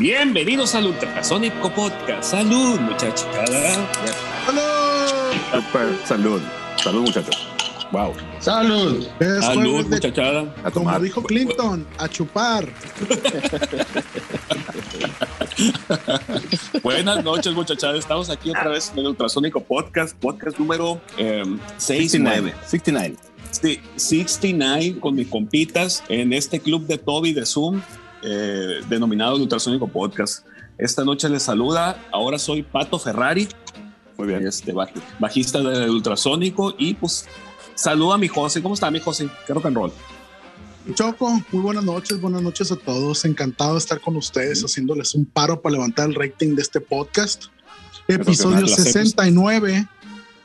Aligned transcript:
Bienvenidos 0.00 0.74
al 0.74 0.86
Ultrasónico 0.86 1.68
Podcast. 1.74 2.30
Salud, 2.30 2.80
muchachada. 2.80 3.86
¡Salud! 4.46 5.34
Super, 5.52 5.98
salud. 6.06 6.40
Salud, 6.82 7.02
muchachos. 7.02 7.46
Wow. 7.92 8.14
¡Salud! 8.38 9.06
Salud, 9.42 9.84
de- 9.84 9.96
muchachada. 9.96 10.40
A 10.64 10.70
como 10.70 10.86
tomar. 10.86 11.02
dijo 11.02 11.22
Clinton, 11.22 11.86
a 11.98 12.08
chupar. 12.08 12.66
Buenas 16.82 17.22
noches, 17.22 17.52
muchachada. 17.52 17.98
Estamos 17.98 18.30
aquí 18.30 18.48
otra 18.48 18.68
vez 18.68 18.90
en 18.94 19.00
el 19.00 19.08
Ultrasónico 19.08 19.62
Podcast, 19.62 20.16
podcast 20.16 20.58
número 20.58 20.98
eh, 21.18 21.42
69. 21.76 22.54
69. 22.66 23.16
Sí, 23.50 23.78
69 23.96 24.96
con 24.98 25.14
mis 25.14 25.28
compitas 25.28 26.02
en 26.08 26.32
este 26.32 26.58
club 26.58 26.86
de 26.86 26.96
Toby 26.96 27.34
de 27.34 27.44
Zoom, 27.44 27.82
eh, 28.22 28.80
denominado 28.88 29.36
el 29.36 29.42
Ultrasónico 29.42 29.88
Podcast. 29.88 30.46
Esta 30.78 31.04
noche 31.04 31.28
les 31.28 31.42
saluda. 31.42 32.02
Ahora 32.12 32.38
soy 32.38 32.62
Pato 32.62 32.98
Ferrari, 32.98 33.48
Muy 34.16 34.28
bien. 34.28 34.46
este, 34.46 34.72
baj- 34.74 34.92
bajista 35.18 35.60
del 35.60 35.90
Ultrasónico. 35.90 36.74
Y 36.78 36.94
pues 36.94 37.26
saluda 37.74 38.14
a 38.14 38.18
mi 38.18 38.28
José. 38.28 38.62
¿Cómo 38.62 38.74
está 38.74 38.90
mi 38.90 39.00
José? 39.00 39.28
¿Qué 39.46 39.52
rock 39.54 39.66
and 39.66 39.76
roll? 39.76 39.92
Choco, 40.94 41.30
muy 41.52 41.62
buenas 41.62 41.84
noches, 41.84 42.20
buenas 42.20 42.40
noches 42.42 42.72
a 42.72 42.76
todos. 42.76 43.24
Encantado 43.24 43.72
de 43.74 43.78
estar 43.78 44.00
con 44.00 44.16
ustedes, 44.16 44.62
haciéndoles 44.64 45.14
un 45.14 45.26
paro 45.26 45.60
para 45.60 45.74
levantar 45.74 46.08
el 46.08 46.14
rating 46.14 46.54
de 46.56 46.62
este 46.62 46.80
podcast. 46.80 47.44
Episodio 48.08 48.64
Eso 48.64 48.76
que 48.76 48.82
me 48.82 48.86
69, 48.92 49.88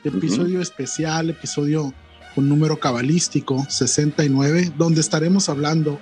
episodio 0.04 0.62
especial, 0.62 1.30
episodio 1.32 1.94
con 2.36 2.48
número 2.50 2.78
cabalístico 2.80 3.66
69, 3.70 4.74
donde 4.78 5.00
estaremos 5.02 5.48
hablando 5.50 6.00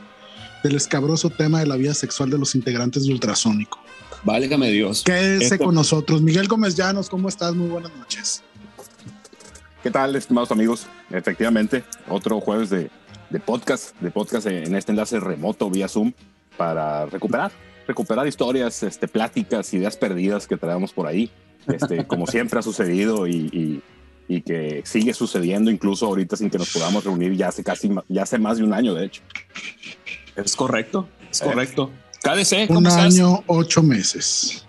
del 0.64 0.76
escabroso 0.76 1.30
tema 1.30 1.60
de 1.60 1.68
la 1.68 1.76
vida 1.76 1.94
sexual 1.94 2.30
de 2.30 2.38
los 2.38 2.56
integrantes 2.56 3.06
de 3.06 3.12
Ultrasónico. 3.14 3.80
Válgame 4.24 4.72
Dios. 4.72 5.04
Quédese 5.04 5.56
Esto- 5.56 5.66
con 5.66 5.76
nosotros. 5.76 6.22
Miguel 6.22 6.48
Gómez 6.48 6.76
Llanos, 6.76 7.10
¿cómo 7.10 7.28
estás? 7.30 7.54
Muy 7.54 7.68
buenas 7.70 7.92
noches. 7.98 8.42
¿Qué 9.82 9.92
tal, 9.92 10.16
estimados 10.16 10.52
amigos? 10.52 10.88
Efectivamente, 11.12 11.84
otro 12.08 12.40
jueves 12.40 12.70
de, 12.70 12.90
de 13.30 13.40
podcast, 13.40 14.00
de 14.00 14.12
podcast 14.12 14.48
en 14.48 14.74
este 14.76 14.94
enlace 14.94 15.20
remoto 15.20 15.70
vía 15.70 15.90
Zoom 15.90 16.14
para 16.56 17.06
recuperar, 17.08 17.52
recuperar 17.86 18.26
historias, 18.26 18.82
este, 18.84 19.10
pláticas, 19.10 19.74
ideas 19.74 19.98
perdidas 19.98 20.48
que 20.48 20.56
traemos 20.56 20.94
por 20.94 21.06
ahí, 21.08 21.30
este, 21.68 22.06
como 22.08 22.28
siempre 22.28 22.60
ha 22.60 22.62
sucedido 22.62 23.28
y, 23.28 23.50
y- 23.52 23.82
y 24.26 24.40
que 24.42 24.84
sigue 24.86 25.14
sucediendo 25.14 25.70
incluso 25.70 26.06
ahorita 26.06 26.38
sin 26.38 26.50
que 26.50 26.58
nos 26.58 26.72
podamos 26.72 27.04
reunir 27.04 27.36
ya 27.36 27.50
hace 27.50 27.62
casi, 27.62 27.92
ya 28.08 28.24
hace 28.24 28.38
más 28.40 28.58
de 28.58 28.64
un 28.64 28.72
año, 28.74 28.94
de 28.94 29.08
hecho. 29.08 29.22
Es 30.36 30.56
correcto, 30.56 31.08
es 31.32 31.42
Eh. 31.42 31.46
correcto. 31.46 31.92
KDC, 32.22 32.68
¿cómo 32.68 32.80
Un 32.80 32.88
estás? 32.88 33.04
año, 33.16 33.44
ocho 33.48 33.84
meses. 33.84 34.66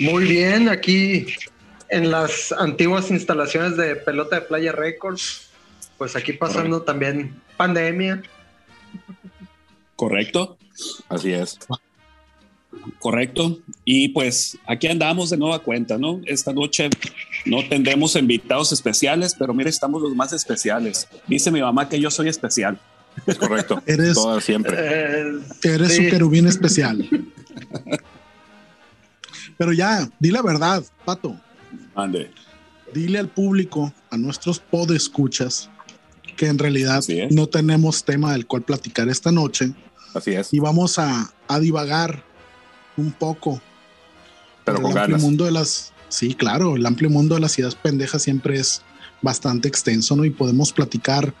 Muy 0.00 0.24
bien, 0.24 0.68
aquí 0.68 1.26
en 1.88 2.10
las 2.10 2.52
antiguas 2.52 3.10
instalaciones 3.10 3.76
de 3.76 3.96
Pelota 3.96 4.36
de 4.36 4.42
Playa 4.42 4.72
Records, 4.72 5.48
pues 5.98 6.16
aquí 6.16 6.32
pasando 6.32 6.82
también 6.82 7.40
pandemia. 7.56 8.22
Correcto, 9.96 10.56
Así 11.08 11.32
es. 11.32 11.58
correcto. 12.98 13.58
Y 13.84 14.08
pues 14.08 14.58
aquí 14.66 14.88
andamos 14.88 15.30
de 15.30 15.36
nueva 15.36 15.60
cuenta, 15.60 15.96
¿no? 15.98 16.20
Esta 16.26 16.52
noche 16.52 16.90
no 17.44 17.66
tendremos 17.68 18.16
invitados 18.16 18.72
especiales, 18.72 19.34
pero 19.38 19.54
mire, 19.54 19.70
estamos 19.70 20.02
los 20.02 20.14
más 20.14 20.32
especiales. 20.32 21.08
Dice 21.28 21.50
mi 21.52 21.60
mamá 21.60 21.88
que 21.88 22.00
yo 22.00 22.10
soy 22.10 22.28
especial. 22.28 22.80
Es 23.26 23.36
correcto. 23.38 23.82
Eres- 23.86 24.14
Todo 24.14 24.40
siempre. 24.40 24.76
Eh, 24.78 25.40
Eres 25.62 25.92
Sí. 25.94 26.04
su 26.04 26.10
querubín 26.10 26.46
especial. 26.46 27.08
Pero 29.56 29.72
ya, 29.72 30.08
di 30.18 30.30
la 30.30 30.42
verdad, 30.42 30.82
Pato. 31.04 31.36
Ande. 31.94 32.30
Dile 32.92 33.18
al 33.18 33.28
público, 33.28 33.92
a 34.10 34.16
nuestros 34.16 34.58
podescuchas, 34.60 35.70
que 36.36 36.46
en 36.46 36.58
realidad 36.58 37.02
no 37.30 37.46
tenemos 37.48 38.04
tema 38.04 38.32
del 38.32 38.46
cual 38.46 38.62
platicar 38.62 39.08
esta 39.08 39.30
noche 39.32 39.72
Así 40.14 40.32
es. 40.32 40.52
y 40.52 40.58
vamos 40.60 40.98
a, 40.98 41.32
a 41.48 41.58
divagar 41.60 42.22
un 42.96 43.12
poco. 43.12 43.60
Pero 44.64 44.80
con 44.80 44.92
el 44.92 44.98
amplio 44.98 45.18
mundo 45.18 45.44
de 45.44 45.50
las. 45.52 45.92
Sí, 46.08 46.34
claro, 46.34 46.76
el 46.76 46.86
amplio 46.86 47.10
mundo 47.10 47.34
de 47.34 47.40
las 47.40 47.58
ideas 47.58 47.74
pendejas 47.74 48.22
siempre 48.22 48.58
es 48.58 48.82
bastante 49.24 49.66
extenso, 49.66 50.14
¿no? 50.14 50.24
Y 50.24 50.30
podemos 50.30 50.72
platicar 50.72 51.34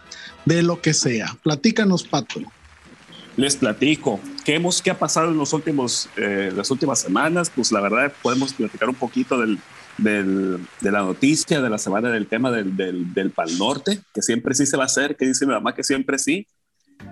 de 0.44 0.62
lo 0.64 0.80
que 0.80 0.92
sea. 0.94 1.36
Platícanos, 1.44 2.02
Pato. 2.02 2.40
Les 3.36 3.56
platico. 3.56 4.20
¿Qué, 4.44 4.54
hemos, 4.56 4.80
qué 4.82 4.90
ha 4.90 4.98
pasado 4.98 5.30
en 5.30 5.36
los 5.36 5.52
últimos, 5.52 6.08
eh, 6.16 6.52
las 6.56 6.70
últimas 6.70 7.00
semanas? 7.00 7.50
Pues 7.54 7.70
la 7.72 7.80
verdad 7.80 8.12
podemos 8.22 8.52
platicar 8.52 8.88
un 8.88 8.94
poquito 8.94 9.38
del, 9.40 9.58
del- 9.98 10.58
de 10.80 10.90
la 10.92 11.00
noticia 11.02 11.60
de 11.60 11.68
la 11.70 11.78
semana 11.78 12.10
del 12.10 12.26
tema 12.26 12.50
del, 12.50 12.76
del, 12.76 13.12
del 13.12 13.30
Pal 13.30 13.56
Norte, 13.58 14.00
que 14.12 14.22
siempre 14.22 14.54
sí 14.54 14.66
se 14.66 14.76
va 14.76 14.84
a 14.84 14.86
hacer, 14.86 15.16
que 15.16 15.26
dice 15.26 15.46
mi 15.46 15.52
mamá 15.52 15.74
que 15.74 15.82
siempre 15.84 16.18
sí. 16.18 16.46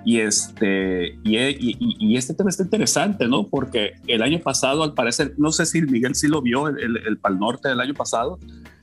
Y 0.04 0.20
este, 0.20 1.18
y, 1.24 1.36
y- 1.38 1.76
y- 1.80 1.96
y 1.98 2.16
este 2.16 2.34
tema 2.34 2.50
está 2.50 2.62
interesante, 2.62 3.26
¿no? 3.26 3.48
Porque 3.48 3.94
el 4.06 4.22
año 4.22 4.38
pasado, 4.38 4.84
al 4.84 4.94
parecer, 4.94 5.34
no 5.38 5.50
sé 5.50 5.66
si 5.66 5.82
Miguel 5.82 6.14
sí 6.14 6.28
lo 6.28 6.40
vio, 6.40 6.68
el, 6.68 6.78
el, 6.78 6.96
el 6.98 7.18
Pal 7.18 7.38
Norte 7.40 7.68
del 7.68 7.80
año 7.80 7.94
pasado, 7.94 8.38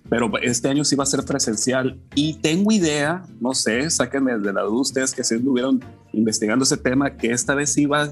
pero 0.09 0.31
este 0.42 0.68
año 0.70 0.84
sí 0.84 0.96
va 0.96 1.03
a 1.03 1.08
ser 1.08 1.24
presencial. 1.24 2.00
Y 2.16 2.36
tengo 2.36 2.72
idea, 2.72 3.24
no 3.40 3.53
sé, 3.53 3.90
sáquenme 3.90 4.38
de 4.38 4.53
la 4.53 4.62
duda 4.64 4.81
ustedes 4.81 5.14
que 5.14 5.24
si 5.24 5.36
estuvieron 5.36 5.84
investigando 6.14 6.64
ese 6.64 6.78
tema, 6.78 7.16
que 7.16 7.31
esta 7.31 7.53
vez 7.56 7.72
sí 7.74 7.86
va, 7.86 8.09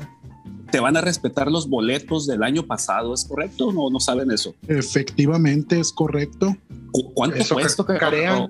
te 0.71 0.79
van 0.79 0.95
a 0.97 1.01
respetar 1.01 1.49
los 1.51 1.67
boletos 1.69 2.27
del 2.27 2.43
año 2.43 2.63
pasado, 2.63 3.13
¿es 3.13 3.25
correcto 3.25 3.67
o 3.67 3.71
no, 3.73 3.89
no 3.89 3.99
saben 3.99 4.29
eso? 4.31 4.53
Efectivamente, 4.67 5.79
es 5.79 5.91
correcto. 5.91 6.55
¿Cu- 6.91 7.13
¿Cuánto 7.13 7.37
Eso 7.37 7.55
cuesta? 7.55 7.85
que 7.85 7.97
carean. 7.97 8.47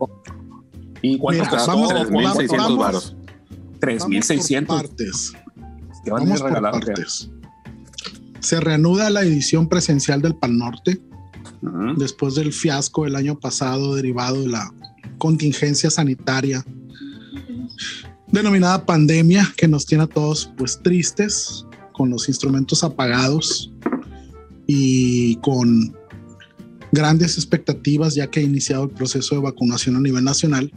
¿Y 1.02 1.18
cuánto 1.18 1.44
Mira, 1.44 1.50
costó? 1.52 1.72
vamos- 1.72 1.94
3.600 1.94 2.58
vamos- 2.58 2.78
varos. 2.78 3.16
Vamos 3.16 3.80
por 3.80 3.90
3.600. 3.90 4.68
partes. 4.68 5.34
Van 6.10 6.22
a 6.22 6.26
Vamos 6.26 6.40
regalados, 6.42 6.86
partes. 6.86 7.30
Se 8.40 8.60
reanuda 8.60 9.10
la 9.10 9.22
edición 9.22 9.68
presencial 9.68 10.22
del 10.22 10.36
Pal 10.36 10.58
Norte 10.58 11.00
después 11.98 12.36
del 12.36 12.54
fiasco 12.54 13.06
del 13.06 13.16
año 13.16 13.40
pasado 13.40 13.96
derivado 13.96 14.42
de 14.42 14.48
la 14.48 14.74
contingencia 15.18 15.90
sanitaria 15.90 16.64
denominada 18.32 18.86
pandemia 18.86 19.54
que 19.56 19.68
nos 19.68 19.86
tiene 19.86 20.04
a 20.04 20.08
todos 20.08 20.52
pues 20.58 20.80
tristes 20.84 21.66
con 21.94 22.10
los 22.10 22.28
instrumentos 22.28 22.84
apagados 22.84 23.72
y 24.68 25.38
con 25.38 25.96
grandes 26.92 27.36
expectativas 27.36 28.16
ya 28.16 28.28
que 28.28 28.42
ha 28.42 28.44
iniciado 28.44 28.86
el 28.86 28.90
proceso 28.92 29.36
de 29.36 29.42
vacunación 29.42 29.96
a 29.96 30.02
nivel 30.02 30.24
nacional. 30.24 30.72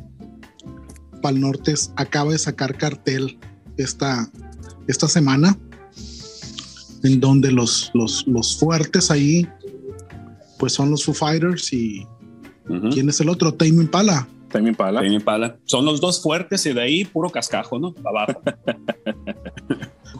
Pal 1.22 1.40
Norte 1.40 1.74
acaba 1.96 2.32
de 2.32 2.38
sacar 2.38 2.78
cartel 2.78 3.38
esta, 3.76 4.30
esta 4.86 5.08
semana 5.08 5.58
en 7.02 7.20
donde 7.20 7.50
los, 7.50 7.90
los, 7.94 8.26
los 8.26 8.58
fuertes 8.58 9.10
ahí 9.10 9.46
pues 10.60 10.74
son 10.74 10.90
los 10.90 11.04
Foo 11.04 11.14
Fighters 11.14 11.72
y 11.72 12.06
Ujú. 12.68 12.90
¿quién 12.90 13.08
es 13.08 13.20
el 13.20 13.30
otro? 13.30 13.52
Tame 13.54 13.70
Impala. 13.70 14.28
También 14.50 14.74
para 14.74 14.94
Tame 14.94 15.14
Impala. 15.14 15.58
Son 15.64 15.84
los 15.84 16.00
dos 16.00 16.22
fuertes 16.22 16.66
y 16.66 16.72
de 16.72 16.82
ahí 16.82 17.04
puro 17.04 17.30
cascajo, 17.30 17.78
¿no? 17.78 17.94
Abajo. 18.04 18.40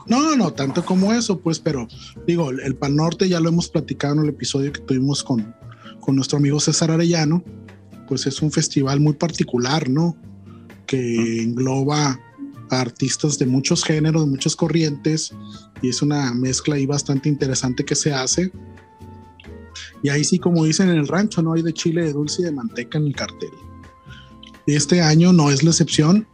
No, 0.06 0.20
no, 0.30 0.36
no, 0.36 0.52
tanto 0.52 0.84
como 0.84 1.12
eso, 1.12 1.38
pues, 1.40 1.58
pero 1.58 1.86
digo, 2.26 2.50
el 2.50 2.74
Pan 2.74 2.96
Norte 2.96 3.28
ya 3.28 3.38
lo 3.38 3.50
hemos 3.50 3.68
platicado 3.68 4.14
en 4.14 4.20
el 4.20 4.28
episodio 4.30 4.72
que 4.72 4.80
tuvimos 4.80 5.22
con, 5.22 5.54
con 6.00 6.16
nuestro 6.16 6.38
amigo 6.38 6.58
César 6.58 6.90
Arellano, 6.90 7.44
pues 8.08 8.26
es 8.26 8.40
un 8.40 8.50
festival 8.50 8.98
muy 8.98 9.12
particular, 9.12 9.88
¿no? 9.88 10.16
Que 10.86 11.42
engloba 11.42 12.18
a 12.70 12.80
artistas 12.80 13.38
de 13.38 13.46
muchos 13.46 13.84
géneros, 13.84 14.24
de 14.24 14.30
muchas 14.30 14.56
corrientes, 14.56 15.32
y 15.82 15.88
es 15.90 16.02
una 16.02 16.32
mezcla 16.32 16.76
ahí 16.76 16.86
bastante 16.86 17.28
interesante 17.28 17.84
que 17.84 17.94
se 17.94 18.12
hace. 18.12 18.50
Y 20.02 20.08
ahí 20.08 20.24
sí, 20.24 20.38
como 20.38 20.64
dicen 20.64 20.88
en 20.88 20.96
el 20.96 21.08
rancho, 21.08 21.42
no 21.42 21.52
hay 21.52 21.62
de 21.62 21.72
chile, 21.72 22.04
de 22.04 22.12
dulce 22.12 22.42
y 22.42 22.44
de 22.46 22.52
manteca 22.52 22.98
en 22.98 23.06
el 23.06 23.14
cartel. 23.14 23.50
Este 24.66 25.00
año 25.00 25.32
no 25.32 25.50
es 25.50 25.62
la 25.62 25.70
excepción, 25.70 26.26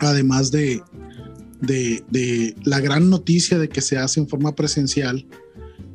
además 0.00 0.50
de, 0.50 0.82
de, 1.60 2.04
de 2.10 2.54
la 2.64 2.80
gran 2.80 3.10
noticia 3.10 3.58
de 3.58 3.68
que 3.68 3.80
se 3.80 3.98
hace 3.98 4.20
en 4.20 4.28
forma 4.28 4.54
presencial, 4.54 5.26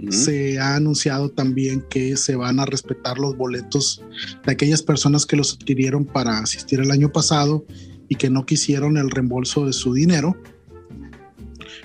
se 0.10 0.60
ha 0.60 0.76
anunciado 0.76 1.30
también 1.30 1.82
que 1.90 2.18
se 2.18 2.36
van 2.36 2.60
a 2.60 2.66
respetar 2.66 3.18
los 3.20 3.38
boletos 3.38 4.02
de 4.46 4.52
aquellas 4.52 4.84
personas 4.84 5.26
que 5.26 5.38
los 5.38 5.54
adquirieron 5.54 6.06
para 6.06 6.40
asistir 6.40 6.80
el 6.82 6.92
año 6.92 7.12
pasado 7.12 7.66
y 8.10 8.16
que 8.16 8.30
no 8.30 8.46
quisieron 8.46 8.98
el 8.98 9.10
reembolso 9.10 9.66
de 9.66 9.74
su 9.74 9.94
dinero. 9.94 10.36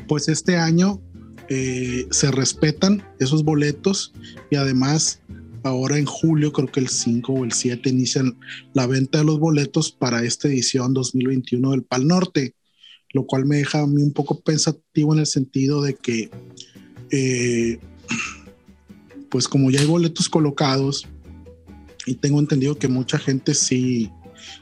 Pues 0.09 0.29
este 0.29 0.57
año 0.57 1.01
eh, 1.49 2.07
se 2.11 2.31
respetan 2.31 3.03
esos 3.19 3.45
boletos 3.45 4.13
y 4.51 4.57
además 4.57 5.21
ahora 5.63 5.99
en 5.99 6.07
julio, 6.07 6.53
creo 6.53 6.69
que 6.69 6.81
el 6.81 6.89
5 6.89 7.33
o 7.33 7.45
el 7.45 7.53
7, 7.53 7.89
inician 7.89 8.39
la 8.75 8.87
venta 8.87 9.19
de 9.19 9.25
los 9.25 9.39
boletos 9.39 9.91
para 9.91 10.25
esta 10.25 10.49
edición 10.49 10.95
2021 10.95 11.71
del 11.71 11.83
Pal 11.83 12.07
Norte, 12.07 12.55
lo 13.13 13.27
cual 13.27 13.47
me 13.47 13.57
deja 13.57 13.83
a 13.83 13.87
mí 13.87 14.03
un 14.03 14.13
poco 14.13 14.41
pensativo 14.41 15.15
en 15.15 15.21
el 15.21 15.27
sentido 15.27 15.83
de 15.83 15.95
que 15.95 16.31
eh, 17.11 17.79
pues 19.31 19.49
como 19.49 19.71
ya 19.71 19.81
hay 19.81 19.87
boletos 19.87 20.29
colocados 20.29 21.07
y 22.07 22.15
tengo 22.15 22.41
entendido 22.41 22.79
que 22.79 22.89
mucha 22.89 23.19
gente 23.19 23.55
sí, 23.55 24.11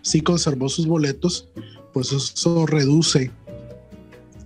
sí 0.03 0.21
conservó 0.21 0.69
sus 0.69 0.87
boletos, 0.87 1.49
pues 1.93 2.13
eso 2.13 2.67
reduce 2.67 3.31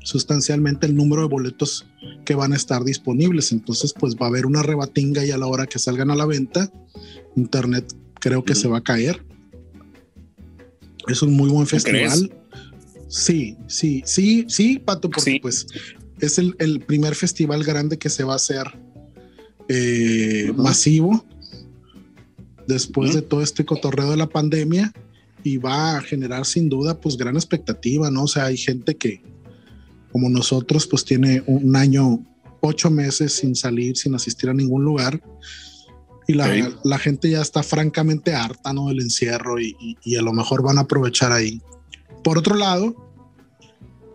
sustancialmente 0.03 0.87
el 0.87 0.95
número 0.95 1.23
de 1.23 1.29
boletos 1.29 1.87
que 2.25 2.35
van 2.35 2.53
a 2.53 2.57
estar 2.57 2.85
disponibles. 2.85 3.53
Entonces, 3.53 3.93
pues 3.93 4.17
va 4.17 4.27
a 4.27 4.29
haber 4.29 4.47
una 4.47 4.63
rebatinga 4.63 5.25
y 5.25 5.31
a 5.31 5.39
la 5.39 5.47
hora 5.47 5.67
que 5.67 5.79
salgan 5.79 6.11
a 6.11 6.17
la 6.17 6.27
venta, 6.27 6.71
Internet 7.37 7.95
creo 8.21 8.45
que 8.45 8.55
se 8.55 8.69
va 8.69 8.79
a 8.79 8.83
caer. 8.83 9.25
Es 11.09 11.23
un 11.23 11.33
muy 11.33 11.51
buen 11.51 11.67
festival. 11.67 12.33
Sí, 13.09 13.57
sí, 13.67 14.03
sí, 14.05 14.45
sí, 14.49 14.79
Pato, 14.79 15.11
porque 15.11 15.41
pues 15.43 15.67
es 16.21 16.39
el, 16.39 16.81
primer 16.87 17.15
festival 17.15 17.65
grande 17.65 17.99
que 17.99 18.09
se 18.09 18.23
va 18.23 18.35
a 18.35 18.37
hacer 18.37 18.67
eh, 19.69 20.53
masivo 20.57 21.25
después 22.69 23.15
de 23.15 23.23
todo 23.23 23.43
este 23.43 23.65
cotorreo 23.65 24.11
de 24.11 24.17
la 24.17 24.29
pandemia 24.29 24.93
y 25.43 25.57
va 25.57 25.97
a 25.97 26.03
generar 26.03 26.47
sin 26.47 26.69
duda 26.69 27.01
pues 27.01 27.17
gran 27.17 27.35
expectativa, 27.35 28.11
¿no? 28.11 28.25
O 28.25 28.29
sea, 28.29 28.47
hay 28.47 28.57
gente 28.57 28.97
que 28.97 29.23
como 30.13 30.29
nosotros 30.29 30.87
pues 30.87 31.05
tiene 31.05 31.43
un 31.47 31.77
año, 31.77 32.25
ocho 32.61 32.91
meses 32.91 33.35
sin 33.35 33.55
salir, 33.55 33.97
sin 33.97 34.15
asistir 34.15 34.51
a 34.51 34.55
ningún 34.55 34.85
lugar 34.85 35.21
y 36.31 36.35
la, 36.35 36.99
gente 36.99 37.29
ya 37.29 37.41
está 37.41 37.63
francamente 37.63 38.35
harta, 38.35 38.73
¿no? 38.73 38.89
Del 38.89 39.01
encierro 39.01 39.61
y, 39.61 39.75
a 40.17 40.23
lo 40.23 40.33
mejor 40.33 40.63
van 40.63 40.79
a 40.79 40.83
aprovechar 40.83 41.33
ahí. 41.33 41.61
Por 42.23 42.39
otro 42.39 42.55
lado, 42.55 42.95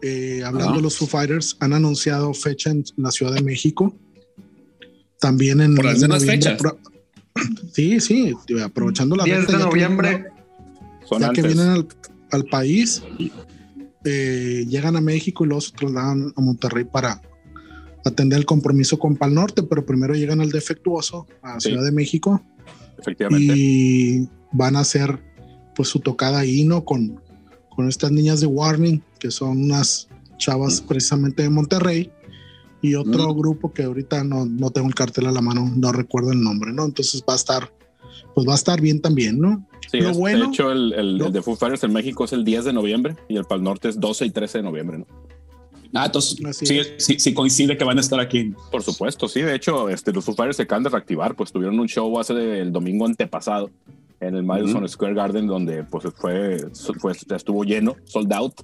eh, 0.02 0.42
hablando 0.46 0.78
de 0.78 0.82
los 0.82 0.98
Foo 0.98 1.08
Fighters, 1.08 1.58
han 1.60 1.74
anunciado 1.74 2.34
fecha 2.34 2.70
en 2.70 2.86
la 2.96 3.12
Ciudad 3.12 3.34
de 3.34 3.42
México. 3.42 3.94
También 5.20 5.60
en... 5.60 5.76
Por 5.76 5.88
algunas 5.88 6.26
fechas. 6.26 6.62
Sí, 7.74 8.00
sí, 8.00 8.34
aprovechando 8.64 9.18
la 9.18 9.26
10 9.26 9.48
de 9.48 9.58
noviembre. 9.58 10.26
Ya 11.20 11.32
que 11.32 11.42
vienen 11.42 11.86
al, 12.32 12.46
país, 12.46 13.04
eh, 14.06 14.66
llegan 14.68 14.96
a 14.96 15.02
México 15.02 15.44
y 15.44 15.48
luego 15.48 15.62
se 15.62 15.72
trasladan 15.72 16.32
a 16.36 16.42
Monterrey 16.42 16.86
para 16.86 17.22
atender 18.06 18.38
el 18.40 18.46
compromiso 18.46 19.00
con 19.00 19.16
Pal 19.16 19.34
Norte, 19.34 19.64
pero 19.64 19.86
primero 19.86 20.14
llegan 20.14 20.40
al 20.40 20.52
defectuoso, 20.52 21.28
a 21.42 21.60
Ciudad 21.60 21.84
de 21.84 21.92
México. 21.92 22.42
Efectivamente. 23.00 23.54
Y 23.58 24.30
van 24.52 24.76
a 24.76 24.82
hacer 24.82 25.20
pues 25.76 25.90
su 25.90 26.00
tocada 26.00 26.40
ahí, 26.40 26.64
¿no? 26.64 26.86
Con, 26.86 27.20
con 27.70 27.90
estas 27.90 28.12
niñas 28.12 28.40
de 28.40 28.48
Warning, 28.48 29.02
que 29.20 29.32
son 29.32 29.64
unas 29.64 30.08
chavas 30.38 30.82
precisamente 30.82 31.44
de 31.44 31.50
Monterrey, 31.50 32.12
y 32.82 32.94
otro 32.94 33.34
grupo 33.34 33.74
que 33.74 33.84
ahorita 33.84 34.24
no, 34.24 34.46
no 34.46 34.70
tengo 34.70 34.88
el 34.88 34.94
cartel 34.94 35.26
a 35.26 35.32
la 35.32 35.42
mano, 35.42 35.72
no 35.76 35.92
recuerdo 35.92 36.32
el 36.32 36.42
nombre, 36.42 36.72
¿no? 36.72 36.86
Entonces 36.86 37.24
va 37.28 37.34
a 37.34 37.38
estar, 37.38 37.74
pues 38.36 38.48
va 38.48 38.52
a 38.52 38.56
estar 38.56 38.80
bien 38.80 39.02
también, 39.02 39.40
¿no? 39.40 39.68
Sí, 40.02 40.22
de 40.24 40.46
hecho 40.46 40.72
el, 40.72 40.94
el, 40.94 41.32
de 41.32 41.42
Foo 41.42 41.56
Fighters 41.56 41.84
en 41.84 41.94
México 41.94 42.26
es 42.26 42.34
el 42.34 42.44
10 42.44 42.66
de 42.66 42.74
noviembre 42.74 43.16
y 43.28 43.38
el 43.38 43.46
Pal 43.46 43.64
Norte 43.64 43.90
es 43.90 44.00
12 44.00 44.26
y 44.26 44.30
13 44.32 44.60
de 44.60 44.64
noviembre, 44.64 44.98
¿no? 45.00 45.08
Ah, 45.94 46.08
entonces 46.08 46.38
sí, 46.98 47.20
sí, 47.20 47.34
coincide 47.34 47.78
que 47.78 47.86
van 47.86 47.98
a 47.98 48.02
estar 48.02 48.20
aquí. 48.20 48.54
Por 48.70 48.84
supuesto, 48.84 49.30
sí. 49.30 49.42
De 49.42 49.56
hecho, 49.56 49.90
este, 49.90 50.12
los 50.12 50.26
Foo 50.26 50.36
Fighters 50.36 50.58
se 50.58 50.64
acaban 50.64 50.84
de 50.84 50.90
reactivar, 50.90 51.36
pues 51.36 51.54
tuvieron 51.54 51.80
un 51.80 51.88
show 51.88 52.20
hace 52.20 52.60
el 52.60 52.74
domingo 52.74 53.06
antepasado 53.06 53.70
en 54.20 54.36
el 54.36 54.44
Madison 54.44 54.88
Square 54.88 55.14
Garden, 55.14 55.48
donde 55.48 55.84
pues 55.84 56.06
fue, 56.16 56.58
fue, 57.00 57.14
estuvo 57.14 57.64
lleno, 57.64 57.96
sold 58.04 58.34
out 58.34 58.62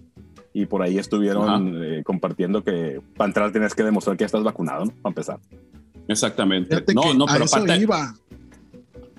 y 0.53 0.65
por 0.65 0.81
ahí 0.81 0.97
estuvieron 0.97 1.81
eh, 1.81 2.03
compartiendo 2.03 2.63
que 2.63 2.99
para 3.15 3.29
entrar 3.29 3.51
tienes 3.51 3.73
que 3.73 3.83
demostrar 3.83 4.17
que 4.17 4.23
ya 4.23 4.25
estás 4.25 4.43
vacunado, 4.43 4.85
¿no? 4.85 4.91
Para 5.01 5.11
empezar. 5.11 5.39
Exactamente. 6.07 6.83
no, 6.93 7.13
no, 7.13 7.25
pero 7.25 7.45
aparte, 7.45 7.87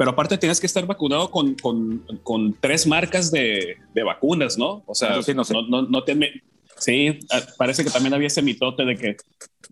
pero 0.03 0.11
aparte 0.11 0.37
tienes 0.37 0.59
que 0.59 0.67
estar 0.67 0.85
vacunado 0.85 1.31
con, 1.31 1.55
con, 1.55 2.03
con 2.25 2.57
tres 2.59 2.89
marcas 2.89 3.31
de, 3.31 3.77
de, 3.95 4.03
vacunas, 4.03 4.59
¿no? 4.59 4.83
O 4.85 4.97
sea, 4.97 5.21
no, 5.33 5.63
no, 5.69 5.83
no, 5.83 6.03
te, 6.03 6.43
Sí, 6.77 7.21
ah, 7.31 7.41
parece 7.57 7.85
que 7.85 7.91
también 7.91 8.13
había 8.13 8.27
ese 8.27 8.43
mitote 8.43 8.85
de 8.85 8.97
que 8.97 9.17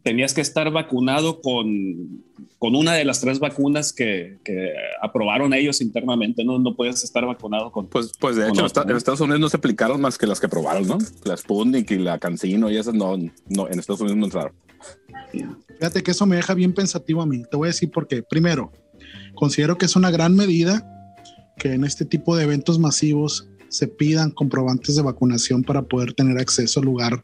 tenías 0.04 0.32
que 0.32 0.40
estar 0.40 0.70
vacunado 0.70 1.40
con, 1.40 2.22
con 2.60 2.76
una 2.76 2.94
de 2.94 3.04
las 3.04 3.20
tres 3.20 3.40
vacunas 3.40 3.92
que, 3.92 4.38
que 4.44 4.72
aprobaron 5.02 5.52
ellos 5.52 5.80
internamente, 5.80 6.44
¿no? 6.44 6.60
No 6.60 6.76
puedes 6.76 7.02
estar 7.02 7.26
vacunado 7.26 7.72
con... 7.72 7.88
Pues, 7.88 8.12
pues 8.16 8.36
de 8.36 8.50
hecho, 8.50 8.64
en 8.64 8.96
Estados 8.96 9.20
Unidos 9.20 9.40
no 9.40 9.48
se 9.48 9.56
aplicaron 9.56 10.00
más 10.00 10.16
que 10.16 10.28
las 10.28 10.38
que 10.38 10.46
aprobaron, 10.46 10.86
¿no? 10.86 10.98
La 11.24 11.36
Sputnik 11.36 11.90
y 11.90 11.98
la 11.98 12.20
Cancino 12.20 12.70
y 12.70 12.76
esas 12.76 12.94
no, 12.94 13.16
no 13.48 13.68
en 13.68 13.80
Estados 13.80 14.02
Unidos 14.02 14.18
no 14.18 14.26
entraron. 14.26 14.52
Fíjate 15.76 16.04
que 16.04 16.12
eso 16.12 16.24
me 16.24 16.36
deja 16.36 16.54
bien 16.54 16.72
pensativo 16.72 17.20
a 17.20 17.26
mí. 17.26 17.42
Te 17.50 17.56
voy 17.56 17.66
a 17.66 17.70
decir 17.72 17.90
porque, 17.92 18.22
primero, 18.22 18.70
considero 19.40 19.78
que 19.78 19.86
es 19.86 19.96
una 19.96 20.10
gran 20.10 20.36
medida 20.36 20.86
que 21.56 21.72
en 21.72 21.84
este 21.84 22.04
tipo 22.04 22.36
de 22.36 22.44
eventos 22.44 22.78
masivos 22.78 23.48
se 23.70 23.88
pidan 23.88 24.32
comprobantes 24.32 24.96
de 24.96 25.02
vacunación 25.02 25.64
para 25.64 25.80
poder 25.80 26.12
tener 26.12 26.38
acceso 26.38 26.80
al 26.80 26.86
lugar 26.86 27.22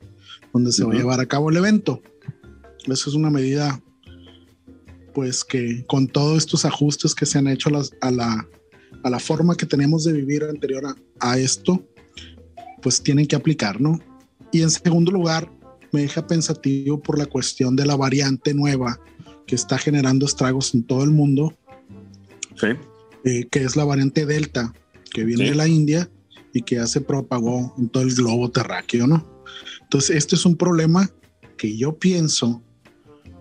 donde 0.54 0.72
se 0.72 0.82
va 0.82 0.94
a 0.94 0.96
llevar 0.96 1.20
a 1.20 1.26
cabo 1.26 1.50
el 1.50 1.58
evento. 1.58 2.00
Eso 2.86 3.10
es 3.10 3.16
una 3.16 3.28
medida, 3.28 3.82
pues 5.12 5.44
que 5.44 5.84
con 5.86 6.08
todos 6.08 6.38
estos 6.38 6.64
ajustes 6.64 7.14
que 7.14 7.26
se 7.26 7.36
han 7.36 7.48
hecho 7.48 7.68
a, 8.00 8.10
la, 8.10 8.48
a 9.02 9.10
la, 9.10 9.18
forma 9.18 9.54
que 9.54 9.66
tenemos 9.66 10.04
de 10.04 10.14
vivir 10.14 10.42
anterior 10.44 10.96
a, 11.20 11.38
esto, 11.38 11.86
pues 12.80 13.02
tienen 13.02 13.26
que 13.26 13.36
aplicar, 13.36 13.78
¿no? 13.78 14.00
Y 14.52 14.62
en 14.62 14.70
segundo 14.70 15.12
lugar, 15.12 15.52
me 15.92 16.00
deja 16.00 16.26
pensativo 16.26 16.98
por 16.98 17.18
la 17.18 17.26
cuestión 17.26 17.76
de 17.76 17.84
la 17.84 17.96
variante 17.96 18.54
nueva 18.54 18.98
que 19.46 19.54
está 19.54 19.76
generando 19.76 20.24
estragos 20.24 20.74
en 20.74 20.82
todo 20.82 21.04
el 21.04 21.10
mundo, 21.10 21.54
sí. 22.60 22.68
Eh, 23.24 23.48
que 23.50 23.64
es 23.64 23.76
la 23.76 23.84
variante 23.84 24.26
Delta, 24.26 24.72
que 25.12 25.24
viene 25.24 25.50
de 25.50 25.54
la 25.54 25.66
India 25.66 26.10
y 26.52 26.62
que 26.62 26.76
ya 26.76 26.86
se 26.86 27.00
propagó 27.00 27.74
en 27.78 27.88
todo 27.88 28.02
el 28.02 28.14
globo 28.14 28.50
terráqueo, 28.50 29.06
¿no? 29.06 29.26
Entonces, 29.82 30.16
este 30.16 30.36
es 30.36 30.46
un 30.46 30.56
problema 30.56 31.10
que 31.56 31.76
yo 31.76 31.98
pienso 31.98 32.62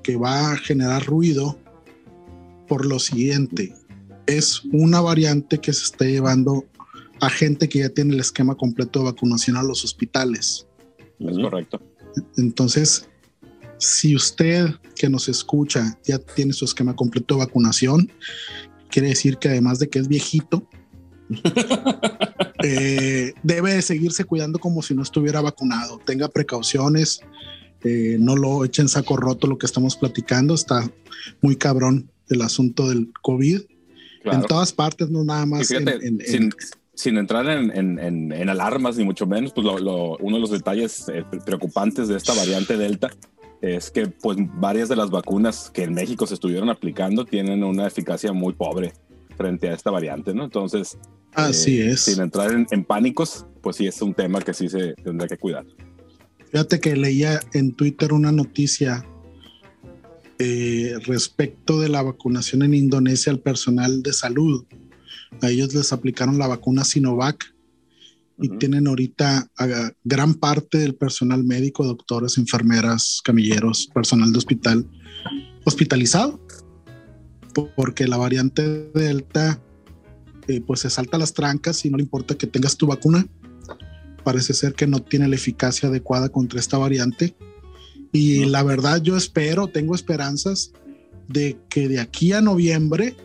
que 0.04 0.16
va 0.16 0.52
a 0.52 0.58
generar 0.58 1.06
ruido 1.06 1.60
por 2.68 2.86
lo 2.86 3.00
siguiente. 3.00 3.74
Es 4.28 4.64
una 4.72 5.02
variante 5.02 5.60
que 5.60 5.74
se 5.74 5.84
está 5.84 6.06
llevando 6.06 6.66
a 7.22 7.30
gente 7.30 7.70
que 7.70 7.80
ya 7.80 7.90
tiene 7.90 8.14
el 8.14 8.20
esquema 8.20 8.56
completo 8.56 9.00
de 9.00 9.06
vacunación 9.06 9.58
a 9.58 9.64
los 9.64 9.84
hospitales. 9.84 10.68
Es 11.20 11.38
correcto. 11.38 11.82
Entonces, 12.38 13.08
si 13.78 14.16
usted 14.16 14.70
que 14.96 15.10
nos 15.10 15.28
escucha 15.28 15.98
ya 16.04 16.18
tiene 16.18 16.54
su 16.54 16.66
esquema 16.66 16.96
completo 16.96 17.36
de 17.36 17.40
vacunación, 17.40 18.12
quiere 18.90 19.10
decir 19.10 19.38
que 19.38 19.50
además 19.50 19.80
de 19.80 19.90
que 19.90 20.00
es 20.00 20.08
viejito, 20.08 20.68
eh, 22.64 23.34
debe 23.44 23.82
seguirse 23.82 24.24
cuidando 24.26 24.60
como 24.60 24.82
si 24.82 24.94
no 24.94 25.04
estuviera 25.04 25.42
vacunado. 25.42 26.00
Tenga 26.06 26.28
precauciones, 26.30 27.22
eh, 27.84 28.18
no 28.20 28.36
lo 28.36 28.64
echen 28.66 28.88
saco 28.88 29.18
roto 29.18 29.48
lo 29.48 29.58
que 29.58 29.66
estamos 29.66 29.96
platicando. 29.96 30.54
Está 30.54 30.90
muy 31.42 31.56
cabrón 31.56 32.10
el 32.30 32.42
asunto 32.42 32.90
del 32.90 33.12
COVID. 33.22 33.62
En 34.26 34.42
todas 34.44 34.74
partes, 34.74 35.12
no 35.12 35.24
nada 35.24 35.46
más. 35.46 35.68
sin, 36.96 37.18
entrar 37.18 37.46
en, 37.48 38.50
alarmas 38.50 38.98
ni 38.98 39.04
mucho 39.04 39.28
menos, 39.28 39.54
pues 39.54 39.68
uno 39.68 40.38
de 40.38 40.42
los 40.42 40.50
detalles 40.50 41.06
eh, 41.10 41.24
preocupantes 41.46 42.08
de 42.08 42.18
esta 42.18 42.34
variante 42.34 42.76
Delta 42.76 43.12
es 43.62 43.90
que 43.90 44.08
pues 44.08 44.38
varias 44.56 44.90
de 44.90 44.96
las 44.96 45.10
vacunas 45.10 45.72
que 45.74 45.84
en 45.84 45.94
México 45.94 46.28
se 46.28 46.36
estuvieron 46.36 46.70
aplicando 46.70 47.26
tienen 47.26 47.64
una 47.64 47.88
eficacia 47.88 48.32
muy 48.32 48.54
pobre 48.54 48.94
frente 49.38 49.70
a 49.70 49.74
esta 49.74 49.92
variante, 49.92 50.34
¿no? 50.34 50.46
Entonces, 50.46 50.98
así 51.34 51.82
eh, 51.82 51.92
es. 51.92 52.02
Sin 52.02 52.22
entrar 52.22 52.52
en, 52.70 52.84
pánicos, 52.84 53.46
pues 53.62 53.78
sí 53.78 53.88
es 53.88 54.02
un 54.02 54.14
tema 54.14 54.42
que 54.42 54.54
sí 54.54 54.70
se 54.70 54.94
tendrá 54.94 55.28
que 55.28 55.38
cuidar. 55.38 55.66
Fíjate 56.52 56.80
que 56.80 56.96
leía 56.96 57.40
en 57.54 57.74
Twitter 57.74 58.14
una 58.14 58.32
noticia 58.32 59.06
eh, 60.40 60.94
respecto 61.06 61.80
de 61.80 61.90
la 61.90 62.02
vacunación 62.02 62.64
en 62.64 62.74
Indonesia 62.74 63.32
al 63.32 63.40
personal 63.40 64.04
de 64.04 64.14
salud. 64.14 64.66
A 65.42 65.50
ellos 65.50 65.74
les 65.74 65.92
aplicaron 65.92 66.38
la 66.38 66.48
vacuna 66.48 66.86
Sinovac 66.86 67.55
y 68.38 68.50
tienen 68.58 68.88
ahorita 68.88 69.50
a 69.58 69.92
gran 70.04 70.34
parte 70.34 70.78
del 70.78 70.96
personal 70.96 71.44
médico, 71.44 71.86
doctores, 71.86 72.38
enfermeras, 72.38 73.22
camilleros, 73.24 73.90
personal 73.94 74.32
de 74.32 74.38
hospital 74.38 74.86
hospitalizado 75.64 76.40
porque 77.64 78.08
la 78.08 78.18
variante 78.18 78.90
Delta 78.94 79.62
eh, 80.48 80.62
pues 80.66 80.82
se 80.82 80.90
salta 80.90 81.18
las 81.18 81.34
trancas 81.34 81.86
y 81.86 81.90
no 81.90 81.98
le 81.98 82.04
importa 82.04 82.36
que 82.36 82.48
tengas 82.48 82.78
tu 82.78 82.88
vacuna. 82.88 83.26
Parece 84.24 84.54
ser 84.54 84.74
que 84.74 84.88
no 84.88 85.02
tiene 85.02 85.28
la 85.28 85.36
eficacia 85.36 85.90
adecuada 85.90 86.30
contra 86.30 86.60
esta 86.60 86.78
variante. 86.78 87.36
Y 88.12 88.46
la 88.46 88.64
verdad 88.64 89.02
yo 89.02 89.18
espero, 89.18 89.68
tengo 89.68 89.96
esperanzas 89.96 90.72
de 91.28 91.58
que 91.70 91.88
de 91.88 92.00
aquí 92.00 92.34
a 92.34 92.42
noviembre 92.42 93.16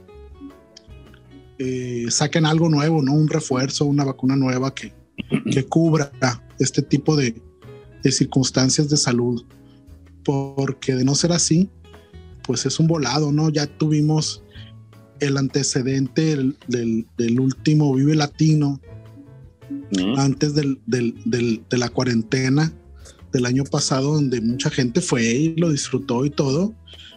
eh, 1.59 2.07
saquen 2.09 2.47
algo 2.47 2.69
nuevo, 2.69 3.03
¿no? 3.03 3.13
Un 3.13 3.29
refuerzo, 3.29 3.85
una 3.85 4.05
vacuna 4.05 4.37
nueva 4.37 4.75
que, 4.75 4.93
que 5.51 5.65
cubra 5.65 6.13
este 6.59 6.83
tipo 6.83 7.17
de, 7.17 7.41
de 8.03 8.13
circunstancias 8.13 8.89
de 8.89 8.97
salud. 8.97 9.45
Porque 10.25 10.95
de 10.95 11.05
no 11.05 11.15
ser 11.15 11.33
así, 11.33 11.71
pues 12.43 12.67
es 12.67 12.79
un 12.79 12.87
volado, 12.87 13.33
¿no? 13.33 13.49
Ya 13.51 13.67
tuvimos 13.67 14.43
el 15.21 15.37
antecedente 15.37 16.37
del, 16.67 17.41
último 17.41 17.95
Vive 17.95 18.15
Latino, 18.15 18.81
antes 20.17 20.55
del, 20.55 20.81
de 20.87 21.79
la 21.79 21.89
cuarentena 21.91 22.73
del 23.33 23.47
año 23.47 23.65
pasado, 23.65 24.15
donde 24.15 24.41
mucha 24.41 24.71
gente 24.71 25.01
fue 25.01 25.25
y 25.25 25.57
lo 25.57 25.71
disfrutó 25.71 26.25
y 26.25 26.31
todo, 26.31 26.75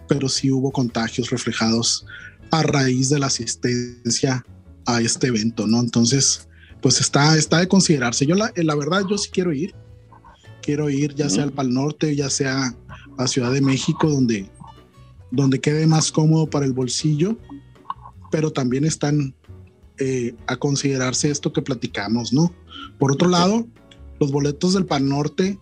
pero 0.08 0.30
sí 0.30 0.52
hubo 0.52 0.72
contagios 0.72 1.30
reflejados 1.32 2.06
a 2.52 2.62
raíz 2.62 3.10
de 3.10 3.20
la 3.20 3.28
asistencia 3.28 4.46
a 4.86 5.02
este 5.02 5.28
evento, 5.28 5.66
¿no? 5.66 5.80
Entonces, 5.80 6.48
pues 6.84 7.00
está, 7.00 7.38
está 7.38 7.60
de 7.60 7.68
considerarse. 7.70 8.26
Yo 8.26 8.36
la, 8.36 8.52
la 8.56 8.76
verdad, 8.76 9.04
yo 9.10 9.18
sí 9.18 9.30
quiero 9.32 9.54
ir. 9.54 9.74
Quiero 10.62 10.90
ir 10.90 11.16
ya 11.16 11.30
sea 11.30 11.44
al 11.44 11.54
Pal 11.54 11.74
Norte, 11.74 12.14
ya 12.16 12.30
sea 12.30 12.76
a 13.18 13.28
Ciudad 13.28 13.54
de 13.54 13.62
México, 13.62 14.10
donde, 14.10 14.50
donde 15.32 15.60
quede 15.60 15.88
más 15.88 16.12
cómodo 16.12 16.50
para 16.50 16.66
el 16.66 16.74
bolsillo, 16.74 17.38
pero 18.32 18.52
también 18.52 18.84
están 18.86 19.34
eh, 19.98 20.36
a 20.46 20.58
considerarse 20.58 21.30
esto 21.30 21.54
que 21.54 21.62
platicamos, 21.62 22.34
¿no? 22.34 22.54
Por 23.00 23.14
otro 23.14 23.30
lado, 23.30 23.66
los 24.20 24.32
boletos 24.32 24.74
del 24.74 24.86
Pan 24.86 25.08
Norte, 25.08 25.58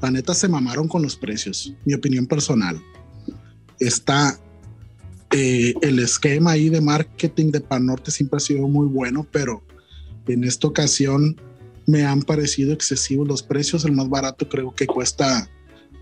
la 0.00 0.10
neta 0.10 0.34
se 0.34 0.48
mamaron 0.48 0.88
con 0.88 1.02
los 1.02 1.16
precios, 1.16 1.74
mi 1.84 1.94
opinión 1.94 2.26
personal. 2.26 2.82
Está 3.78 4.38
eh, 5.32 5.74
el 5.80 5.98
esquema 5.98 6.52
ahí 6.52 6.68
de 6.68 6.80
marketing 6.80 7.50
de 7.50 7.60
Pan 7.60 7.86
Norte 7.86 8.10
siempre 8.10 8.38
ha 8.38 8.40
sido 8.40 8.68
muy 8.68 8.86
bueno, 8.86 9.26
pero 9.30 9.62
en 10.26 10.44
esta 10.44 10.66
ocasión 10.68 11.40
me 11.86 12.04
han 12.04 12.22
parecido 12.22 12.72
excesivos 12.72 13.26
los 13.26 13.42
precios. 13.42 13.84
El 13.84 13.92
más 13.92 14.08
barato 14.08 14.48
creo 14.48 14.74
que 14.74 14.86
cuesta 14.86 15.48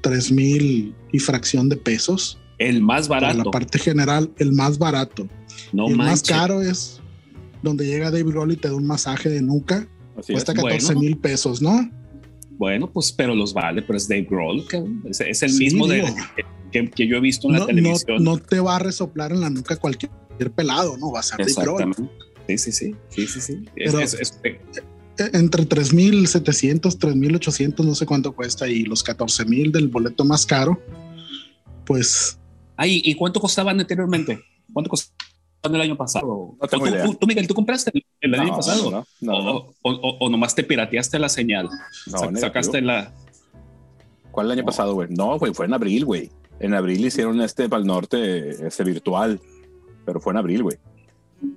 3 0.03 0.33
mil 0.33 0.95
y 1.13 1.19
fracción 1.19 1.69
de 1.69 1.77
pesos. 1.77 2.39
El 2.59 2.83
más 2.83 3.09
barato. 3.09 3.39
la 3.39 3.45
parte 3.51 3.79
general, 3.79 4.31
el 4.39 4.53
más 4.53 4.79
barato. 4.79 5.29
No 5.73 5.89
el 5.89 5.97
más 5.97 6.23
caro 6.23 6.63
es 6.63 7.01
donde 7.63 7.87
llega 7.87 8.11
David 8.11 8.33
Grohl 8.33 8.53
y 8.53 8.57
te 8.57 8.69
da 8.69 8.75
un 8.75 8.87
masaje 8.87 9.29
de 9.29 9.43
nuca. 9.43 9.89
cuesta 10.27 10.55
14 10.55 10.95
mil 10.95 11.17
pesos, 11.17 11.61
¿no? 11.61 11.91
Bueno, 12.57 12.91
pues, 12.91 13.11
pero 13.11 13.35
los 13.35 13.53
vale, 13.53 13.83
pero 13.83 13.97
es 13.97 14.07
Dave 14.07 14.27
Grohl, 14.31 14.67
que 14.69 14.85
es, 15.09 15.43
el 15.43 15.55
mismo 15.55 15.89
de, 15.89 16.05
que, 16.71 17.09
yo 17.09 17.17
he 17.17 17.21
visto 17.21 17.49
en 17.49 17.59
la 17.59 17.67
televisión. 17.67 18.23
No, 18.23 18.39
te 18.39 18.61
va 18.61 18.77
a 18.77 18.79
resoplar 18.79 19.33
en 19.33 19.41
la 19.41 19.51
nuca 19.51 19.77
cualquier 19.77 20.13
pelado, 20.55 20.97
¿no? 20.97 21.11
Va 21.11 21.21
a 21.21 21.23
ser 21.23 21.39
Dave 21.39 21.53
Grohl. 21.57 22.11
Sí, 22.47 22.59
sí, 22.59 22.73
sí, 22.73 22.95
sí, 23.09 23.27
sí, 23.27 23.41
sí. 23.41 23.65
Eh, 25.17 25.31
entre 25.33 25.63
3.700, 25.63 26.99
3.800, 26.99 27.85
no 27.85 27.95
sé 27.95 28.05
cuánto 28.05 28.35
cuesta, 28.35 28.69
y 28.69 28.83
los 28.85 29.05
14.000 29.05 29.71
del 29.71 29.89
boleto 29.89 30.25
más 30.25 30.45
caro, 30.45 30.81
pues... 31.85 32.39
Ay, 32.77 33.01
¿y 33.05 33.15
cuánto 33.15 33.41
costaban 33.41 33.79
anteriormente? 33.79 34.41
¿Cuánto 34.73 34.91
costaban 34.91 35.75
el 35.75 35.81
año 35.81 35.97
pasado? 35.97 36.57
tú, 37.21 37.27
Miguel, 37.27 37.47
¿tú 37.47 37.55
compraste 37.55 37.93
el, 38.21 38.35
año 38.35 38.57
pasado? 38.57 39.07
No, 39.21 39.75
o, 39.83 40.29
nomás 40.29 40.55
te 40.55 40.65
pirateaste 40.65 41.19
la 41.19 41.29
señal. 41.29 41.69
sacaste 42.35 42.83
la... 42.83 43.13
¿Cuál 44.33 44.47
el 44.47 44.59
año 44.59 44.65
pasado, 44.65 44.95
güey? 44.95 45.09
No, 45.11 45.39
güey, 45.39 45.55
fue 45.55 45.67
en 45.67 45.75
abril, 45.75 46.05
güey. 46.05 46.31
En 46.59 46.75
abril 46.75 47.05
hicieron 47.05 47.41
este 47.41 47.69
para 47.69 47.81
el 47.81 47.87
norte, 47.87 48.67
este 48.67 48.83
virtual, 48.83 49.41
pero 50.05 50.21
fue 50.21 50.33
en 50.33 50.39
abril, 50.39 50.65
güey. 50.65 50.77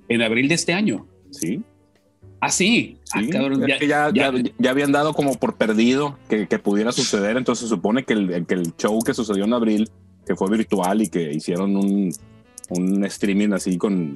En 0.08 0.22
abril 0.22 0.48
de 0.48 0.54
este 0.54 0.72
año. 0.72 1.06
Sí. 1.30 1.62
Ah, 2.40 2.50
sí. 2.50 2.98
Ah, 3.12 3.20
ya, 4.12 4.12
ya, 4.12 4.70
habían 4.70 4.92
dado 4.92 5.12
como 5.12 5.34
por 5.34 5.56
perdido 5.56 6.18
que, 6.28 6.46
pudiera 6.58 6.92
suceder. 6.92 7.36
Entonces 7.36 7.68
se 7.68 7.74
supone 7.74 8.04
que 8.04 8.12
el, 8.12 8.46
que 8.46 8.54
el 8.54 8.76
show 8.76 9.00
que 9.02 9.14
sucedió 9.14 9.44
en 9.44 9.52
abril, 9.52 9.90
que 10.26 10.36
fue 10.36 10.48
virtual 10.50 11.02
y 11.02 11.08
que 11.08 11.32
hicieron 11.32 11.76
un, 11.76 12.12
un 12.70 13.04
streaming 13.04 13.52
así 13.52 13.76
con, 13.76 14.12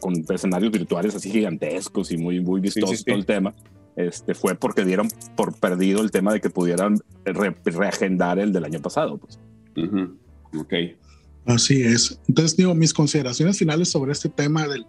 con 0.00 0.24
escenarios 0.28 0.70
virtuales 0.70 1.14
así 1.14 1.30
gigantescos 1.30 2.10
y 2.12 2.16
muy, 2.16 2.40
muy 2.40 2.60
vistosos 2.60 3.04
todo 3.04 3.16
el 3.16 3.26
tema, 3.26 3.54
este, 3.96 4.34
fue 4.34 4.54
porque 4.54 4.84
dieron 4.84 5.08
por 5.36 5.58
perdido 5.58 6.00
el 6.00 6.10
tema 6.10 6.32
de 6.32 6.40
que 6.40 6.50
pudieran 6.50 6.98
reagendar 7.24 8.38
el 8.38 8.52
del 8.52 8.64
año 8.64 8.80
pasado. 8.80 9.18
Pues. 9.18 9.38
Ok. 10.56 10.74
Así 11.46 11.82
es. 11.82 12.20
Entonces, 12.28 12.56
digo, 12.56 12.74
mis 12.74 12.94
consideraciones 12.94 13.58
finales 13.58 13.90
sobre 13.90 14.12
este 14.12 14.28
tema 14.28 14.66
del, 14.66 14.86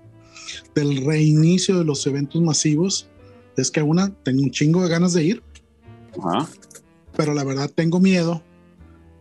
del 0.74 1.06
reinicio 1.06 1.78
de 1.80 1.86
los 1.86 2.06
eventos 2.08 2.42
masivos 2.42 3.10
es 3.58 3.72
que 3.72 3.82
una, 3.82 4.14
tengo 4.24 4.42
un 4.42 4.52
chingo 4.52 4.84
de 4.84 4.90
ganas 4.90 5.14
de 5.14 5.24
ir, 5.24 5.44
pero 7.16 7.34
la 7.34 7.44
verdad 7.44 7.72
tengo 7.74 8.00
miedo 8.00 8.44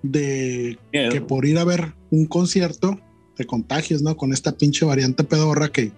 de 0.03 0.79
que 0.91 1.21
por 1.21 1.47
ir 1.47 1.59
a 1.59 1.65
ver 1.65 1.95
un 2.11 2.27
concierto 2.27 3.01
de 3.39 3.47
contagios, 3.47 4.03
¿no? 4.03 4.17
Con 4.17 4.33
esta 4.33 4.53
pinche 4.53 4.85
variante 4.85 5.25
pedorra 5.25 5.71
que, 5.71 5.93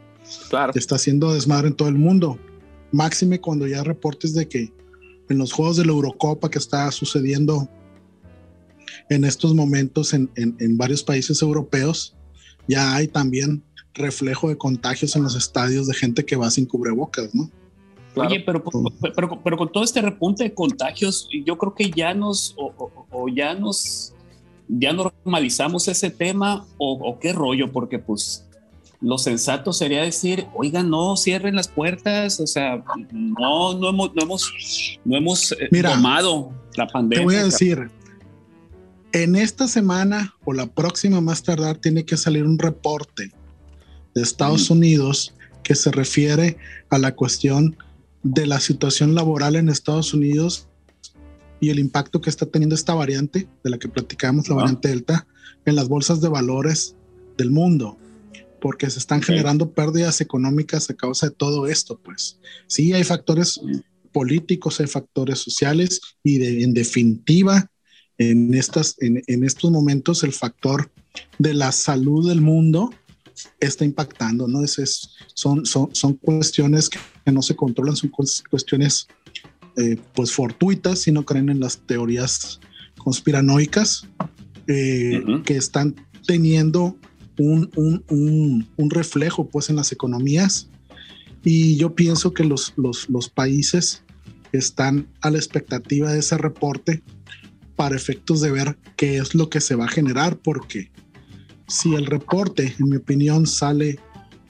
claro. 0.49 0.73
está 0.75 0.97
haciendo 0.97 1.35
desmadre 1.35 1.69
en 1.69 1.75
todo 1.75 1.89
el 1.89 1.97
mundo. 1.97 2.39
Máxime 2.93 3.41
cuando 3.41 3.67
ya 3.67 3.83
reportes 3.83 4.33
de 4.35 4.49
que 4.49 4.73
en 5.29 5.39
los 5.39 5.53
juegos 5.53 5.77
de 5.77 5.85
la 5.85 5.93
Eurocopa 5.93 6.51
que 6.51 6.59
está 6.59 6.91
sucediendo 6.93 7.69
en 9.11 9.25
estos 9.25 9.55
momentos 9.55 10.15
en, 10.15 10.31
en 10.37 10.77
varios 10.77 11.03
países 11.03 11.43
europeos, 11.43 12.17
ya 12.69 12.95
hay 12.95 13.09
también 13.09 13.63
reflejo 13.97 14.49
de 14.49 14.57
contagios 14.57 15.17
en 15.17 15.23
los 15.23 15.35
estadios 15.35 15.87
de 15.87 15.95
gente 15.95 16.25
que 16.25 16.37
va 16.37 16.51
sin 16.51 16.67
cubrebocas, 16.67 17.35
¿no? 17.35 17.51
Oye, 18.17 18.41
pero, 18.41 18.65
pero, 19.15 19.43
pero, 19.43 19.59
con 19.59 19.71
todo 19.71 19.85
este 19.85 20.01
repunte 20.01 20.45
de 20.45 20.55
contagios, 20.55 21.29
yo 21.45 21.59
creo 21.59 21.75
que 21.75 21.91
ya 21.91 22.15
nos, 22.15 22.55
o, 22.57 23.29
ya 23.29 23.55
nos, 23.55 24.15
ya 24.69 24.93
normalizamos 24.95 25.87
ese 25.89 26.09
tema, 26.09 26.65
o, 26.79 27.19
qué 27.21 27.35
rollo, 27.35 27.71
porque 27.71 27.99
pues 27.99 28.47
lo 29.03 29.19
sensato 29.19 29.75
sería 29.75 30.03
decir, 30.03 30.47
oiga, 30.55 30.83
no 30.83 31.17
cierren 31.19 31.57
las 31.57 31.69
puertas, 31.69 32.41
o 32.41 32.47
sea, 32.47 32.83
no, 33.13 33.75
no 33.75 33.91
hemos, 33.91 34.15
no 34.15 34.23
hemos, 34.23 34.53
no 35.05 35.17
hemos 35.17 35.53
eh, 35.53 35.69
tomado 35.83 36.53
la 36.75 36.87
pandemia. 36.87 37.19
Te 37.19 37.25
voy 37.25 37.35
a 37.37 37.45
decir, 37.45 37.91
en 39.13 39.37
esta 39.37 39.69
semana 39.69 40.35
o 40.47 40.55
la 40.55 40.67
próxima 40.67 41.21
más 41.21 41.43
tardar 41.43 41.77
tiene 41.77 42.07
que 42.07 42.17
salir 42.17 42.45
un 42.45 42.59
reporte 42.59 43.31
de 44.17 44.23
Estados 44.23 44.71
Unidos 44.71 45.35
que 45.63 45.75
se 45.75 45.93
refiere 45.93 46.57
a 46.89 46.99
la 46.99 47.15
cuestión 47.15 47.77
de 48.23 48.47
la 48.47 48.61
situación 48.61 49.15
laboral 49.15 49.57
en 49.57 49.69
Estados 49.69 50.15
Unidos 50.15 50.69
y 51.61 51.69
el 51.69 51.79
impacto 51.79 52.23
que 52.23 52.31
está 52.31 52.47
teniendo 52.47 52.75
esta 52.75 52.95
variante 52.95 53.47
de 53.63 53.71
la 53.71 53.79
que 53.79 53.89
platicamos, 53.89 54.49
la 54.49 54.57
variante 54.57 54.89
Delta, 54.89 55.27
en 55.67 55.77
las 55.77 55.89
bolsas 55.89 56.23
de 56.23 56.29
valores 56.29 56.97
del 57.37 57.51
mundo, 57.51 57.99
porque 58.59 58.89
se 58.89 58.99
están 58.99 59.21
generando 59.21 59.71
pérdidas 59.71 60.23
económicas 60.23 60.89
a 60.89 60.95
causa 60.95 61.29
de 61.29 61.35
todo 61.35 61.67
esto, 61.67 62.01
pues. 62.03 62.39
Sí, 62.69 62.95
hay 62.95 63.05
factores 63.05 63.61
políticos, 64.13 64.81
hay 64.81 64.87
factores 64.87 65.41
sociales 65.41 66.01
y 66.23 66.39
de, 66.39 66.63
en 66.63 66.73
definitiva, 66.73 67.71
en, 68.17 68.55
estas, 68.55 68.97
en, 69.01 69.23
en 69.27 69.45
estos 69.45 69.71
momentos 69.71 70.25
el 70.25 70.33
factor 70.33 70.91
de 71.39 71.53
la 71.53 71.71
salud 71.71 72.27
del 72.29 72.41
mundo 72.41 72.91
está 73.61 73.85
impactando, 73.85 74.49
¿no? 74.49 74.63
Es, 74.63 75.11
son, 75.35 75.67
son, 75.67 75.95
son 75.95 76.15
cuestiones 76.15 76.89
que 76.89 76.99
no 77.33 77.43
se 77.43 77.57
controlan, 77.57 77.97
son 77.97 78.11
cuestiones 78.51 79.09
eh, 79.77 79.97
pues 80.15 80.33
fortuitas, 80.33 81.01
si 81.01 81.13
no 81.13 81.25
creen 81.25 81.51
en 81.51 81.61
las 81.61 81.79
teorías 81.79 82.61
conspiranoicas, 82.97 84.07
eh, 84.67 85.23
que 85.45 85.57
están 85.57 85.95
teniendo 86.27 86.97
un, 87.39 87.71
un, 87.77 88.67
un, 88.77 88.91
reflejo 88.91 89.49
pues 89.49 89.69
en 89.71 89.77
las 89.77 89.93
economías. 89.93 90.69
Y 91.45 91.77
yo 91.77 91.95
pienso 91.95 92.33
que 92.33 92.45
los, 92.45 92.73
los, 92.77 93.09
los 93.11 93.29
países 93.29 94.03
están 94.53 95.09
a 95.21 95.31
la 95.31 95.39
expectativa 95.39 96.13
de 96.13 96.21
ese 96.21 96.39
reporte 96.39 97.03
para 97.77 97.95
efectos 97.95 98.41
de 98.41 98.51
ver 98.51 98.79
qué 98.97 99.19
es 99.19 99.35
lo 99.35 99.51
que 99.51 99.61
se 99.61 99.75
va 99.75 99.85
a 99.85 99.89
generar, 99.89 100.39
porque 100.39 100.91
si 101.69 101.95
el 101.95 102.07
reporte, 102.07 102.75
en 102.79 102.89
mi 102.89 102.97
opinión, 102.97 103.47
sale 103.47 103.99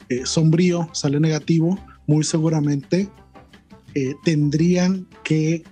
eh, 0.09 0.25
sombrío, 0.25 0.89
sale 0.93 1.19
negativo, 1.19 1.79
muy 2.07 2.25
seguramente 2.25 3.09
eh, 3.95 4.15
tendrían 4.25 5.09
que 5.25 5.65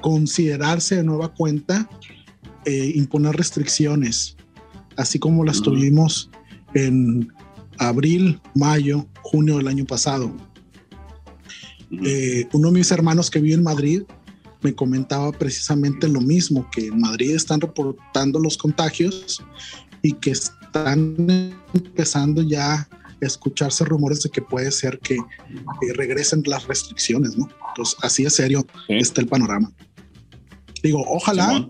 considerarse 0.00 0.96
de 0.96 1.04
nueva 1.04 1.32
cuenta 1.34 1.88
eh, 2.64 2.92
imponer 2.94 3.36
restricciones, 3.36 4.36
así 4.96 5.18
como 5.18 5.44
las 5.44 5.62
tuvimos 5.62 6.30
en 6.74 7.32
abril, 7.78 8.40
mayo, 8.54 9.06
junio 9.22 9.58
del 9.58 9.68
año 9.68 9.84
pasado. 9.84 10.34
uno 11.90 12.68
de 12.68 12.78
mis 12.78 12.90
hermanos 12.90 13.30
que 13.30 13.40
vive 13.40 13.54
en 13.54 13.62
Madrid 13.62 14.02
me 14.62 14.74
comentaba 14.74 15.30
precisamente 15.30 16.08
lo 16.08 16.20
mismo, 16.20 16.68
que 16.72 16.88
en 16.88 16.98
Madrid 16.98 17.36
están 17.36 17.60
reportando 17.60 18.40
los 18.40 18.56
contagios 18.56 19.44
y 20.02 20.12
que 20.12 20.32
están 20.76 21.54
empezando 21.74 22.42
ya 22.42 22.74
a 22.74 22.88
escucharse 23.20 23.84
rumores 23.84 24.22
de 24.22 24.30
que 24.30 24.42
puede 24.42 24.70
ser 24.70 24.98
que, 24.98 25.16
regresen 25.94 26.42
las 26.46 26.66
restricciones, 26.66 27.36
¿no? 27.36 27.48
Entonces, 27.68 27.96
así 28.02 28.24
de 28.24 28.30
serio 28.30 28.66
está 28.88 29.20
el 29.20 29.28
panorama. 29.28 29.72
Digo, 30.82 31.04
ojalá, 31.08 31.68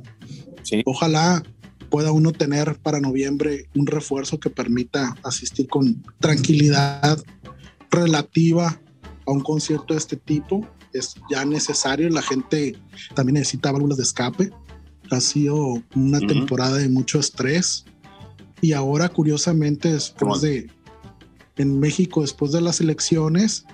ojalá 0.85 1.43
pueda 1.91 2.13
uno 2.13 2.33
tener 2.33 2.79
para 2.81 3.01
noviembre 3.01 3.69
un 3.75 3.87
refuerzo 3.87 4.39
que 4.39 4.51
permita 4.51 5.17
asistir 5.23 5.69
con 5.69 6.03
tranquilidad 6.19 7.23
relativa 7.91 8.81
a 9.27 9.31
un 9.31 9.41
concierto 9.41 9.95
de 9.95 9.99
este 9.99 10.17
tipo. 10.17 10.69
Es 10.93 11.15
ya 11.31 11.45
necesario, 11.45 12.09
la 12.11 12.23
gente 12.23 12.77
también 13.15 13.35
necesita 13.35 13.73
válvulas 13.73 13.99
de 13.99 14.05
escape. 14.05 14.51
Ha 15.11 15.21
sido 15.21 15.83
una 15.95 16.19
temporada 16.19 16.79
de 16.79 16.89
mucho 16.89 17.21
estrés 17.21 17.85
y 18.61 18.73
ahora 18.73 19.09
curiosamente 19.09 19.93
después 19.93 20.41
de 20.41 20.71
en 21.57 21.79
México 21.81 22.21
después 22.21 22.53
de 22.53 22.61
las 22.61 22.81
elecciones 22.81 23.67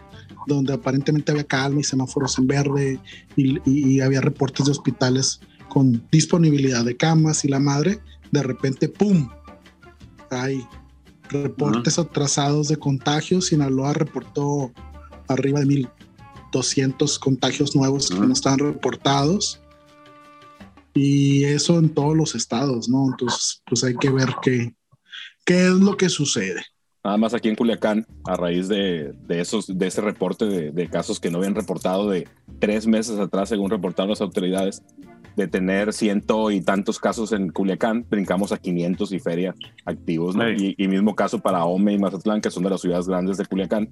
donde 0.47 0.73
aparentemente 0.73 1.33
había 1.33 1.45
calma 1.45 1.81
y 1.81 1.85
semáforos 1.85 2.39
en 2.39 2.47
verde 2.47 3.01
y, 3.37 4.01
había 4.01 4.21
reportes 4.21 4.67
de 4.67 4.73
hospitales 4.73 5.41
con 5.69 6.07
disponibilidad 6.11 6.85
de 6.85 6.97
camas 6.97 7.45
y 7.45 7.49
la 7.49 7.59
madre, 7.59 8.01
de 8.31 8.43
repente, 8.43 8.89
¡pum! 8.89 9.29
Hay 10.31 10.67
reportes 11.29 11.99
atrasados 11.99 12.69
de 12.69 12.77
contagios. 12.77 13.47
Sinaloa 13.47 13.93
reportó 13.95 14.73
arriba 15.29 15.61
de 15.61 15.67
1.200 16.53 17.19
contagios 17.19 17.75
nuevos 17.75 18.11
que 18.11 18.19
no 18.19 18.33
estaban 18.33 18.59
reportados. 18.59 19.62
Y 20.95 21.45
eso 21.45 21.79
en 21.79 21.89
todos 21.89 22.17
los 22.17 22.35
estados, 22.35 22.89
¿no? 22.89 23.07
Entonces, 23.11 23.63
pues 23.67 23.83
hay 23.85 23.95
que 23.97 24.11
ver 24.11 24.29
qué, 24.43 24.75
qué 25.45 25.67
es 25.67 25.75
lo 25.75 25.97
que 25.97 26.09
sucede. 26.09 26.63
Nada 27.05 27.17
más 27.17 27.35
aquí 27.35 27.49
en 27.49 27.57
Culiacán, 27.57 28.07
a 28.25 28.37
raíz 28.37 28.69
de, 28.69 29.13
esos, 29.29 29.67
de 29.77 29.87
ese 29.89 30.01
reporte 30.01 30.45
de, 30.45 30.89
casos 30.89 31.19
que 31.19 31.31
no 31.31 31.39
habían 31.39 31.57
reportado 31.57 32.09
de 32.09 32.29
tres 32.61 32.87
meses 32.87 33.19
atrás, 33.19 33.49
según 33.49 33.71
reportaron 33.71 34.11
las 34.11 34.21
autoridades, 34.21 34.83
de 35.35 35.49
tener 35.49 35.93
ciento 35.93 36.51
y 36.51 36.61
tantos 36.61 37.01
casos 37.01 37.33
en 37.33 37.51
Culiacán, 37.51 38.07
brincamos 38.09 38.53
a 38.53 38.59
500 38.59 39.13
y 39.13 39.19
feria 39.19 39.55
activos, 39.85 40.37
¿no? 40.37 40.49
Y, 40.49 40.77
mismo 40.87 41.17
caso 41.17 41.41
para 41.41 41.65
Ome 41.65 41.95
y 41.95 41.99
Mazatlán, 41.99 42.41
que 42.41 42.51
son 42.51 42.63
de 42.63 42.71
las 42.71 42.83
ciudades 42.83 43.09
grandes 43.09 43.37
de 43.37 43.47
Culiacán, 43.47 43.89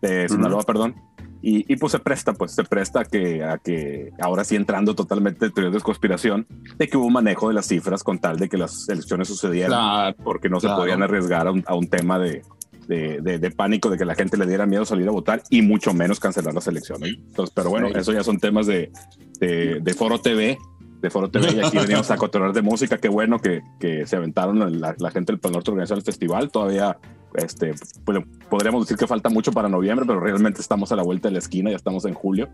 de 0.00 0.28
Sinaloa, 0.28 0.62
perdón. 0.62 0.94
Y, 1.40 1.76
pues 1.76 1.92
se 1.92 2.00
presta, 2.00 2.32
pues 2.34 2.52
se 2.52 2.64
presta 2.64 3.00
a 3.00 3.04
que, 3.04 3.44
a 3.44 3.58
que 3.58 4.10
ahora 4.20 4.42
sí 4.42 4.56
entrando 4.56 4.94
totalmente 4.96 5.46
en 5.46 5.52
teorías 5.52 5.72
de 5.72 5.80
conspiración, 5.80 6.46
de 6.76 6.88
que 6.88 6.96
hubo 6.96 7.06
un 7.06 7.12
manejo 7.12 7.46
de 7.46 7.54
las 7.54 7.66
cifras 7.66 8.02
con 8.02 8.18
tal 8.18 8.38
de 8.38 8.48
que 8.48 8.58
las 8.58 8.88
elecciones 8.88 9.28
sucedieran, 9.28 10.14
porque 10.24 10.48
no 10.48 10.58
se 10.58 10.68
podían 10.68 11.02
arriesgar 11.02 11.46
a 11.46 11.52
un, 11.52 11.62
a 11.66 11.76
un 11.76 11.86
tema 11.86 12.18
de, 12.18 12.42
de, 12.88 13.38
de, 13.38 13.50
pánico, 13.52 13.88
de 13.88 13.98
que 13.98 14.04
la 14.04 14.16
gente 14.16 14.36
le 14.36 14.46
diera 14.46 14.66
miedo 14.66 14.84
salir 14.84 15.06
a 15.08 15.12
votar 15.12 15.42
y 15.48 15.62
mucho 15.62 15.94
menos 15.94 16.18
cancelar 16.18 16.54
las 16.54 16.66
elecciones. 16.66 17.10
Entonces, 17.10 17.52
pero 17.54 17.70
bueno, 17.70 17.88
eso 17.88 18.12
ya 18.12 18.24
son 18.24 18.40
temas 18.40 18.66
de, 18.66 18.90
de, 19.38 19.94
Foro 19.96 20.20
TV, 20.20 20.58
de 21.00 21.10
Foro 21.10 21.30
TV 21.30 21.52
y 21.52 21.60
aquí 21.60 21.78
venimos 21.78 22.10
a 22.10 22.16
cotorrear 22.16 22.52
de 22.52 22.62
música. 22.62 22.98
Qué 22.98 23.08
bueno 23.08 23.38
que, 23.38 23.62
que 23.78 24.06
se 24.06 24.16
aventaron 24.16 24.80
la, 24.80 24.96
la 24.98 25.10
gente 25.12 25.32
del 25.32 25.38
Pal 25.38 25.52
Norte 25.52 25.70
organizar 25.70 25.98
el 25.98 26.04
festival. 26.04 26.50
Todavía 26.50 26.98
este, 27.34 27.74
pues, 28.04 28.18
podríamos 28.48 28.84
decir 28.84 28.96
que 28.96 29.06
falta 29.06 29.28
mucho 29.28 29.52
para 29.52 29.68
noviembre, 29.68 30.06
pero 30.06 30.20
realmente 30.20 30.60
estamos 30.60 30.92
a 30.92 30.96
la 30.96 31.02
vuelta 31.02 31.28
de 31.28 31.32
la 31.32 31.38
esquina, 31.38 31.70
ya 31.70 31.76
estamos 31.76 32.04
en 32.04 32.14
julio. 32.14 32.48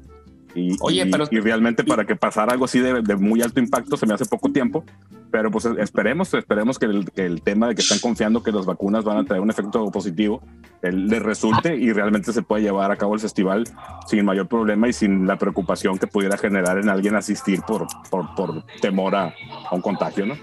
Y, 0.55 0.77
Oye, 0.81 1.05
pero, 1.07 1.27
y 1.31 1.41
realmente 1.41 1.83
para 1.83 2.05
que 2.05 2.15
pasara 2.15 2.53
algo 2.53 2.67
así 2.67 2.79
de, 2.79 3.03
de, 3.03 3.17
muy 3.17 3.43
alto 3.43 3.59
impacto 3.59 3.97
se 3.97 4.07
me 4.07 4.15
hace 4.15 4.25
poco 4.25 4.53
tiempo, 4.53 4.85
pero 5.33 5.51
pues 5.51 5.65
esperemos, 5.65 6.33
esperemos 6.33 6.79
que 6.79 6.87
el, 6.87 7.11
que 7.11 7.27
el, 7.27 7.43
tema 7.43 7.67
de 7.67 7.75
que 7.75 7.83
están 7.83 7.99
confiando 7.99 8.41
que 8.41 8.53
las 8.53 8.65
vacunas 8.65 9.03
van 9.03 9.17
a 9.17 9.25
traer 9.25 9.43
un 9.43 9.51
efecto 9.51 9.91
positivo 9.91 10.43
le 10.81 11.19
resulte 11.19 11.75
y 11.77 11.93
realmente 11.93 12.33
se 12.33 12.43
pueda 12.43 12.63
llevar 12.63 12.93
a 12.93 12.97
cabo 12.97 13.15
el 13.15 13.21
festival 13.21 13.65
sin 14.07 14.25
mayor 14.25 14.47
problema 14.47 14.87
y 14.87 14.93
sin 14.93 15.27
la 15.27 15.39
preocupación 15.39 15.99
que 15.99 16.07
pudiera 16.07 16.37
generar 16.37 16.79
en 16.79 16.89
alguien 16.89 17.17
asistir 17.17 17.63
por, 17.63 17.89
por, 18.09 18.33
por 18.37 18.65
temor 18.81 19.17
a, 19.17 19.35
a 19.69 19.75
un 19.75 19.81
contagio, 19.81 20.27
¿no? 20.27 20.37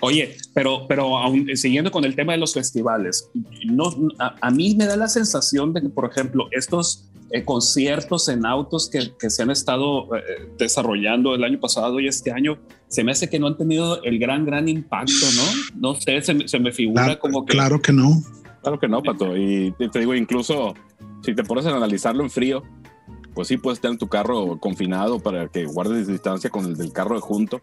Oye, 0.00 0.36
pero, 0.54 0.86
pero 0.88 1.18
aún, 1.18 1.48
siguiendo 1.56 1.90
con 1.90 2.04
el 2.04 2.14
tema 2.14 2.32
de 2.32 2.38
los 2.38 2.54
festivales, 2.54 3.28
no, 3.64 3.94
a, 4.18 4.50
mí 4.50 4.74
me 4.74 4.86
da 4.86 4.96
la 4.96 5.08
sensación 5.08 5.72
de 5.72 5.82
que, 5.82 5.88
por 5.90 6.10
ejemplo, 6.10 6.48
estos 6.52 7.10
eh, 7.30 7.44
conciertos 7.44 8.28
en 8.28 8.46
autos 8.46 8.88
que, 8.88 9.12
que 9.18 9.28
se 9.28 9.42
han 9.42 9.50
estado 9.50 10.14
eh, 10.16 10.20
desarrollando 10.58 11.34
el 11.34 11.44
año 11.44 11.60
pasado 11.60 12.00
y 12.00 12.08
este 12.08 12.32
año, 12.32 12.58
se 12.88 13.04
me 13.04 13.12
hace 13.12 13.28
que 13.28 13.38
no 13.38 13.46
han 13.46 13.58
tenido 13.58 14.02
el 14.02 14.18
gran, 14.18 14.46
gran 14.46 14.68
impacto, 14.68 15.26
¿no? 15.36 15.90
No 15.92 15.94
sé, 15.94 16.22
se, 16.22 16.48
se 16.48 16.58
me 16.58 16.72
figura 16.72 17.18
como 17.18 17.44
que... 17.44 17.52
Claro 17.52 17.80
que 17.80 17.92
no. 17.92 18.22
Claro 18.62 18.78
que 18.78 18.88
no, 18.88 19.02
Pato. 19.02 19.36
Y 19.36 19.74
te 19.92 19.98
digo, 19.98 20.14
incluso 20.14 20.74
si 21.22 21.34
te 21.34 21.44
pones 21.44 21.66
a 21.66 21.76
analizarlo 21.76 22.22
en 22.22 22.30
frío, 22.30 22.62
pues 23.34 23.48
sí 23.48 23.56
puedes 23.56 23.80
tener 23.80 23.98
tu 23.98 24.08
carro 24.08 24.58
confinado 24.58 25.20
para 25.20 25.48
que 25.48 25.64
guardes 25.66 26.06
distancia 26.06 26.50
con 26.50 26.66
el 26.66 26.76
del 26.76 26.92
carro 26.92 27.14
de 27.14 27.20
junto 27.20 27.62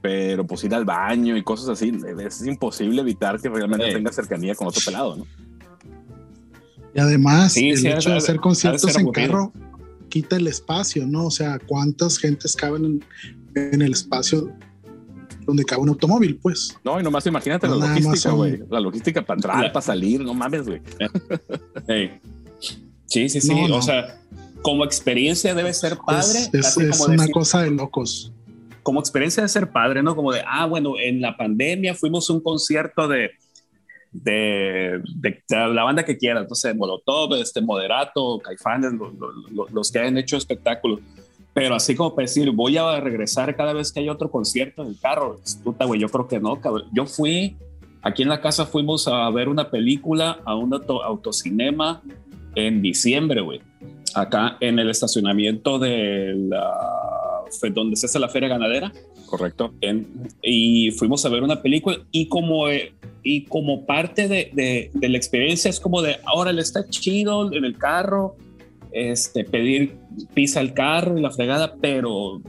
pero 0.00 0.46
pues 0.46 0.64
ir 0.64 0.74
al 0.74 0.84
baño 0.84 1.36
y 1.36 1.42
cosas 1.42 1.68
así, 1.68 1.92
es 2.18 2.46
imposible 2.46 3.02
evitar 3.02 3.40
que 3.40 3.48
realmente 3.48 3.92
tenga 3.92 4.12
cercanía 4.12 4.54
con 4.54 4.68
otro 4.68 4.80
pelado, 4.84 5.16
¿no? 5.16 5.26
Y 6.94 6.98
además, 6.98 7.56
el 7.56 7.86
hecho 7.86 8.10
de 8.10 8.16
hacer 8.16 8.36
conciertos 8.36 8.96
en 8.96 9.12
carro 9.12 9.52
quita 10.08 10.36
el 10.36 10.48
espacio, 10.48 11.06
¿no? 11.06 11.26
O 11.26 11.30
sea, 11.30 11.58
¿cuántas 11.64 12.18
gentes 12.18 12.56
caben 12.56 13.04
en, 13.54 13.82
el 13.82 13.92
espacio 13.92 14.50
donde 15.46 15.64
cabe 15.64 15.82
un 15.82 15.90
automóvil, 15.90 16.36
pues? 16.36 16.76
No, 16.84 16.98
y 16.98 17.02
nomás 17.02 17.24
imagínate 17.26 17.68
la 17.68 17.76
logística, 17.76 18.30
güey. 18.32 18.60
La 18.68 18.80
logística 18.80 19.22
para 19.24 19.38
entrar, 19.38 19.72
para 19.72 19.82
salir, 19.82 20.20
no 20.20 20.34
mames, 20.34 20.66
güey. 20.66 20.80
Sí, 23.06 23.28
sí, 23.28 23.40
sí. 23.40 23.52
O 23.72 23.82
sea, 23.82 24.20
como 24.62 24.84
experiencia 24.84 25.52
debe 25.52 25.74
ser 25.74 25.98
padre. 25.98 26.48
Es, 26.52 26.76
una 26.76 27.26
cosa 27.28 27.62
de 27.62 27.72
locos 27.72 28.32
como 28.82 29.00
experiencia 29.00 29.42
de 29.42 29.48
ser 29.48 29.70
padre, 29.70 30.02
¿no? 30.02 30.16
Como 30.16 30.32
de, 30.32 30.42
ah, 30.46 30.66
bueno, 30.66 30.94
en 30.98 31.20
la 31.20 31.36
pandemia 31.36 31.94
fuimos 31.94 32.28
a 32.28 32.32
un 32.32 32.40
concierto 32.40 33.08
de, 33.08 33.30
de, 34.12 35.00
de, 35.16 35.42
la 35.50 35.84
banda 35.84 36.04
que 36.04 36.16
quiera, 36.16 36.40
entonces 36.40 36.74
Molotov, 36.74 37.34
este 37.34 37.60
Moderato, 37.60 38.38
Caifanes, 38.38 38.92
los 39.72 39.92
que 39.92 39.98
hayan 39.98 40.18
hecho 40.18 40.36
espectáculos. 40.36 41.00
Pero 41.52 41.74
así 41.74 41.96
como 41.96 42.14
para 42.14 42.26
decir, 42.26 42.50
voy 42.52 42.76
a 42.76 43.00
regresar 43.00 43.56
cada 43.56 43.72
vez 43.72 43.92
que 43.92 44.00
hay 44.00 44.08
otro 44.08 44.30
concierto 44.30 44.82
en 44.82 44.88
el 44.88 45.00
carro, 45.00 45.40
puta, 45.64 45.84
güey, 45.84 46.00
yo 46.00 46.08
creo 46.08 46.28
que 46.28 46.38
no, 46.38 46.60
cabrón. 46.60 46.84
Yo 46.92 47.06
fui, 47.06 47.56
aquí 48.02 48.22
en 48.22 48.28
la 48.28 48.40
casa 48.40 48.66
fuimos 48.66 49.08
a 49.08 49.28
ver 49.30 49.48
una 49.48 49.70
película 49.70 50.38
a 50.44 50.54
un 50.54 50.72
auto, 50.72 51.02
autocinema 51.02 52.02
en 52.54 52.82
diciembre, 52.82 53.40
güey. 53.40 53.60
Acá 54.14 54.56
en 54.60 54.78
el 54.78 54.90
estacionamiento 54.90 55.78
de 55.78 56.34
la 56.36 57.29
donde 57.72 57.96
se 57.96 58.06
hace 58.06 58.18
la 58.18 58.28
feria 58.28 58.48
ganadera. 58.48 58.92
Correcto. 59.26 59.72
y 60.42 60.90
fuimos 60.92 61.24
a 61.24 61.28
ver 61.28 61.44
una 61.44 61.62
película 61.62 61.98
y 62.10 62.26
como, 62.26 62.68
eh, 62.68 62.92
y 63.22 63.44
como 63.44 63.86
parte 63.86 64.26
de, 64.26 64.90
de, 64.92 65.08
la 65.08 65.16
experiencia 65.16 65.68
es 65.68 65.78
como 65.78 66.02
de, 66.02 66.16
ahora 66.24 66.52
le 66.52 66.62
está 66.62 66.88
chido 66.88 67.52
en 67.52 67.64
el 67.64 67.78
carro, 67.78 68.36
este, 68.90 69.44
pedir 69.44 69.94
pisa 70.34 70.58
al 70.58 70.74
carro 70.74 71.16
y 71.16 71.22
la 71.22 71.30
fregada, 71.30 71.76
pero 71.80 72.42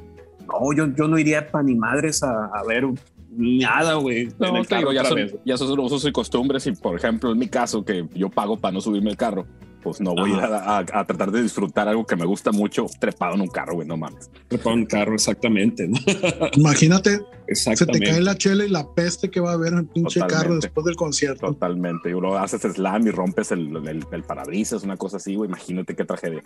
no, 0.47 0.73
yo, 0.75 0.87
yo 0.95 1.07
no 1.07 1.19
iría 1.19 1.51
para 1.51 1.63
ni 1.63 1.75
madres 1.75 2.23
a, 2.23 2.45
a 2.45 2.63
ver 2.63 2.85
nada, 3.31 3.95
güey. 3.95 4.29
No, 4.39 4.63
ya, 4.91 5.05
son, 5.05 5.19
ya 5.45 5.57
son 5.57 5.79
usos 5.79 6.05
y 6.05 6.11
costumbres 6.11 6.67
y, 6.67 6.73
por 6.73 6.95
ejemplo, 6.95 7.31
en 7.31 7.37
mi 7.37 7.47
caso, 7.47 7.83
que 7.83 8.07
yo 8.13 8.29
pago 8.29 8.57
para 8.57 8.73
no 8.73 8.81
subirme 8.81 9.09
el 9.09 9.17
carro, 9.17 9.45
pues 9.81 10.01
no 10.01 10.13
voy 10.13 10.33
a, 10.33 10.85
tratar 10.85 11.31
de 11.31 11.43
disfrutar 11.43 11.87
algo 11.87 12.05
que 12.05 12.15
me 12.15 12.25
gusta 12.25 12.51
mucho 12.51 12.85
trepado 12.99 13.35
en 13.35 13.41
un 13.41 13.47
carro, 13.47 13.75
güey, 13.75 13.87
no 13.87 13.97
mames. 13.97 14.29
Trepado 14.47 14.73
en 14.73 14.79
un 14.81 14.85
carro, 14.85 15.13
exactamente. 15.13 15.89
Imagínate, 16.53 17.19
se 17.53 17.85
te 17.85 17.99
cae 17.99 18.21
la 18.21 18.35
chela 18.35 18.65
y 18.65 18.69
la 18.69 18.87
peste 18.93 19.29
que 19.29 19.39
va 19.39 19.51
a 19.51 19.53
haber 19.53 19.73
en 19.73 19.79
el 19.79 19.87
pinche 19.87 20.19
carro 20.21 20.55
después 20.55 20.85
del 20.85 20.95
concierto. 20.95 21.47
Totalmente. 21.47 22.09
Y 22.09 22.13
luego 22.13 22.37
haces 22.37 22.61
slam 22.61 23.07
y 23.07 23.11
rompes 23.11 23.51
el, 23.51 23.75
el, 23.87 24.23
parabrisas, 24.23 24.83
una 24.83 24.97
cosa 24.97 25.17
así, 25.17 25.35
güey. 25.35 25.49
Imagínate 25.49 25.95
qué 25.95 26.05
tragedia. 26.05 26.41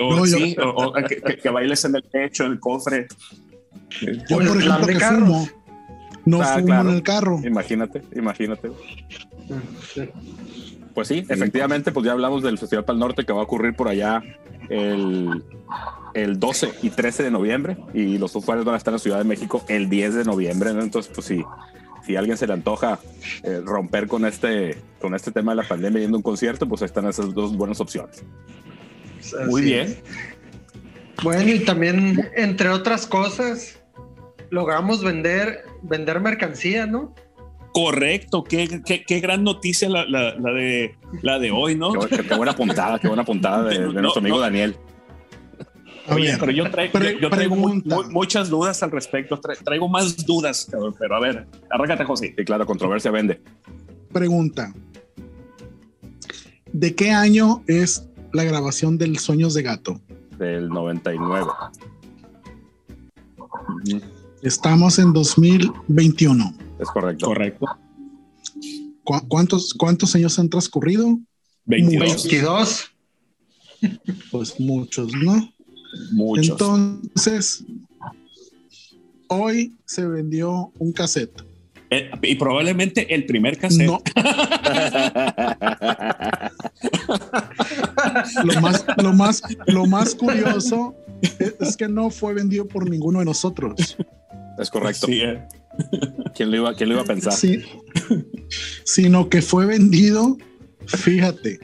o, 0.00 0.92
que, 1.42 1.50
bailes 1.50 1.84
en 1.84 1.96
el 1.96 2.02
techo, 2.04 2.44
en 2.44 2.52
el 2.52 2.60
cofre. 2.60 3.08
Yo, 4.00 4.36
por 4.36 4.42
ejemplo, 4.56 4.86
que 4.86 5.00
fumo, 5.00 5.48
no 6.24 6.42
ah, 6.42 6.58
fumo 6.58 6.74
en 6.80 6.88
el 6.88 7.02
carro. 7.02 7.40
Imagínate, 7.44 8.02
imagínate. 8.14 8.70
Sí. 9.94 10.08
Pues 10.94 11.08
sí, 11.08 11.24
efectivamente, 11.28 11.92
pues 11.92 12.06
ya 12.06 12.12
hablamos 12.12 12.42
del 12.42 12.58
Festival 12.58 12.84
Pal 12.84 12.98
Norte 12.98 13.24
que 13.24 13.32
va 13.32 13.40
a 13.40 13.44
ocurrir 13.44 13.74
por 13.74 13.88
allá 13.88 14.22
el, 14.68 15.44
el 16.14 16.40
12 16.40 16.72
y 16.82 16.90
13 16.90 17.22
de 17.24 17.30
noviembre 17.30 17.76
y 17.94 18.18
los 18.18 18.34
usuarios 18.34 18.64
van 18.64 18.74
a 18.74 18.78
estar 18.78 18.92
en 18.92 18.96
la 18.96 18.98
Ciudad 18.98 19.18
de 19.18 19.24
México 19.24 19.64
el 19.68 19.88
10 19.88 20.14
de 20.14 20.24
noviembre. 20.24 20.70
Entonces, 20.70 21.10
pues 21.14 21.26
sí, 21.26 21.44
si 22.04 22.16
a 22.16 22.18
alguien 22.18 22.36
se 22.36 22.46
le 22.46 22.54
antoja 22.54 22.98
eh, 23.42 23.60
romper 23.64 24.08
con 24.08 24.24
este, 24.24 24.78
con 25.00 25.14
este 25.14 25.30
tema 25.30 25.52
de 25.52 25.56
la 25.62 25.68
pandemia 25.68 26.00
yendo 26.00 26.16
a 26.16 26.18
un 26.18 26.22
concierto, 26.22 26.68
pues 26.68 26.82
están 26.82 27.06
esas 27.06 27.32
dos 27.34 27.56
buenas 27.56 27.80
opciones. 27.80 28.24
Muy 29.48 29.62
bien. 29.62 29.96
Bueno, 31.22 31.52
y 31.52 31.60
también, 31.60 32.30
entre 32.34 32.70
otras 32.70 33.06
cosas, 33.06 33.78
logramos 34.50 35.04
vender, 35.04 35.64
vender 35.82 36.20
mercancía, 36.20 36.86
¿no? 36.86 37.14
Correcto, 37.72 38.42
qué, 38.42 38.82
qué, 38.84 39.04
qué 39.04 39.20
gran 39.20 39.44
noticia 39.44 39.88
la, 39.88 40.04
la, 40.04 40.34
la, 40.34 40.52
de, 40.52 40.96
la 41.22 41.38
de 41.38 41.50
hoy, 41.50 41.76
¿no? 41.76 41.92
Qué, 41.92 42.34
buena 42.36 42.54
puntada, 42.54 42.98
qué 42.98 43.06
buena 43.06 43.24
puntada 43.24 43.64
de, 43.64 43.78
nuestro 43.78 44.20
amigo 44.20 44.40
Daniel. 44.40 44.76
Oye, 46.08 46.36
pero 46.40 46.50
yo, 46.50 46.68
traigo 47.30 47.56
muchas 48.10 48.50
dudas 48.50 48.82
al 48.82 48.90
respecto. 48.90 49.38
traigo 49.64 49.88
más 49.88 50.26
dudas, 50.26 50.68
pero 50.98 51.16
a 51.16 51.20
ver, 51.20 51.46
arráncate, 51.70 52.04
José. 52.04 52.34
Sí, 52.36 52.44
claro, 52.44 52.66
controversia 52.66 53.12
vende. 53.12 53.40
Pregunta. 54.12 54.74
¿De 56.72 56.94
qué 56.94 57.10
año 57.10 57.62
es 57.68 58.08
la 58.32 58.44
grabación 58.44 58.98
del 58.98 59.18
Sueños 59.18 59.54
de 59.54 59.62
Gato? 59.62 60.00
Del 60.38 60.68
99. 60.68 61.46
Estamos 64.42 64.98
en 64.98 65.12
2021. 65.12 66.69
Es 66.80 66.88
correcto. 66.88 67.26
Correcto. 67.26 67.66
¿Cuántos, 69.28 69.74
cuántos 69.74 70.14
años 70.14 70.38
han 70.38 70.48
transcurrido? 70.48 71.18
22. 71.66 72.90
Pues 74.30 74.58
muchos, 74.60 75.12
¿no? 75.14 75.52
Muchos. 76.12 76.48
Entonces, 76.48 77.64
hoy 79.28 79.74
se 79.84 80.06
vendió 80.06 80.72
un 80.78 80.92
cassette. 80.92 81.42
Eh, 81.90 82.08
y 82.22 82.36
probablemente 82.36 83.12
el 83.12 83.26
primer 83.26 83.58
cassette. 83.58 83.86
No. 83.86 84.00
lo, 88.44 88.60
más, 88.60 88.84
lo, 89.02 89.12
más, 89.12 89.42
lo 89.66 89.86
más 89.86 90.14
curioso 90.14 90.94
es 91.58 91.76
que 91.76 91.88
no 91.88 92.10
fue 92.10 92.34
vendido 92.34 92.68
por 92.68 92.88
ninguno 92.88 93.18
de 93.18 93.24
nosotros. 93.24 93.96
Es 94.60 94.70
correcto. 94.70 95.06
Eh. 95.08 95.42
¿Quién, 96.34 96.50
lo 96.50 96.56
iba, 96.56 96.74
¿Quién 96.74 96.88
lo 96.88 96.96
iba 96.96 97.02
a 97.02 97.06
pensar? 97.06 97.32
Sí. 97.32 97.62
Sino 98.84 99.28
que 99.28 99.42
fue 99.42 99.66
vendido, 99.66 100.36
fíjate, 100.86 101.60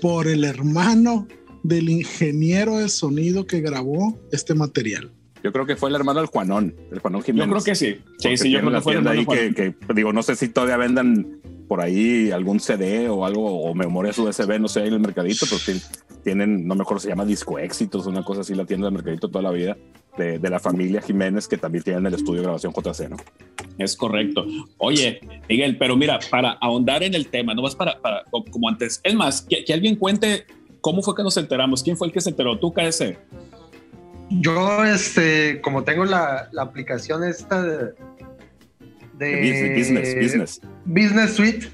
por 0.00 0.26
el 0.26 0.44
hermano 0.44 1.28
del 1.62 1.88
ingeniero 1.88 2.78
de 2.78 2.88
sonido 2.88 3.46
que 3.46 3.60
grabó 3.60 4.18
este 4.32 4.54
material. 4.54 5.12
Yo 5.42 5.52
creo 5.52 5.66
que 5.66 5.76
fue 5.76 5.90
el 5.90 5.96
hermano 5.96 6.20
del 6.20 6.28
Juanón, 6.28 6.74
el 6.90 6.98
Juanón 6.98 7.22
Jiménez. 7.22 7.46
Yo 7.46 7.52
creo 7.52 7.64
que 7.64 7.74
sí. 7.74 7.96
Sí, 8.18 8.36
sí, 8.36 8.50
yo 8.50 8.60
creo 8.60 8.72
que 8.72 8.80
fue 8.80 8.94
el 8.94 9.06
ahí 9.06 9.24
que, 9.24 9.74
digo, 9.94 10.12
no 10.12 10.22
sé 10.22 10.34
si 10.34 10.48
todavía 10.48 10.76
vendan 10.76 11.40
por 11.68 11.80
ahí 11.80 12.30
algún 12.30 12.58
CD 12.60 13.08
o 13.08 13.24
algo, 13.24 13.60
o 13.62 13.74
memorias 13.74 14.18
USB, 14.18 14.58
no 14.58 14.68
sé, 14.68 14.80
ahí 14.80 14.88
en 14.88 14.94
el 14.94 15.00
mercadito, 15.00 15.46
pero 15.46 15.78
tienen, 16.26 16.66
no 16.66 16.74
me 16.74 16.82
acuerdo, 16.82 17.00
se 17.00 17.08
llama 17.08 17.24
Disco 17.24 17.58
Éxitos, 17.58 18.06
una 18.06 18.24
cosa 18.24 18.40
así, 18.40 18.54
la 18.54 18.64
tienda 18.64 18.88
del 18.88 18.94
mercadito 18.94 19.28
toda 19.28 19.42
la 19.42 19.52
vida, 19.52 19.76
de, 20.18 20.38
de, 20.38 20.50
la 20.50 20.58
familia 20.58 21.00
Jiménez, 21.00 21.46
que 21.46 21.56
también 21.56 21.84
tienen 21.84 22.04
el 22.06 22.14
estudio 22.14 22.40
de 22.40 22.46
grabación 22.46 22.72
JC, 22.72 23.08
¿no? 23.08 23.16
Es 23.78 23.96
correcto. 23.96 24.44
Oye, 24.78 25.20
Miguel, 25.48 25.78
pero 25.78 25.96
mira, 25.96 26.18
para 26.30 26.52
ahondar 26.52 27.02
en 27.04 27.14
el 27.14 27.28
tema, 27.28 27.54
no 27.54 27.62
vas 27.62 27.76
para, 27.76 28.00
para 28.00 28.24
como 28.50 28.68
antes, 28.68 29.00
es 29.04 29.14
más, 29.14 29.42
que, 29.42 29.64
que 29.64 29.72
alguien 29.72 29.96
cuente 29.96 30.46
¿Cómo 30.86 31.02
fue 31.02 31.16
que 31.16 31.24
nos 31.24 31.36
enteramos? 31.36 31.82
¿Quién 31.82 31.96
fue 31.96 32.06
el 32.06 32.12
que 32.12 32.20
se 32.20 32.30
enteró? 32.30 32.60
¿Tú, 32.60 32.72
KS? 32.72 33.12
Yo, 34.30 34.84
este, 34.84 35.60
como 35.60 35.82
tengo 35.82 36.04
la, 36.04 36.48
aplicación 36.56 37.24
esta 37.24 37.60
de, 37.60 37.94
business, 39.18 40.14
business, 40.14 40.60
business. 40.84 41.34
Suite, 41.34 41.66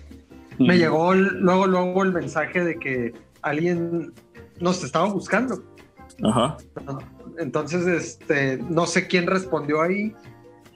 me 0.59 0.79
llegó 0.79 1.12
luego, 1.15 1.67
luego 1.67 2.05
el 2.05 2.12
mensaje 2.12 2.65
de 2.65 2.79
que 2.79 3.12
alguien 3.43 4.15
nos 4.62 4.83
estaba 4.83 5.07
buscando. 5.12 5.62
Ajá. 6.22 6.57
Entonces, 7.38 7.87
este, 7.87 8.59
no 8.59 8.87
sé 8.87 9.07
quién 9.07 9.27
respondió 9.27 9.83
ahí 9.83 10.14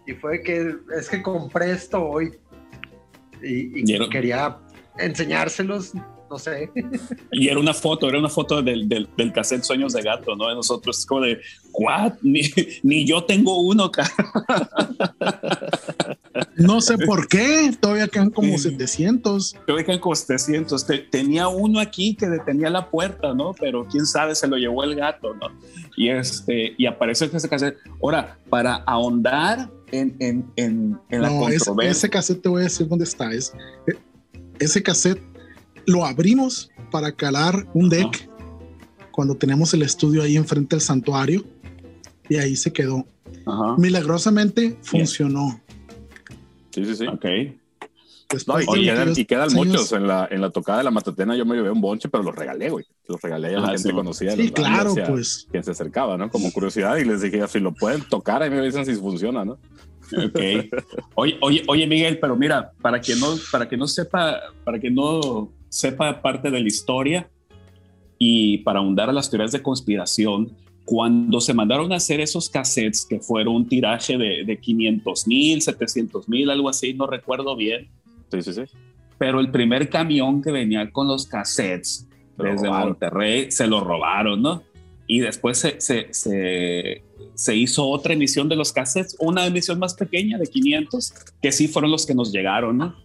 y 0.06 0.12
fue 0.14 0.42
que 0.42 0.74
es 0.98 1.08
que 1.08 1.22
compré 1.22 1.72
esto 1.72 2.02
hoy 2.02 2.38
y, 3.42 3.92
y 3.92 4.08
quería 4.08 4.58
enseñárselos 4.98 5.92
no 6.30 6.38
sé. 6.38 6.70
Y 7.32 7.48
era 7.48 7.58
una 7.60 7.74
foto, 7.74 8.08
era 8.08 8.18
una 8.18 8.28
foto 8.28 8.62
del, 8.62 8.88
del, 8.88 9.08
del 9.16 9.32
cassette 9.32 9.64
Sueños 9.64 9.92
de 9.92 10.02
Gato, 10.02 10.36
¿no? 10.36 10.48
De 10.48 10.54
nosotros, 10.54 10.98
es 10.98 11.06
como 11.06 11.22
de, 11.22 11.40
¿what? 11.72 12.14
Ni, 12.22 12.42
ni 12.82 13.06
yo 13.06 13.24
tengo 13.24 13.60
uno, 13.60 13.90
cara. 13.90 14.10
No 16.56 16.80
sé 16.80 16.98
por 16.98 17.28
qué, 17.28 17.72
todavía 17.80 18.08
quedan 18.08 18.30
como 18.30 18.56
700. 18.58 19.56
Todavía 19.66 19.86
quedan 19.86 20.00
como 20.00 20.14
700. 20.14 20.86
tenía 21.10 21.48
uno 21.48 21.80
aquí 21.80 22.14
que 22.14 22.28
detenía 22.28 22.70
la 22.70 22.90
puerta, 22.90 23.34
¿no? 23.34 23.54
Pero 23.58 23.86
quién 23.86 24.06
sabe, 24.06 24.34
se 24.34 24.46
lo 24.46 24.56
llevó 24.56 24.84
el 24.84 24.94
gato, 24.94 25.34
¿no? 25.34 25.48
Y, 25.96 26.08
este, 26.08 26.74
y 26.76 26.86
aparece 26.86 27.30
ese 27.32 27.48
cassette. 27.48 27.76
Ahora, 28.02 28.38
para 28.48 28.76
ahondar 28.86 29.70
en, 29.92 30.16
en, 30.20 30.50
en, 30.56 30.98
la 31.10 31.28
controversia. 31.28 31.90
Ese, 31.90 32.10
cassette 32.10 32.42
te 32.42 32.48
voy 32.48 32.62
a 32.62 32.64
decir 32.64 32.88
dónde 32.88 33.04
está. 33.04 33.32
Es, 33.32 33.52
ese 34.58 34.82
cassette 34.82 35.22
lo 35.86 36.04
abrimos 36.04 36.70
para 36.90 37.12
calar 37.12 37.66
un 37.74 37.88
deck 37.88 38.28
cuando 39.10 39.34
teníamos 39.34 39.72
el 39.72 39.82
estudio 39.82 40.22
ahí 40.22 40.36
enfrente 40.36 40.76
del 40.76 40.82
santuario 40.82 41.44
y 42.28 42.36
ahí 42.36 42.56
se 42.56 42.72
quedó. 42.72 43.06
Milagrosamente 43.78 44.76
funcionó. 44.82 45.60
Sí, 46.70 46.84
sí, 46.84 46.96
sí. 46.96 47.06
Ok. 47.06 47.24
y, 49.16 49.24
quedan, 49.24 49.52
muchos 49.54 49.92
en 49.92 50.06
la, 50.06 50.28
en 50.30 50.40
la 50.40 50.50
tocada 50.50 50.78
de 50.78 50.84
la 50.84 50.90
matatena. 50.90 51.36
Yo 51.36 51.46
me 51.46 51.56
llevé 51.56 51.70
un 51.70 51.80
bonche, 51.80 52.08
pero 52.08 52.24
los 52.24 52.34
regalé, 52.34 52.68
güey. 52.68 52.84
Los 53.08 53.22
regalé 53.22 53.54
a 53.54 53.60
la 53.60 53.68
gente 53.68 53.92
conocida. 53.92 54.32
Sí, 54.32 54.50
claro, 54.50 54.94
pues. 55.08 55.46
Quien 55.50 55.62
se 55.62 55.70
acercaba, 55.70 56.18
¿no? 56.18 56.28
Como 56.28 56.52
curiosidad. 56.52 56.96
Y 56.96 57.04
les 57.04 57.22
dije, 57.22 57.46
si 57.48 57.60
lo 57.60 57.72
pueden 57.72 58.02
tocar, 58.02 58.42
ahí 58.42 58.50
me 58.50 58.60
dicen 58.60 58.84
si 58.84 58.94
funciona, 58.96 59.44
¿no? 59.44 59.52
Ok. 60.12 60.38
Oye, 61.14 61.38
oye, 61.40 61.62
oye, 61.66 61.86
Miguel, 61.86 62.18
pero 62.20 62.36
mira, 62.36 62.72
para 62.80 63.00
que 63.00 63.16
no, 63.16 63.34
para 63.50 63.68
que 63.68 63.76
no 63.76 63.86
sepa, 63.86 64.40
para 64.64 64.78
que 64.78 64.90
no 64.90 65.50
sepa 65.68 66.22
parte 66.22 66.50
de 66.50 66.60
la 66.60 66.66
historia 66.66 67.30
y 68.18 68.58
para 68.58 68.78
ahondar 68.78 69.10
a 69.10 69.12
las 69.12 69.30
teorías 69.30 69.52
de 69.52 69.62
conspiración, 69.62 70.56
cuando 70.84 71.40
se 71.40 71.52
mandaron 71.52 71.92
a 71.92 71.96
hacer 71.96 72.20
esos 72.20 72.48
cassettes 72.48 73.04
que 73.04 73.20
fueron 73.20 73.56
un 73.56 73.68
tiraje 73.68 74.16
de, 74.16 74.44
de 74.44 74.58
500 74.58 75.26
mil, 75.26 75.60
700 75.60 76.28
mil, 76.28 76.48
algo 76.48 76.68
así, 76.68 76.94
no 76.94 77.06
recuerdo 77.06 77.56
bien. 77.56 77.88
Sí, 78.30 78.42
sí, 78.42 78.52
sí. 78.52 78.62
Pero 79.18 79.40
el 79.40 79.50
primer 79.50 79.90
camión 79.90 80.42
que 80.42 80.52
venía 80.52 80.90
con 80.90 81.08
los 81.08 81.26
cassettes 81.26 82.06
desde 82.36 82.68
Monterrey 82.68 83.50
se 83.50 83.66
lo 83.66 83.80
robaron, 83.80 84.42
¿no? 84.42 84.62
Y 85.06 85.20
después 85.20 85.58
se, 85.58 85.80
se, 85.80 86.08
se, 86.12 87.02
se, 87.34 87.56
hizo 87.56 87.86
otra 87.86 88.12
emisión 88.14 88.48
de 88.48 88.56
los 88.56 88.72
cassettes, 88.72 89.16
una 89.20 89.46
emisión 89.46 89.78
más 89.78 89.94
pequeña 89.94 90.36
de 90.36 90.46
500, 90.46 91.14
que 91.40 91.52
sí 91.52 91.68
fueron 91.68 91.90
los 91.90 92.06
que 92.06 92.14
nos 92.14 92.32
llegaron, 92.32 92.76
¿no? 92.76 92.96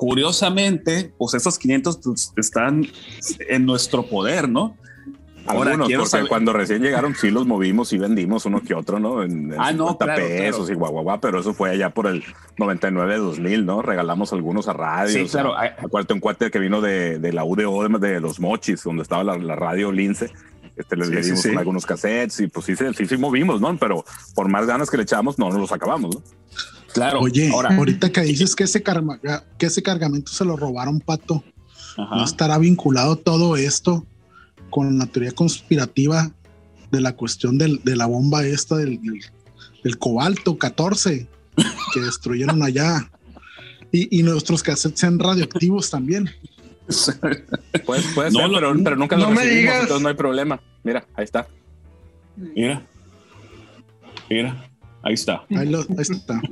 Curiosamente, 0.00 1.12
pues 1.18 1.34
esos 1.34 1.58
500 1.58 1.98
pues, 2.02 2.32
están 2.38 2.86
en 3.50 3.66
nuestro 3.66 4.02
poder, 4.06 4.48
¿no? 4.48 4.74
Ahora, 5.44 5.72
Algunos, 5.72 6.10
porque 6.10 6.26
cuando 6.26 6.54
recién 6.54 6.80
llegaron 6.80 7.14
sí 7.14 7.30
los 7.30 7.46
movimos 7.46 7.92
y 7.92 7.98
vendimos 7.98 8.46
uno 8.46 8.62
que 8.62 8.72
otro, 8.72 8.98
¿no? 8.98 9.22
En, 9.22 9.54
ah, 9.58 9.74
no, 9.74 9.98
claro, 9.98 10.22
pesos 10.26 10.70
y 10.70 10.72
guau, 10.72 11.20
pero 11.20 11.40
eso 11.40 11.52
fue 11.52 11.68
allá 11.68 11.90
por 11.90 12.06
el 12.06 12.24
99-2000, 12.56 13.64
¿no? 13.66 13.82
Regalamos 13.82 14.32
algunos 14.32 14.68
a 14.68 14.72
radio. 14.72 15.12
Sí, 15.12 15.30
claro. 15.30 15.54
A, 15.54 15.74
cuarto 15.90 16.14
en 16.14 16.20
cuate 16.20 16.50
que 16.50 16.58
vino 16.58 16.80
de, 16.80 17.18
de, 17.18 17.32
la 17.34 17.44
UDO 17.44 17.86
de, 17.98 18.20
los 18.20 18.40
Mochis, 18.40 18.82
donde 18.82 19.02
estaba 19.02 19.22
la, 19.22 19.54
radio 19.54 19.92
Lince. 19.92 20.32
Este, 20.76 20.96
les 20.96 21.26
dimos 21.26 21.44
algunos 21.58 21.84
cassettes 21.84 22.40
y 22.40 22.46
pues 22.46 22.64
sí, 22.64 22.74
sí, 22.74 23.04
sí, 23.06 23.16
movimos, 23.18 23.60
¿no? 23.60 23.76
Pero 23.76 24.02
por 24.34 24.48
más 24.48 24.66
ganas 24.66 24.88
que 24.88 24.96
le 24.96 25.02
echamos, 25.02 25.38
no 25.38 25.50
nos 25.50 25.60
los 25.60 25.72
acabamos, 25.72 26.16
¿no? 26.16 26.22
Claro. 26.92 27.20
Oye, 27.20 27.50
ahora, 27.52 27.76
ahorita 27.76 28.10
que 28.10 28.22
dices 28.22 28.56
que 28.56 28.64
ese, 28.64 28.82
que 28.82 29.66
ese 29.66 29.82
cargamento 29.82 30.32
se 30.32 30.44
lo 30.44 30.56
robaron, 30.56 31.00
Pato, 31.00 31.44
¿no 31.96 32.24
estará 32.24 32.58
vinculado 32.58 33.16
todo 33.16 33.56
esto 33.56 34.04
con 34.70 34.98
la 34.98 35.06
teoría 35.06 35.32
conspirativa 35.32 36.30
de 36.90 37.00
la 37.00 37.14
cuestión 37.14 37.58
del, 37.58 37.80
de 37.84 37.96
la 37.96 38.06
bomba 38.06 38.44
esta 38.44 38.76
del, 38.76 39.00
del, 39.84 39.98
cobalto 39.98 40.58
14 40.58 41.28
que 41.94 42.00
destruyeron 42.00 42.62
allá? 42.62 43.10
Y, 43.92 44.18
y, 44.18 44.22
nuestros 44.22 44.62
cassettes 44.62 45.00
sean 45.00 45.18
radioactivos 45.18 45.90
también. 45.90 46.30
Pues 46.86 48.04
puede 48.14 48.30
ser, 48.30 48.50
pero, 48.52 48.96
nunca 48.96 49.16
lo 49.16 49.30
recibimos, 49.30 49.74
entonces 49.74 50.02
no 50.02 50.08
hay 50.08 50.14
problema. 50.14 50.60
Mira, 50.82 51.06
ahí 51.14 51.24
está. 51.24 51.46
Mira. 52.36 52.82
Mira. 54.28 54.69
Ahí 55.02 55.14
está. 55.14 55.44
Ahí, 55.50 55.72
está. 55.98 56.40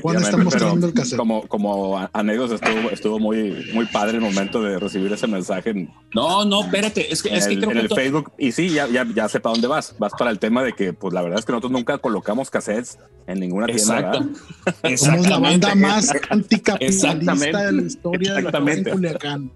Cuando 0.00 0.22
estamos 0.22 0.54
pero 0.54 0.72
el 0.72 0.94
cassette. 0.94 1.18
Como, 1.18 1.46
como 1.48 2.08
anécdota 2.12 2.54
estuvo, 2.54 2.90
estuvo 2.90 3.18
muy, 3.18 3.70
muy 3.74 3.84
padre 3.86 4.16
el 4.16 4.22
momento 4.22 4.62
de 4.62 4.78
recibir 4.78 5.12
ese 5.12 5.26
mensaje. 5.26 5.88
no, 6.14 6.44
no, 6.44 6.64
espérate, 6.64 7.12
es 7.12 7.22
que, 7.22 7.34
es 7.34 7.46
que 7.46 7.58
creo 7.58 7.72
en 7.72 7.78
el 7.78 7.88
Facebook. 7.88 8.32
Y 8.38 8.52
sí, 8.52 8.70
ya, 8.70 8.88
ya, 8.88 9.06
ya 9.14 9.28
sé 9.28 9.40
para 9.40 9.52
dónde 9.52 9.68
vas. 9.68 9.94
Vas 9.98 10.12
para 10.18 10.30
el 10.30 10.38
tema 10.38 10.62
de 10.62 10.72
que, 10.72 10.92
pues 10.94 11.12
la 11.12 11.20
verdad 11.20 11.38
es 11.38 11.44
que 11.44 11.52
nosotros 11.52 11.72
nunca 11.72 11.98
colocamos 11.98 12.48
cassettes 12.48 12.98
en 13.26 13.40
ninguna 13.40 13.66
tienda. 13.66 13.98
Exacto. 13.98 14.96
Somos 14.96 15.28
la 15.28 15.38
banda 15.38 15.74
más 15.74 16.10
anticapitalista 16.30 17.66
de 17.66 17.72
la 17.72 17.82
historia 17.82 18.34
de 18.34 18.42
la 18.42 18.92
Culiacán. 18.92 19.52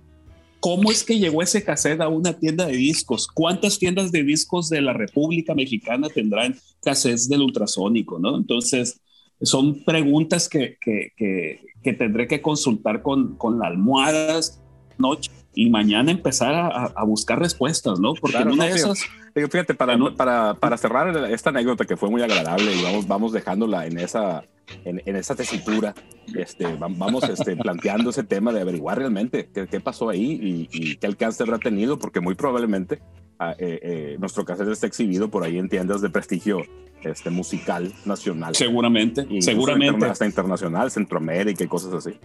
¿Cómo 0.67 0.91
es 0.91 1.05
que 1.05 1.21
llegó 1.21 1.43
ese 1.43 1.63
cassette 1.63 2.01
a 2.01 2.09
una 2.09 2.33
tienda 2.33 2.67
de 2.67 2.73
discos? 2.73 3.29
¿Cuántas 3.29 3.79
tiendas 3.79 4.11
de 4.11 4.25
discos 4.25 4.69
de 4.69 4.81
la 4.81 4.93
República 4.93 5.55
Mexicana 5.55 6.09
tendrán 6.09 6.57
cassettes 6.83 7.29
del 7.29 7.43
ultrasónico? 7.43 8.19
¿no? 8.19 8.37
Entonces, 8.37 9.01
son 9.41 9.85
preguntas 9.85 10.49
que, 10.49 10.77
que, 10.81 11.13
que, 11.17 11.93
tendré 11.93 12.27
que 12.27 12.43
consultar 12.43 13.01
con, 13.01 13.37
con 13.37 13.63
almohadas 13.63 14.61
noche 14.99 15.31
y 15.55 15.71
mañana 15.71 16.11
empezar 16.11 16.53
a, 16.53 17.05
buscar 17.05 17.39
respuestas, 17.39 18.01
¿no? 18.01 18.15
Porque 18.15 18.39
una 18.39 18.65
de 18.65 18.73
esas... 18.73 18.99
Fíjate, 19.35 19.73
para, 19.75 19.97
para, 20.17 20.55
para 20.55 20.77
cerrar 20.79 21.31
esta 21.31 21.51
anécdota 21.51 21.85
que 21.85 21.97
fue 21.97 22.11
muy 22.11 22.23
agradable 22.23 22.75
y 22.75 22.83
vamos, 22.83 23.07
vamos 23.07 23.33
dejándola 23.33 23.87
en 23.87 24.01
esa, 24.01 24.43
en, 24.85 25.03
en 25.05 25.17
esa 25.17 25.35
tesitura, 25.35 25.95
este, 26.35 26.67
vamos 26.77 27.29
este, 27.29 27.57
planteando 27.57 28.11
ese 28.11 28.25
tema 28.25 28.53
de 28.53 28.61
averiguar 28.61 28.99
realmente 28.99 29.49
qué, 29.53 29.67
qué 29.67 29.81
pasó 29.81 30.09
ahí 30.09 30.39
y, 30.43 30.69
y, 30.73 30.97
qué 30.97 31.07
alcance 31.07 31.43
habrá 31.43 31.59
tenido, 31.59 31.99
porque 31.99 32.21
muy 32.21 32.35
probablemente 32.35 33.01
ah, 33.39 33.55
eh, 33.59 33.79
eh, 33.83 34.17
nuestro 34.19 34.45
cassette 34.45 34.69
está 34.69 34.87
exhibido 34.87 35.31
por 35.31 35.45
ahí 35.45 35.59
en 35.59 35.69
tiendas 35.69 36.01
de 36.01 36.11
prestigio 36.11 36.63
este, 37.03 37.31
musical 37.31 37.93
nacional. 38.05 38.55
Seguramente, 38.55 39.27
seguramente. 39.41 40.07
Hasta 40.07 40.27
internacional, 40.27 40.91
Centroamérica 40.91 41.65
y 41.65 41.69
cosas 41.69 41.93
así. 41.95 42.19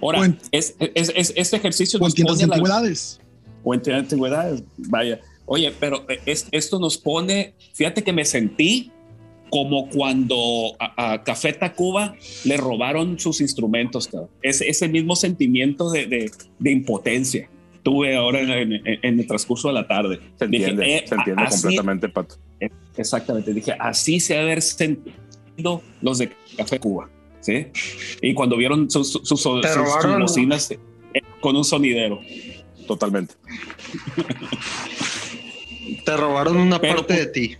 Ahora, 0.00 0.32
es, 0.50 0.76
es, 0.78 1.12
es, 1.14 1.32
este 1.36 1.56
ejercicio... 1.56 1.98
O 2.00 2.06
en 2.06 2.12
tiendas 2.12 2.38
de 2.38 2.44
antigüedades. 2.44 3.20
o 3.64 3.74
en 3.74 3.82
tiendas 3.82 4.02
de 4.02 4.14
antigüedades, 4.14 4.64
vaya. 4.76 5.20
Oye, 5.44 5.72
pero 5.78 6.06
esto 6.26 6.78
nos 6.78 6.96
pone, 6.96 7.54
fíjate 7.74 8.04
que 8.04 8.12
me 8.12 8.24
sentí 8.24 8.92
como 9.52 9.90
cuando 9.90 10.74
a, 10.78 11.22
Café 11.24 11.52
Tacuba 11.52 12.16
le 12.44 12.56
robaron 12.56 13.18
sus 13.18 13.42
instrumentos, 13.42 14.08
Ese, 14.40 14.66
ese 14.66 14.88
mismo 14.88 15.14
sentimiento 15.14 15.90
de, 15.90 16.30
de, 16.58 16.70
impotencia 16.70 17.50
tuve 17.82 18.16
ahora 18.16 18.40
en, 18.40 18.80
el 19.02 19.26
transcurso 19.26 19.68
de 19.68 19.74
la 19.74 19.86
tarde. 19.86 20.20
Se 20.38 20.46
entiende, 20.46 20.96
eh, 20.96 21.04
se 21.06 21.14
entiende 21.16 21.44
completamente, 21.50 22.08
Pato. 22.08 22.36
Exactamente, 22.96 23.52
dije, 23.52 23.74
así 23.78 24.20
se 24.20 24.38
haber 24.38 24.62
sentido 24.62 25.82
los 26.00 26.16
de 26.16 26.32
Café 26.56 26.80
Cuba, 26.80 27.10
¿sí? 27.40 27.66
Y 28.22 28.32
cuando 28.32 28.56
vieron 28.56 28.90
sus, 28.90 29.12
sus, 29.12 29.38
sus, 29.38 29.60
bocinas 30.18 30.70
eh, 30.70 30.78
con 31.42 31.54
un 31.56 31.64
sonidero. 31.64 32.20
Totalmente. 32.86 33.34
Te 36.06 36.16
robaron 36.16 36.56
una 36.56 36.80
parte 36.80 37.12
de 37.12 37.26
ti. 37.26 37.56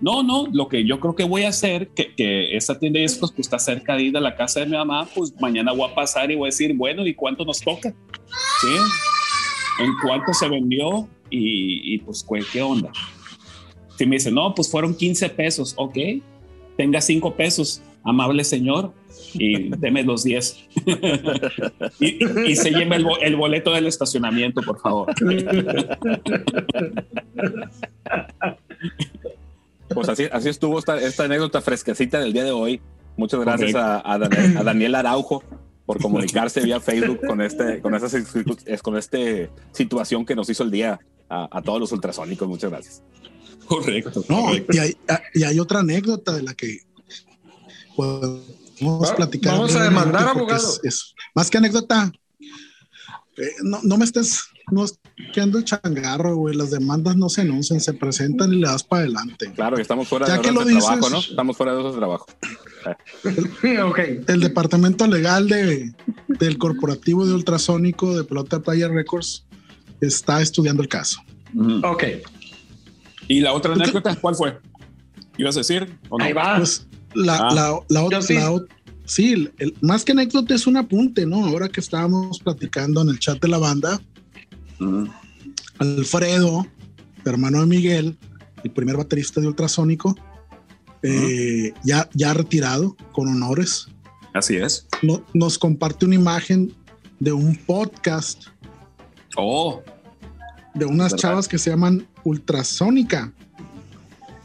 No, 0.00 0.22
no, 0.22 0.46
lo 0.52 0.68
que 0.68 0.84
yo 0.84 1.00
creo 1.00 1.14
que 1.14 1.24
voy 1.24 1.44
a 1.44 1.48
hacer, 1.48 1.88
que, 1.88 2.14
que 2.14 2.56
esa 2.56 2.78
tienda 2.78 2.98
de 2.98 3.04
discos 3.04 3.32
pues, 3.32 3.46
está 3.46 3.58
cerca 3.58 3.96
de 3.96 4.04
ir 4.04 4.16
a 4.16 4.20
la 4.20 4.36
casa 4.36 4.60
de 4.60 4.66
mi 4.66 4.76
mamá, 4.76 5.08
pues 5.14 5.34
mañana 5.40 5.72
voy 5.72 5.90
a 5.90 5.94
pasar 5.94 6.30
y 6.30 6.36
voy 6.36 6.48
a 6.48 6.50
decir, 6.50 6.74
bueno, 6.74 7.06
¿y 7.06 7.14
cuánto 7.14 7.44
nos 7.44 7.60
toca? 7.60 7.94
¿Sí? 8.60 9.82
¿En 9.82 9.92
cuánto 10.02 10.34
se 10.34 10.48
vendió? 10.48 11.08
Y, 11.30 11.94
y 11.94 11.98
pues, 11.98 12.24
¿qué 12.52 12.62
onda? 12.62 12.92
Si 13.96 14.06
me 14.06 14.16
dice, 14.16 14.30
no, 14.30 14.54
pues 14.54 14.70
fueron 14.70 14.94
15 14.94 15.30
pesos, 15.30 15.74
ok, 15.76 15.96
tenga 16.76 17.00
5 17.00 17.34
pesos, 17.34 17.82
amable 18.04 18.44
señor, 18.44 18.92
y 19.32 19.68
deme 19.78 20.02
los 20.02 20.24
10. 20.24 20.68
y, 22.00 22.50
y, 22.50 22.56
se 22.56 22.70
lleve 22.70 22.96
el, 22.96 23.06
el, 23.22 23.36
boleto 23.36 23.72
del 23.72 23.86
estacionamiento, 23.86 24.60
por 24.60 24.78
favor. 24.80 25.14
Pues 29.96 30.10
así, 30.10 30.28
así 30.30 30.50
estuvo 30.50 30.78
esta, 30.78 31.00
esta 31.00 31.24
anécdota 31.24 31.62
fresquecita 31.62 32.20
del 32.20 32.34
día 32.34 32.44
de 32.44 32.52
hoy. 32.52 32.82
Muchas 33.16 33.40
gracias 33.40 33.74
a, 33.74 34.02
a, 34.04 34.18
Daniel, 34.18 34.94
Araujo 34.94 35.42
por 35.86 36.02
comunicarse 36.02 36.60
vía 36.60 36.80
Facebook 36.80 37.20
con 37.26 37.40
este, 37.40 37.80
con 37.80 37.94
esta 37.94 38.08
con 38.82 38.96
este 38.98 39.50
situación 39.72 40.26
que 40.26 40.34
nos 40.34 40.50
hizo 40.50 40.64
el 40.64 40.70
día 40.70 41.00
a, 41.30 41.62
todos 41.62 41.80
los 41.80 41.92
ultrasónicos. 41.92 42.46
Muchas 42.46 42.70
gracias. 42.70 43.02
Correcto. 43.66 44.22
No, 44.28 44.54
Y, 44.54 44.78
hay, 44.78 44.96
y 45.32 45.44
hay 45.44 45.58
otra 45.58 45.80
anécdota 45.80 46.34
de 46.34 46.42
la 46.42 46.52
que 46.52 46.80
podemos 47.96 49.12
platicar. 49.16 49.54
Vamos 49.54 49.74
a 49.76 49.84
demandar, 49.84 50.28
abogado. 50.28 50.78
más 51.34 51.50
que 51.50 51.56
anécdota, 51.56 52.12
eh, 53.38 53.50
no, 53.62 53.80
no, 53.82 53.96
me 53.96 54.04
estés 54.04 54.50
no 54.70 54.84
que 55.32 55.40
ando 55.40 55.60
changarro, 55.62 56.36
güey. 56.36 56.56
Las 56.56 56.70
demandas 56.70 57.16
no 57.16 57.28
se 57.28 57.42
anuncian, 57.42 57.80
se 57.80 57.92
presentan 57.92 58.52
y 58.52 58.56
le 58.56 58.66
das 58.66 58.82
para 58.82 59.02
adelante. 59.02 59.52
Claro, 59.54 59.78
estamos 59.78 60.08
fuera 60.08 60.26
de, 60.26 60.38
trabajo, 60.38 61.10
¿no? 61.10 61.18
Estamos 61.18 61.56
fuera 61.56 61.74
de 61.74 61.80
esos 61.80 61.96
trabajo. 61.96 62.26
El, 63.64 64.24
el 64.28 64.40
departamento 64.40 65.08
legal 65.08 65.48
de, 65.48 65.92
del 66.28 66.56
corporativo 66.56 67.26
de 67.26 67.34
ultrasónico 67.34 68.16
de 68.16 68.22
Pelota 68.22 68.60
Playa 68.60 68.86
Records 68.86 69.44
está 70.00 70.40
estudiando 70.40 70.82
el 70.82 70.88
caso. 70.88 71.20
Ok. 71.82 72.04
¿Y 73.28 73.40
la 73.40 73.52
otra 73.52 73.72
anécdota 73.72 74.14
cuál 74.16 74.36
fue? 74.36 74.58
¿Ibas 75.36 75.56
a 75.56 75.60
decir? 75.60 75.98
Ahí 76.20 76.32
va. 76.32 76.58
Pues 76.58 76.86
la, 77.14 77.38
ah. 77.38 77.54
la, 77.54 77.80
la, 77.88 78.04
otra, 78.04 78.22
sí, 79.04 79.48
más 79.80 80.04
que 80.04 80.12
anécdota 80.12 80.54
es 80.54 80.66
un 80.66 80.76
apunte, 80.76 81.26
¿no? 81.26 81.44
Ahora 81.44 81.68
que 81.68 81.80
estábamos 81.80 82.38
platicando 82.40 83.02
en 83.02 83.08
el 83.08 83.18
chat 83.18 83.40
de 83.40 83.48
la 83.48 83.58
banda, 83.58 84.00
Alfredo, 85.78 86.66
hermano 87.24 87.60
de 87.60 87.66
Miguel, 87.66 88.18
el 88.62 88.70
primer 88.70 88.96
baterista 88.96 89.40
de 89.40 89.48
Ultrasónico, 89.48 90.16
eh, 91.02 91.72
ya, 91.84 92.08
ya 92.14 92.34
retirado, 92.34 92.96
con 93.12 93.28
honores. 93.28 93.88
Así 94.34 94.56
es. 94.56 94.86
nos 95.32 95.58
comparte 95.58 96.04
una 96.04 96.14
imagen 96.14 96.74
de 97.20 97.32
un 97.32 97.56
podcast. 97.56 98.44
Oh. 99.36 99.82
De 100.74 100.84
unas 100.84 101.14
chavas 101.16 101.48
que 101.48 101.58
se 101.58 101.70
llaman 101.70 102.06
Ultrasónica. 102.24 103.32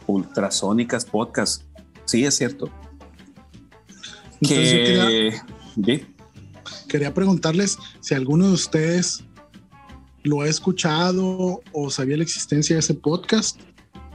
Ultrasónicas 0.07 1.05
Podcast. 1.05 1.63
Sí, 2.05 2.23
es 2.25 2.35
cierto. 2.35 2.69
quería, 4.41 5.33
quería 6.87 7.13
preguntarles 7.13 7.77
si 7.99 8.13
alguno 8.13 8.47
de 8.47 8.53
ustedes 8.53 9.23
lo 10.23 10.41
ha 10.41 10.47
escuchado 10.47 11.61
o 11.71 11.89
sabía 11.89 12.17
la 12.17 12.23
existencia 12.23 12.75
de 12.75 12.79
ese 12.79 12.93
podcast. 12.93 13.59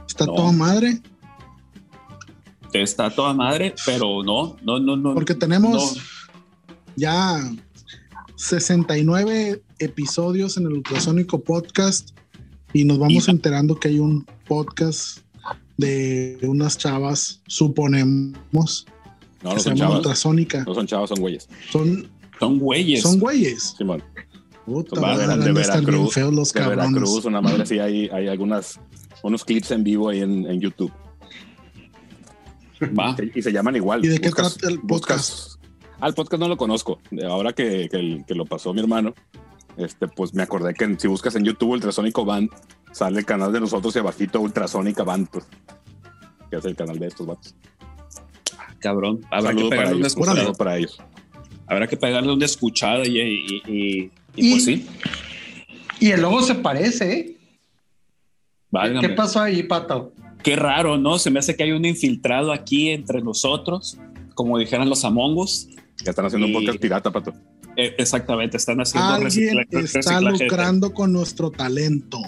Está 0.07 0.25
toda 0.25 0.51
madre. 0.51 1.01
Está 2.73 3.09
toda 3.09 3.33
madre, 3.33 3.73
pero 3.85 4.23
no, 4.23 4.57
no, 4.61 4.79
no, 4.79 4.95
no. 4.95 5.13
Porque 5.13 5.35
tenemos 5.35 5.97
ya 6.95 7.39
69 8.35 9.61
episodios 9.79 10.57
en 10.57 10.67
el 10.67 10.73
Ultrasónico 10.73 11.39
Podcast 11.39 12.11
y 12.73 12.83
nos 12.83 12.99
vamos 12.99 13.27
enterando 13.27 13.75
que 13.75 13.89
hay 13.89 13.99
un 13.99 14.25
podcast 14.47 15.19
de 15.77 16.37
unas 16.41 16.77
chavas, 16.77 17.41
suponemos. 17.47 18.85
No, 19.43 19.53
no 19.53 19.59
son 19.59 19.75
chavas. 19.75 19.97
Ultrasónica. 19.97 20.63
No 20.65 20.73
son 20.73 20.87
chavas, 20.87 21.09
son 21.09 21.19
güeyes. 21.19 21.47
Son, 21.71 22.09
son 22.39 22.59
güeyes. 22.59 23.01
Son 23.01 23.19
güeyes. 23.19 23.75
Simón. 23.77 24.03
Puta, 24.67 24.99
de, 25.17 25.53
Veracruz, 25.53 26.13
feos 26.13 26.33
los 26.33 26.51
de 26.51 26.59
Veracruz, 26.59 27.23
una 27.23 27.39
madre 27.39 27.63
así, 27.63 27.79
hay, 27.79 28.09
hay 28.09 28.27
algunas, 28.27 28.77
unos 29.23 29.45
clips 29.45 29.71
en 29.71 29.81
vivo 29.81 30.09
ahí 30.09 30.19
en, 30.19 30.45
en 30.45 30.59
YouTube. 30.59 30.91
Va. 32.83 33.15
Y 33.33 33.41
se 33.41 33.53
llaman 33.53 33.77
igual. 33.77 34.03
¿Y 34.03 34.09
de 34.09 34.19
qué 34.19 34.29
trata 34.29 34.67
el 34.67 34.81
podcast? 34.81 35.53
Al 36.01 36.11
ah, 36.11 36.13
podcast 36.13 36.41
no 36.41 36.49
lo 36.49 36.57
conozco. 36.57 36.99
Ahora 37.29 37.53
que, 37.53 37.87
que, 37.89 38.25
que, 38.27 38.35
lo 38.35 38.45
pasó 38.45 38.73
mi 38.73 38.81
hermano, 38.81 39.13
este, 39.77 40.09
pues 40.09 40.33
me 40.33 40.43
acordé 40.43 40.73
que 40.73 40.97
si 40.99 41.07
buscas 41.07 41.37
en 41.37 41.45
YouTube 41.45 41.69
Ultrasónico 41.69 42.25
Band, 42.25 42.49
sale 42.91 43.19
el 43.19 43.25
canal 43.25 43.53
de 43.53 43.61
nosotros 43.61 43.95
y 43.95 43.99
abajito 43.99 44.41
Ultrasónica 44.41 45.03
Band, 45.03 45.29
pues, 45.31 45.45
que 46.51 46.57
es 46.57 46.65
el 46.65 46.75
canal 46.75 46.99
de 46.99 47.07
estos 47.07 47.25
vatos. 47.25 47.55
Cabrón. 48.79 49.21
Habrá 49.31 49.53
que 49.53 49.69
pegarle 49.69 49.95
una 49.95 50.07
escuchada 50.07 50.51
para 50.51 50.77
ellos. 50.77 50.97
Habrá 51.67 51.87
que 51.87 51.95
pegarle 51.95 52.33
una 52.33 52.45
escuchada 52.45 53.07
y, 53.07 53.17
y 53.17 53.61
y, 53.65 54.11
pues 54.37 54.65
sí. 54.65 54.85
Y 55.99 56.11
el 56.11 56.21
logo 56.21 56.41
se 56.41 56.55
parece, 56.55 57.13
¿eh? 57.13 57.37
¿Qué 59.01 59.09
pasó 59.09 59.41
ahí, 59.41 59.63
Pato? 59.63 60.13
Qué 60.43 60.55
raro, 60.55 60.97
¿no? 60.97 61.17
Se 61.17 61.31
me 61.31 61.39
hace 61.39 61.55
que 61.55 61.63
hay 61.63 61.71
un 61.71 61.85
infiltrado 61.85 62.51
aquí 62.51 62.89
entre 62.89 63.21
nosotros, 63.21 63.97
como 64.35 64.57
dijeran 64.57 64.89
los 64.89 65.03
amongos. 65.03 65.67
Que 66.03 66.09
están 66.09 66.25
haciendo 66.25 66.47
un 66.47 66.53
podcast 66.53 66.79
pirata, 66.79 67.11
Pato. 67.11 67.33
E, 67.75 67.95
exactamente, 67.97 68.57
están 68.57 68.79
haciendo 68.79 69.13
Alguien 69.13 69.65
está 69.71 70.21
lucrando 70.21 70.93
con 70.93 71.13
nuestro 71.13 71.51
talento. 71.51 72.19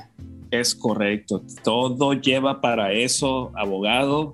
Es 0.52 0.74
correcto. 0.74 1.44
Todo 1.64 2.14
lleva 2.14 2.62
para 2.62 2.94
eso, 2.94 3.52
abogado. 3.56 4.34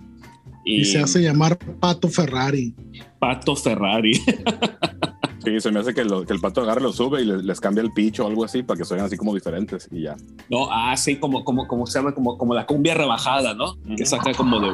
y 0.64 0.86
se 0.86 1.00
hace 1.00 1.22
llamar 1.22 1.58
Pato 1.80 2.08
Ferrari. 2.08 2.74
Pato 3.20 3.56
Ferrari. 3.56 4.20
Sí, 5.46 5.60
se 5.60 5.72
me 5.72 5.80
hace 5.80 5.94
que, 5.94 6.02
el 6.02 6.40
pato 6.42 6.62
agarre, 6.62 6.82
lo 6.82 6.92
sube 6.92 7.22
y 7.22 7.26
les, 7.26 7.60
cambia 7.60 7.84
el 7.84 7.94
pitch 7.94 8.20
o 8.20 8.28
algo 8.28 8.44
así 8.44 8.64
para 8.64 8.80
que 8.80 8.86
suenen 8.86 9.06
así 9.06 9.16
como 9.16 9.34
diferentes 9.34 9.88
y 9.92 10.02
ya. 10.02 10.16
No, 10.50 10.72
así 10.72 11.14
ah, 11.14 11.20
como, 11.20 11.44
como, 11.44 11.68
como 11.68 11.86
se 11.86 12.00
llama, 12.00 12.14
como, 12.14 12.36
como 12.38 12.56
la 12.56 12.66
cumbia 12.66 12.96
rebajada, 12.96 13.54
¿no? 13.54 13.76
Que 13.96 14.06
saca 14.06 14.34
como 14.34 14.60
de. 14.60 14.72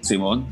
Simón, 0.00 0.46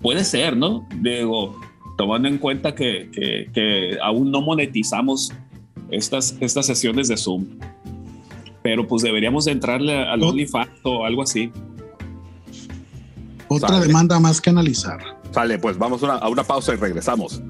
puede 0.00 0.24
ser, 0.24 0.56
¿no? 0.56 0.86
Digo, 1.00 1.58
tomando 1.98 2.28
en 2.28 2.38
cuenta 2.38 2.74
que, 2.74 3.10
que, 3.52 3.98
aún 4.00 4.30
no 4.30 4.40
monetizamos 4.40 5.32
estas, 5.90 6.36
estas 6.40 6.64
sesiones 6.64 7.08
de 7.08 7.16
Zoom, 7.16 7.44
pero 8.62 8.86
pues 8.86 9.02
deberíamos 9.02 9.46
de 9.46 9.52
entrarle 9.52 9.98
al 9.98 10.22
OnlyFans 10.22 10.70
o 10.84 11.04
algo 11.04 11.22
así. 11.22 11.50
Otra 13.48 13.80
demanda 13.80 14.20
más 14.20 14.40
que 14.40 14.50
analizar. 14.50 15.19
Sale, 15.30 15.58
pues 15.58 15.78
vamos 15.78 16.02
a 16.02 16.28
una 16.28 16.44
pausa 16.44 16.72
y 16.74 16.76
regresamos. 16.76 17.40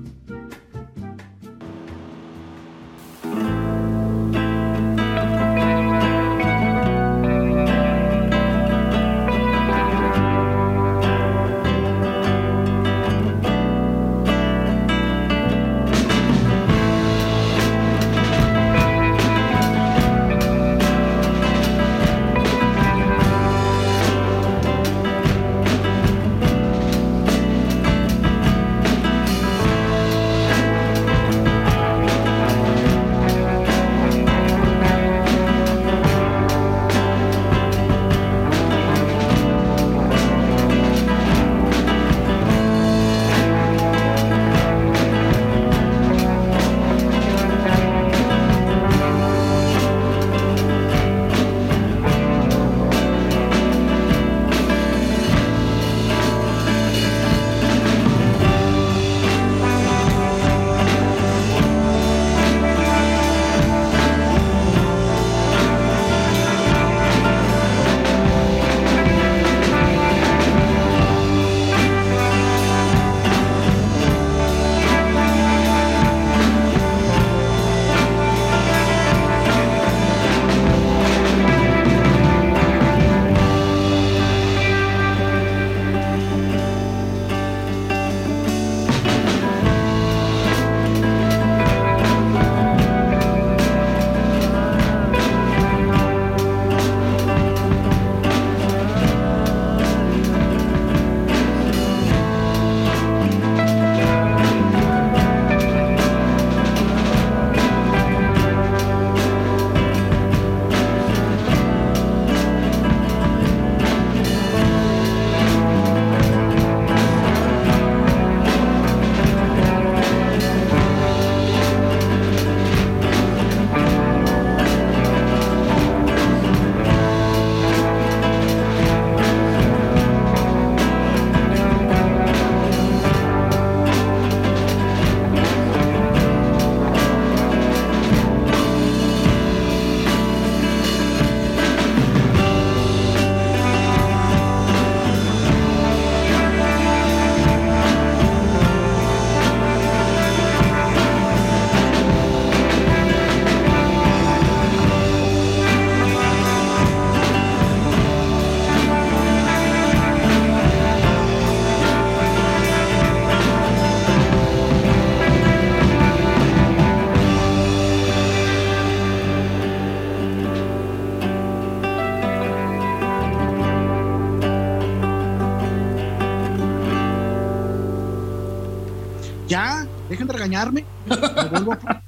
Dejen 180.11 180.27
de 180.27 180.33
regañarme. 180.33 180.85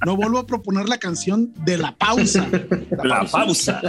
No 0.05 0.17
vuelvo, 0.17 0.37
a 0.37 0.45
proponer 0.45 0.89
la 0.89 0.97
canción 0.97 1.53
de 1.65 1.77
la 1.77 1.95
pausa. 1.95 2.47
La, 3.03 3.25
pausa. 3.25 3.81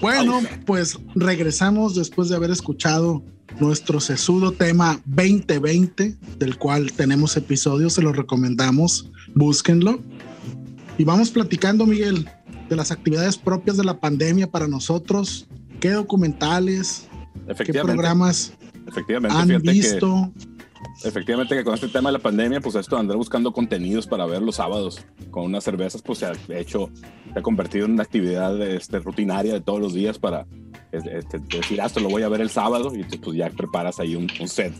bueno, 0.00 0.40
pues 0.66 0.98
regresamos 1.14 1.94
después 1.94 2.28
de 2.28 2.36
haber 2.36 2.50
escuchado 2.50 3.22
nuestro 3.60 4.00
sesudo 4.00 4.52
tema 4.52 5.00
2020, 5.06 6.16
del 6.38 6.58
cual 6.58 6.92
tenemos 6.92 7.36
episodios, 7.36 7.94
se 7.94 8.02
lo 8.02 8.12
recomendamos, 8.12 9.10
búsquenlo. 9.34 10.00
Y 10.98 11.04
vamos 11.04 11.30
platicando, 11.30 11.86
Miguel, 11.86 12.28
de 12.68 12.76
las 12.76 12.90
actividades 12.90 13.38
propias 13.38 13.76
de 13.76 13.84
la 13.84 14.00
pandemia 14.00 14.50
para 14.50 14.66
nosotros, 14.66 15.46
qué 15.78 15.90
documentales, 15.90 17.06
qué 17.64 17.72
programas 17.72 18.52
efectivamente, 18.88 19.54
han 19.54 19.62
visto. 19.62 20.32
Efectivamente 21.04 21.54
que 21.54 21.64
con 21.64 21.74
este 21.74 21.88
tema 21.88 22.10
de 22.10 22.14
la 22.14 22.22
pandemia, 22.22 22.60
pues 22.60 22.74
esto 22.74 22.96
andar 22.96 23.16
buscando 23.16 23.52
contenidos 23.52 24.06
para 24.06 24.26
ver 24.26 24.42
los 24.42 24.56
sábados 24.56 25.04
con 25.30 25.44
unas 25.44 25.64
cervezas, 25.64 26.02
pues 26.02 26.18
se 26.18 26.26
ha 26.26 26.32
hecho, 26.50 26.90
se 27.32 27.38
ha 27.38 27.42
convertido 27.42 27.86
en 27.86 27.92
una 27.92 28.02
actividad 28.02 28.60
este, 28.62 28.98
rutinaria 28.98 29.52
de 29.52 29.60
todos 29.60 29.80
los 29.80 29.94
días 29.94 30.18
para 30.18 30.46
este, 30.92 31.38
decir, 31.38 31.80
ah, 31.80 31.86
esto 31.86 32.00
lo 32.00 32.08
voy 32.08 32.22
a 32.22 32.28
ver 32.28 32.40
el 32.40 32.50
sábado 32.50 32.92
y 32.94 33.04
pues 33.04 33.36
ya 33.36 33.50
preparas 33.50 34.00
ahí 34.00 34.16
un, 34.16 34.28
set 34.48 34.72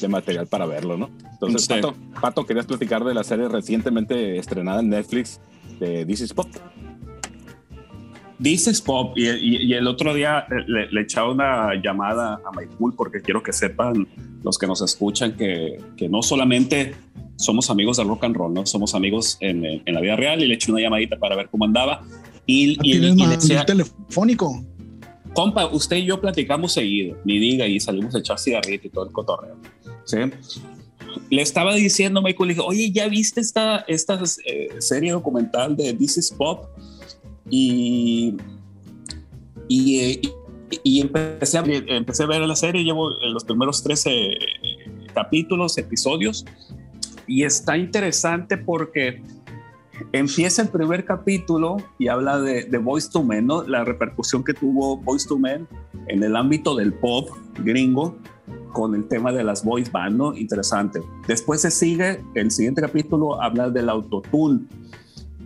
de 0.00 0.08
material 0.08 0.46
para 0.46 0.66
verlo, 0.66 0.96
¿no? 0.96 1.10
Entonces, 1.32 1.68
Pato, 1.68 1.94
Pato, 2.20 2.46
querías 2.46 2.66
platicar 2.66 3.04
de 3.04 3.12
la 3.12 3.22
serie 3.22 3.48
recientemente 3.48 4.38
estrenada 4.38 4.80
en 4.80 4.88
Netflix 4.88 5.40
de 5.78 6.06
This 6.06 6.22
is 6.22 6.34
Pop. 6.34 6.48
This 8.42 8.80
Pop 8.80 9.16
y, 9.16 9.72
el 9.72 9.86
otro 9.86 10.14
día 10.14 10.46
le, 10.66 10.90
le, 10.90 11.00
echaba 11.02 11.30
una 11.30 11.74
llamada 11.82 12.40
a 12.44 12.52
Maipul 12.52 12.94
porque 12.94 13.20
quiero 13.20 13.42
que 13.42 13.52
sepan 13.52 14.08
los 14.42 14.58
que 14.58 14.66
nos 14.66 14.80
escuchan 14.82 15.36
que, 15.36 15.78
que, 15.96 16.08
no 16.08 16.22
solamente 16.22 16.94
somos 17.36 17.70
amigos 17.70 17.98
del 17.98 18.08
rock 18.08 18.24
and 18.24 18.36
roll, 18.36 18.52
no 18.52 18.64
somos 18.66 18.94
amigos 18.94 19.36
en, 19.40 19.64
en 19.64 19.94
la 19.94 20.00
vida 20.00 20.16
real 20.16 20.42
y 20.42 20.46
le 20.46 20.54
eché 20.54 20.72
una 20.72 20.80
llamadita 20.80 21.18
para 21.18 21.36
ver 21.36 21.48
cómo 21.50 21.64
andaba 21.64 22.02
y, 22.46 22.78
y, 22.82 22.96
y 22.96 23.26
le 23.26 23.36
decía, 23.36 23.64
telefónico 23.64 24.64
compa, 25.32 25.66
usted 25.66 25.96
y 25.96 26.04
yo 26.06 26.20
platicamos 26.20 26.72
seguido, 26.72 27.16
ni 27.24 27.38
diga, 27.38 27.66
y 27.66 27.80
salimos 27.80 28.14
a 28.14 28.18
echar 28.18 28.38
cigarrito 28.38 28.86
y 28.86 28.90
todo 28.90 29.06
el 29.06 29.12
cotorreo. 29.12 29.56
¿sí? 30.04 30.18
Le 31.30 31.42
estaba 31.42 31.74
diciendo, 31.74 32.22
Michael, 32.22 32.48
le 32.48 32.54
dije, 32.54 32.66
oye, 32.66 32.90
¿ya 32.90 33.08
viste 33.08 33.40
esta, 33.40 33.78
esta 33.88 34.20
eh, 34.44 34.68
serie 34.78 35.12
documental 35.12 35.76
de 35.76 35.92
This 35.94 36.18
is 36.18 36.30
Pop? 36.30 36.66
Y, 37.50 38.36
y, 39.68 39.98
eh, 39.98 40.20
y, 40.82 41.00
empecé, 41.00 41.58
a, 41.58 41.64
empecé 41.66 42.22
a 42.22 42.26
ver 42.26 42.40
la 42.42 42.56
serie, 42.56 42.84
llevo 42.84 43.10
los 43.10 43.44
primeros 43.44 43.82
13 43.82 44.38
capítulos, 45.14 45.76
episodios, 45.78 46.44
y 47.26 47.42
está 47.44 47.76
interesante 47.76 48.56
porque 48.56 49.22
Empieza 50.12 50.62
el 50.62 50.68
primer 50.68 51.04
capítulo 51.04 51.76
y 51.98 52.08
habla 52.08 52.40
de, 52.40 52.64
de 52.64 52.78
Voice 52.78 53.10
to 53.10 53.22
Men, 53.22 53.46
¿no? 53.46 53.62
la 53.62 53.84
repercusión 53.84 54.42
que 54.42 54.54
tuvo 54.54 54.96
Voice 54.96 55.28
to 55.28 55.38
Men 55.38 55.68
en 56.08 56.22
el 56.22 56.36
ámbito 56.36 56.74
del 56.74 56.92
pop 56.94 57.28
gringo 57.58 58.16
con 58.72 58.94
el 58.94 59.06
tema 59.08 59.32
de 59.32 59.44
las 59.44 59.64
voice 59.64 59.90
band, 59.90 60.16
¿no? 60.16 60.36
Interesante. 60.36 61.00
Después 61.26 61.60
se 61.60 61.70
sigue, 61.70 62.22
el 62.34 62.50
siguiente 62.50 62.80
capítulo 62.80 63.40
habla 63.40 63.68
del 63.68 63.88
autotune 63.88 64.60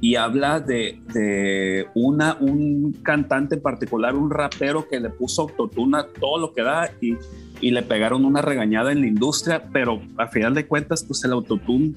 y 0.04 0.16
habla 0.16 0.60
de, 0.60 1.00
de, 1.14 1.86
una, 1.94 2.36
un 2.38 2.92
cantante 3.02 3.54
en 3.54 3.62
particular, 3.62 4.14
un 4.14 4.30
rapero 4.30 4.86
que 4.86 5.00
le 5.00 5.08
puso 5.08 5.40
autotune 5.40 5.96
a 5.96 6.06
todo 6.06 6.38
lo 6.38 6.52
que 6.52 6.60
da 6.60 6.90
y, 7.00 7.14
y 7.62 7.70
le 7.70 7.80
pegaron 7.80 8.26
una 8.26 8.42
regañada 8.42 8.92
en 8.92 9.00
la 9.00 9.06
industria, 9.06 9.66
pero 9.72 10.02
a 10.18 10.26
final 10.26 10.52
de 10.52 10.66
cuentas, 10.66 11.02
pues 11.04 11.24
el 11.24 11.32
autotune 11.32 11.94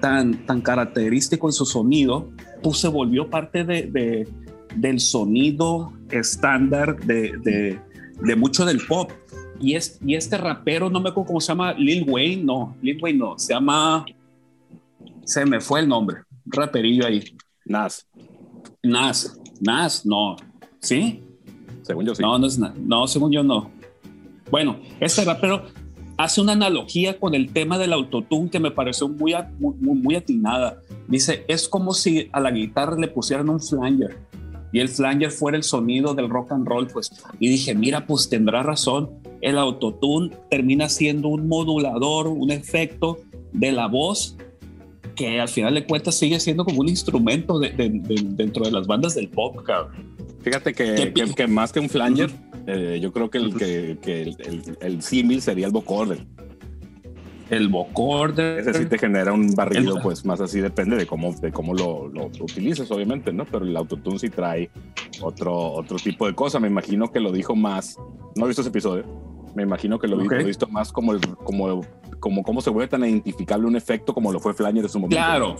tan, 0.00 0.46
tan 0.46 0.60
característico 0.60 1.48
en 1.48 1.52
su 1.52 1.66
sonido, 1.66 2.30
pues 2.62 2.78
se 2.78 2.86
volvió 2.86 3.28
parte 3.28 3.64
de, 3.64 4.28
del 4.76 5.00
sonido 5.00 5.92
estándar 6.08 7.00
de, 7.00 7.80
de, 8.22 8.36
mucho 8.36 8.64
del 8.64 8.78
pop. 8.86 9.10
Y, 9.60 9.74
es, 9.74 9.98
y 10.06 10.14
este 10.14 10.38
rapero, 10.38 10.88
no 10.88 11.00
me 11.00 11.08
acuerdo 11.08 11.26
cómo 11.26 11.40
se 11.40 11.48
llama, 11.48 11.72
Lil 11.72 12.04
Wayne, 12.08 12.44
no, 12.44 12.76
Lil 12.80 13.02
Wayne 13.02 13.18
no, 13.18 13.38
se 13.40 13.54
llama, 13.54 14.06
se 15.24 15.44
me 15.44 15.60
fue 15.60 15.80
el 15.80 15.88
nombre, 15.88 16.18
raperillo 16.50 17.06
ahí. 17.06 17.22
Nas. 17.64 18.06
Nas, 18.82 19.40
Nas, 19.60 20.06
no, 20.06 20.36
¿sí? 20.80 21.22
Según 21.82 22.06
yo 22.06 22.14
sí. 22.14 22.22
No, 22.22 22.38
no 22.38 22.46
es 22.46 22.58
No, 22.58 23.06
según 23.06 23.32
yo 23.32 23.42
no. 23.42 23.70
Bueno, 24.50 24.80
este 25.00 25.24
rapero 25.24 25.64
hace 26.16 26.40
una 26.40 26.52
analogía 26.52 27.18
con 27.18 27.34
el 27.34 27.52
tema 27.52 27.78
del 27.78 27.92
autotune 27.92 28.50
que 28.50 28.60
me 28.60 28.70
pareció 28.70 29.08
muy, 29.08 29.34
muy, 29.58 29.74
muy 29.78 30.14
atinada. 30.16 30.80
Dice, 31.08 31.44
es 31.48 31.68
como 31.68 31.92
si 31.94 32.28
a 32.32 32.40
la 32.40 32.50
guitarra 32.50 32.96
le 32.96 33.08
pusieran 33.08 33.48
un 33.48 33.60
flanger 33.60 34.18
y 34.72 34.80
el 34.80 34.88
flanger 34.88 35.30
fuera 35.30 35.56
el 35.56 35.62
sonido 35.62 36.14
del 36.14 36.28
rock 36.28 36.52
and 36.52 36.66
roll, 36.66 36.86
pues, 36.86 37.10
y 37.38 37.48
dije, 37.48 37.74
mira, 37.74 38.06
pues 38.06 38.28
tendrá 38.28 38.62
razón, 38.62 39.10
el 39.40 39.58
autotune 39.58 40.30
termina 40.48 40.88
siendo 40.88 41.28
un 41.28 41.48
modulador, 41.48 42.28
un 42.28 42.50
efecto 42.50 43.18
de 43.52 43.72
la 43.72 43.88
voz 43.88 44.36
que 45.20 45.38
al 45.38 45.50
final 45.50 45.74
de 45.74 45.84
cuentas 45.84 46.14
sigue 46.14 46.40
siendo 46.40 46.64
como 46.64 46.80
un 46.80 46.88
instrumento 46.88 47.58
dentro 47.58 48.64
de 48.64 48.70
las 48.70 48.86
bandas 48.86 49.14
del 49.14 49.28
pop, 49.28 49.62
cabrón. 49.62 50.16
Fíjate 50.40 50.72
que, 50.72 51.12
que, 51.36 51.46
más 51.46 51.74
que 51.74 51.80
un 51.80 51.90
flanger, 51.90 52.30
eh, 52.66 52.98
yo 53.02 53.12
creo 53.12 53.28
que 53.28 53.36
el, 53.36 53.54
que, 53.54 54.22
el, 54.22 54.76
el, 54.80 55.02
símil 55.02 55.42
sería 55.42 55.66
el 55.66 55.72
vocorder. 55.72 56.24
El 57.50 57.68
vocorder. 57.68 58.60
Ese 58.60 58.72
sí 58.72 58.86
te 58.86 58.96
genera 58.96 59.34
un 59.34 59.54
barrido, 59.54 60.00
pues 60.02 60.24
más 60.24 60.40
así 60.40 60.62
depende 60.62 60.96
de 60.96 61.04
cómo, 61.04 61.34
de 61.34 61.52
cómo 61.52 61.74
lo, 61.74 62.08
lo, 62.08 62.30
utilices, 62.40 62.90
obviamente, 62.90 63.30
¿no? 63.30 63.44
Pero 63.44 63.66
el 63.66 63.76
autotune 63.76 64.18
sí 64.18 64.30
trae 64.30 64.70
otro, 65.20 65.54
otro 65.72 65.98
tipo 65.98 66.26
de 66.26 66.34
cosa. 66.34 66.58
Me 66.58 66.68
imagino 66.68 67.12
que 67.12 67.20
lo 67.20 67.30
dijo 67.30 67.54
más. 67.54 67.98
No 68.36 68.46
he 68.46 68.48
visto 68.48 68.62
ese 68.62 68.70
episodio. 68.70 69.04
Me 69.54 69.62
imagino 69.62 69.98
que 69.98 70.06
lo, 70.06 70.20
he 70.20 70.44
visto 70.44 70.66
más 70.68 70.92
como, 70.92 71.12
el, 71.12 71.20
como, 71.38 71.84
como 72.20 72.42
cómo 72.42 72.60
se 72.60 72.70
vuelve 72.70 72.88
tan 72.88 73.04
identificable 73.04 73.66
un 73.66 73.76
efecto 73.76 74.14
como 74.14 74.32
lo 74.32 74.40
fue 74.40 74.54
Flanger 74.54 74.84
en 74.84 74.88
su 74.88 75.00
momento. 75.00 75.16
Claro, 75.16 75.56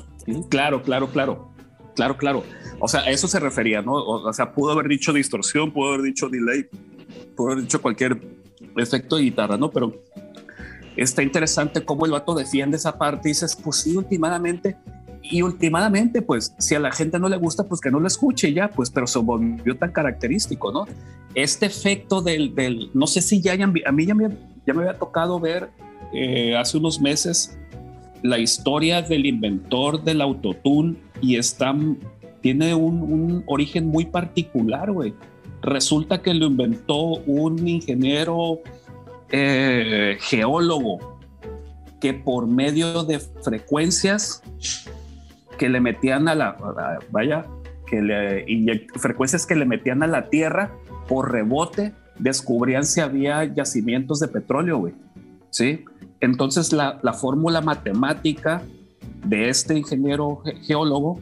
claro, 0.49 0.83
claro, 0.83 1.09
claro. 1.09 1.51
Claro, 1.95 2.17
claro. 2.17 2.45
O 2.79 2.89
sea, 2.89 3.01
a 3.01 3.11
eso 3.11 3.29
se 3.29 3.41
refería, 3.41 3.83
¿no? 3.83 3.93
O, 3.93 4.33
sea, 4.33 4.53
pudo 4.53 4.73
haber 4.73 4.89
dicho 4.89 5.13
distorsión, 5.13 5.73
pudo 5.73 5.89
haber 5.89 6.03
dicho 6.03 6.29
delay, 6.29 6.67
pudo 7.37 7.53
haber 7.53 7.65
dicho 7.65 7.83
cualquier 7.83 8.19
efecto 8.77 9.17
de 9.17 9.25
guitarra, 9.25 9.57
¿no? 9.57 9.71
Pero 9.71 10.03
está 10.97 11.23
interesante 11.23 11.85
cómo 11.85 12.07
el 12.07 12.13
vato 12.13 12.35
defiende 12.35 12.77
esa 12.77 12.97
parte 12.97 13.29
y 13.29 13.33
dices, 13.33 13.57
pues 13.57 13.77
sí, 13.77 13.97
últimamente, 13.97 14.77
y 15.31 15.43
últimamente, 15.43 16.23
pues 16.23 16.55
si 16.59 16.75
a 16.75 16.81
la 16.81 16.91
gente 16.91 17.19
no 17.19 17.29
le 17.29 17.37
gusta, 17.37 17.65
pues 17.65 17.81
que 17.81 17.91
no 17.91 18.01
lo 18.01 18.07
escuche 18.07 18.53
ya, 18.53 18.69
pues, 18.69 18.91
pero 18.91 19.07
se 19.07 19.19
volvió 19.21 19.77
tan 19.77 19.93
característico, 19.93 20.73
¿no? 20.73 20.87
Este 21.35 21.67
efecto 21.67 22.21
del, 22.21 22.55
del 22.55 22.91
no 22.95 23.07
sé 23.07 23.23
si 23.23 23.41
ya 23.41 23.53
hayan, 23.53 23.73
a 23.87 23.93
mí 23.93 24.07
ya 24.07 24.15
me, 24.15 24.29
ya 24.67 24.75
me 24.75 24.83
había 24.83 24.99
tocado 24.99 25.39
ver 25.39 25.71
eh, 26.13 26.57
hace 26.57 26.77
unos 26.77 27.01
meses 27.01 27.57
la 28.23 28.39
historia 28.39 29.03
del 29.03 29.27
inventor 29.27 30.03
del 30.03 30.21
autotune 30.21 30.97
y 31.21 31.37
está, 31.37 31.75
tiene 32.41 32.75
un, 32.75 33.43
origen 33.47 33.87
muy 33.87 34.05
particular, 34.05 34.91
güey. 34.93 35.15
Resulta 35.63 36.23
que 36.23 36.35
lo 36.35 36.47
inventó 36.47 37.03
un 37.27 37.67
ingeniero 37.67 38.61
eh, 39.31 40.17
geólogo 40.21 41.19
que 42.01 42.15
por 42.15 42.47
medio 42.47 43.05
de 43.05 43.21
frecuencias 43.21 44.43
que 45.61 45.69
le 45.69 45.79
metían 45.83 46.27
a 46.27 46.35
la, 46.35 46.57
vaya, 47.11 47.45
que 47.87 48.01
le, 48.01 48.87
frecuencias 48.97 49.45
que 49.45 49.55
le 49.55 49.67
metían 49.67 50.03
a 50.03 50.07
la 50.07 50.31
tierra 50.31 50.75
por 51.07 51.31
rebote, 51.31 51.93
descubrían 52.19 52.87
si 52.87 53.03
había 53.03 53.45
yacimientos 53.45 54.21
de 54.21 54.29
petróleo, 54.29 54.79
güey. 54.79 54.95
¿Sí? 55.51 55.85
Entonces 56.21 56.73
la, 56.73 56.99
la 57.03 57.13
fórmula 57.13 57.61
matemática 57.61 58.63
de 59.27 59.51
este 59.51 59.77
ingeniero 59.77 60.43
geólogo, 60.63 61.21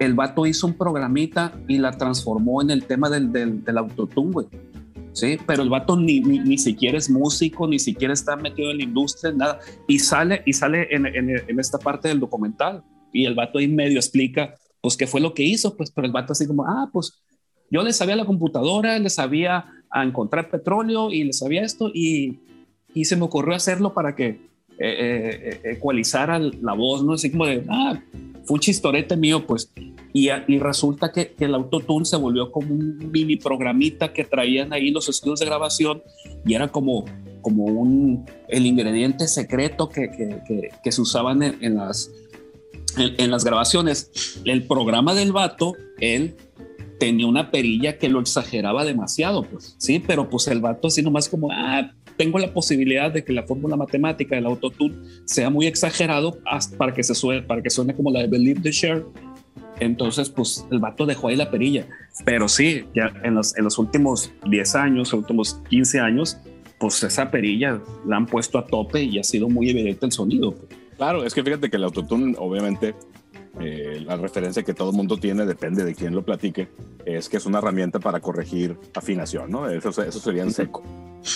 el 0.00 0.14
vato 0.14 0.44
hizo 0.44 0.66
un 0.66 0.74
programita 0.74 1.52
y 1.68 1.78
la 1.78 1.92
transformó 1.92 2.62
en 2.62 2.70
el 2.70 2.84
tema 2.84 3.08
del, 3.10 3.30
del, 3.30 3.62
del 3.62 3.78
autotune, 3.78 4.48
Sí, 5.12 5.38
pero 5.46 5.62
el 5.62 5.68
vato 5.68 5.94
ni, 5.94 6.20
ni, 6.20 6.56
siquiera 6.56 6.96
es 6.96 7.10
músico, 7.10 7.68
ni 7.68 7.78
siquiera 7.78 8.14
está 8.14 8.34
metido 8.34 8.70
en 8.70 8.78
la 8.78 8.84
industria, 8.84 9.30
nada. 9.32 9.58
Y 9.86 9.98
sale, 9.98 10.42
y 10.46 10.54
sale 10.54 10.88
en, 10.90 11.04
en, 11.04 11.28
en, 11.28 11.60
esta 11.60 11.78
parte 11.78 12.08
del 12.08 12.18
documental. 12.18 12.82
Y 13.12 13.24
el 13.24 13.34
vato 13.34 13.58
ahí 13.58 13.68
medio 13.68 13.98
explica, 13.98 14.54
pues, 14.80 14.96
qué 14.96 15.06
fue 15.06 15.20
lo 15.20 15.34
que 15.34 15.42
hizo, 15.42 15.76
pues, 15.76 15.90
pero 15.90 16.06
el 16.06 16.12
vato 16.12 16.32
así 16.32 16.46
como, 16.46 16.64
ah, 16.66 16.88
pues, 16.92 17.22
yo 17.70 17.82
le 17.82 17.92
sabía 17.92 18.16
la 18.16 18.24
computadora, 18.24 18.98
le 18.98 19.10
sabía 19.10 19.66
a 19.90 20.04
encontrar 20.04 20.50
petróleo 20.50 21.10
y 21.10 21.24
le 21.24 21.32
sabía 21.32 21.62
esto 21.62 21.90
y, 21.92 22.40
y 22.94 23.04
se 23.04 23.16
me 23.16 23.24
ocurrió 23.24 23.54
hacerlo 23.54 23.94
para 23.94 24.14
que 24.14 24.26
eh, 24.28 24.40
eh, 24.78 25.60
ecualizara 25.64 26.38
la 26.38 26.72
voz, 26.72 27.04
¿no? 27.04 27.12
Así 27.12 27.30
como 27.30 27.46
de, 27.46 27.64
ah, 27.68 28.00
fue 28.44 28.54
un 28.54 28.60
chistorete 28.60 29.16
mío, 29.16 29.46
pues. 29.46 29.70
Y, 30.12 30.28
y 30.48 30.58
resulta 30.58 31.12
que, 31.12 31.32
que, 31.32 31.44
el 31.44 31.54
autotune 31.54 32.04
se 32.04 32.16
volvió 32.16 32.50
como 32.50 32.74
un 32.74 33.10
mini 33.10 33.36
programita 33.36 34.12
que 34.12 34.24
traían 34.24 34.72
ahí 34.72 34.90
los 34.90 35.08
estudios 35.08 35.40
de 35.40 35.46
grabación 35.46 36.02
y 36.44 36.54
era 36.54 36.68
como, 36.68 37.04
como 37.40 37.64
un, 37.64 38.26
el 38.48 38.66
ingrediente 38.66 39.28
secreto 39.28 39.88
que, 39.88 40.10
que, 40.10 40.70
que, 40.82 40.92
se 40.92 41.00
usaban 41.00 41.42
en, 41.42 41.76
las, 41.76 42.10
en, 42.96 43.30
las 43.30 43.44
grabaciones. 43.44 44.40
El 44.44 44.66
programa 44.66 45.14
del 45.14 45.32
vato, 45.32 45.74
él 46.00 46.36
tenía 46.98 47.26
una 47.26 47.50
perilla 47.50 47.98
que 47.98 48.08
lo 48.08 48.20
exageraba 48.20 48.84
demasiado, 48.84 49.42
pues, 49.42 49.74
sí, 49.78 50.02
pero 50.04 50.30
pues 50.30 50.46
el 50.48 50.60
vato 50.60 50.88
así 50.88 51.02
nomás 51.02 51.28
como, 51.28 51.50
ah, 51.50 51.92
tengo 52.16 52.38
la 52.38 52.52
posibilidad 52.52 53.10
de 53.10 53.24
que 53.24 53.32
la 53.32 53.42
fórmula 53.42 53.76
matemática 53.76 54.36
del 54.36 54.46
autotune 54.46 54.94
sea 55.24 55.50
muy 55.50 55.66
exagerado 55.66 56.38
para 56.76 56.94
que 56.94 57.02
se 57.02 57.14
suene, 57.14 57.42
para 57.42 57.62
que 57.62 57.70
suene 57.70 57.94
como 57.94 58.10
la 58.10 58.20
de 58.20 58.28
Believe 58.28 58.60
the 58.60 58.70
Share. 58.70 59.04
Entonces, 59.80 60.28
pues 60.30 60.64
el 60.70 60.78
vato 60.78 61.06
dejó 61.06 61.28
ahí 61.28 61.36
la 61.36 61.50
perilla. 61.50 61.88
Pero 62.24 62.48
sí, 62.48 62.84
ya 62.94 63.12
en 63.24 63.34
los, 63.34 63.56
en 63.56 63.64
los 63.64 63.78
últimos 63.78 64.30
10 64.48 64.74
años, 64.76 65.12
los 65.12 65.14
últimos 65.14 65.60
15 65.70 65.98
años, 65.98 66.38
pues 66.78 67.02
esa 67.02 67.30
perilla 67.30 67.80
la 68.06 68.16
han 68.16 68.26
puesto 68.26 68.58
a 68.58 68.66
tope 68.66 69.02
y 69.02 69.18
ha 69.18 69.24
sido 69.24 69.48
muy 69.48 69.70
evidente 69.70 70.06
el 70.06 70.12
sonido. 70.12 70.54
Claro, 71.02 71.24
es 71.24 71.34
que 71.34 71.42
fíjate 71.42 71.68
que 71.68 71.78
el 71.78 71.82
autotune, 71.82 72.36
obviamente, 72.38 72.94
eh, 73.58 74.00
la 74.06 74.16
referencia 74.16 74.62
que 74.62 74.72
todo 74.72 74.90
el 74.90 74.96
mundo 74.96 75.16
tiene, 75.16 75.44
depende 75.44 75.84
de 75.84 75.96
quién 75.96 76.14
lo 76.14 76.24
platique, 76.24 76.68
es 77.04 77.28
que 77.28 77.38
es 77.38 77.44
una 77.44 77.58
herramienta 77.58 77.98
para 77.98 78.20
corregir 78.20 78.78
afinación, 78.94 79.50
¿no? 79.50 79.68
Eso, 79.68 79.88
eso 79.88 80.20
sería 80.20 80.44
en 80.44 80.52
seco. 80.52 80.84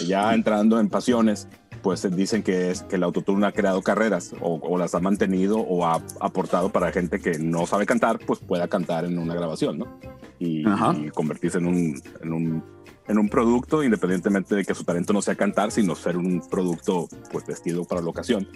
Ya 0.06 0.32
entrando 0.32 0.78
en 0.78 0.88
pasiones, 0.88 1.48
pues 1.82 2.08
dicen 2.14 2.44
que, 2.44 2.70
es, 2.70 2.84
que 2.84 2.94
el 2.94 3.02
autotune 3.02 3.44
ha 3.44 3.50
creado 3.50 3.82
carreras 3.82 4.36
o, 4.40 4.78
las 4.78 4.94
ha 4.94 5.00
mantenido 5.00 5.58
o 5.58 5.84
ha 5.84 6.00
aportado 6.20 6.70
para 6.70 6.92
gente 6.92 7.18
que 7.18 7.36
no 7.40 7.66
sabe 7.66 7.86
cantar, 7.86 8.20
pues 8.24 8.38
pueda 8.38 8.68
cantar 8.68 9.04
en 9.04 9.18
una 9.18 9.34
grabación, 9.34 9.78
¿no? 9.78 9.98
Y, 10.38 10.62
convertirse 11.10 11.58
en 11.58 11.66
un, 11.66 12.02
en 12.22 12.32
un, 12.32 12.64
en 13.08 13.18
un 13.18 13.28
producto, 13.28 13.82
independientemente 13.82 14.54
de 14.54 14.64
que 14.64 14.74
su 14.74 14.84
talento 14.84 15.12
no 15.12 15.22
sea 15.22 15.34
cantar, 15.34 15.70
sino 15.70 15.94
ser 15.94 16.16
un 16.16 16.40
producto 16.48 17.08
pues 17.30 17.46
vestido 17.46 17.84
para 17.84 18.00
la 18.00 18.08
ocasión. 18.08 18.48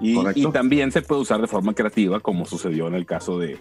Y, 0.00 0.18
y, 0.34 0.46
también 0.50 0.90
se 0.92 1.02
puede 1.02 1.20
usar 1.20 1.40
de 1.42 1.46
forma 1.46 1.74
creativa, 1.74 2.20
como 2.20 2.46
sucedió 2.46 2.88
en 2.88 2.94
el 2.94 3.04
caso 3.04 3.38
de, 3.38 3.58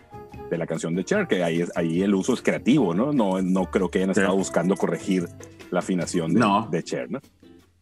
de 0.49 0.57
la 0.57 0.65
canción 0.65 0.95
de 0.95 1.03
Cher, 1.03 1.27
que 1.27 1.43
ahí, 1.43 1.61
es, 1.61 1.71
ahí 1.75 2.01
el 2.01 2.15
uso 2.15 2.33
es 2.33 2.41
creativo, 2.41 2.93
¿no? 2.93 3.11
No, 3.11 3.41
no 3.41 3.69
creo 3.69 3.89
que 3.89 3.99
hayan 3.99 4.11
estado 4.11 4.35
buscando 4.35 4.75
corregir 4.75 5.27
la 5.69 5.79
afinación 5.79 6.33
de, 6.33 6.45
de 6.71 6.83
Cher, 6.83 7.11
¿no? 7.11 7.19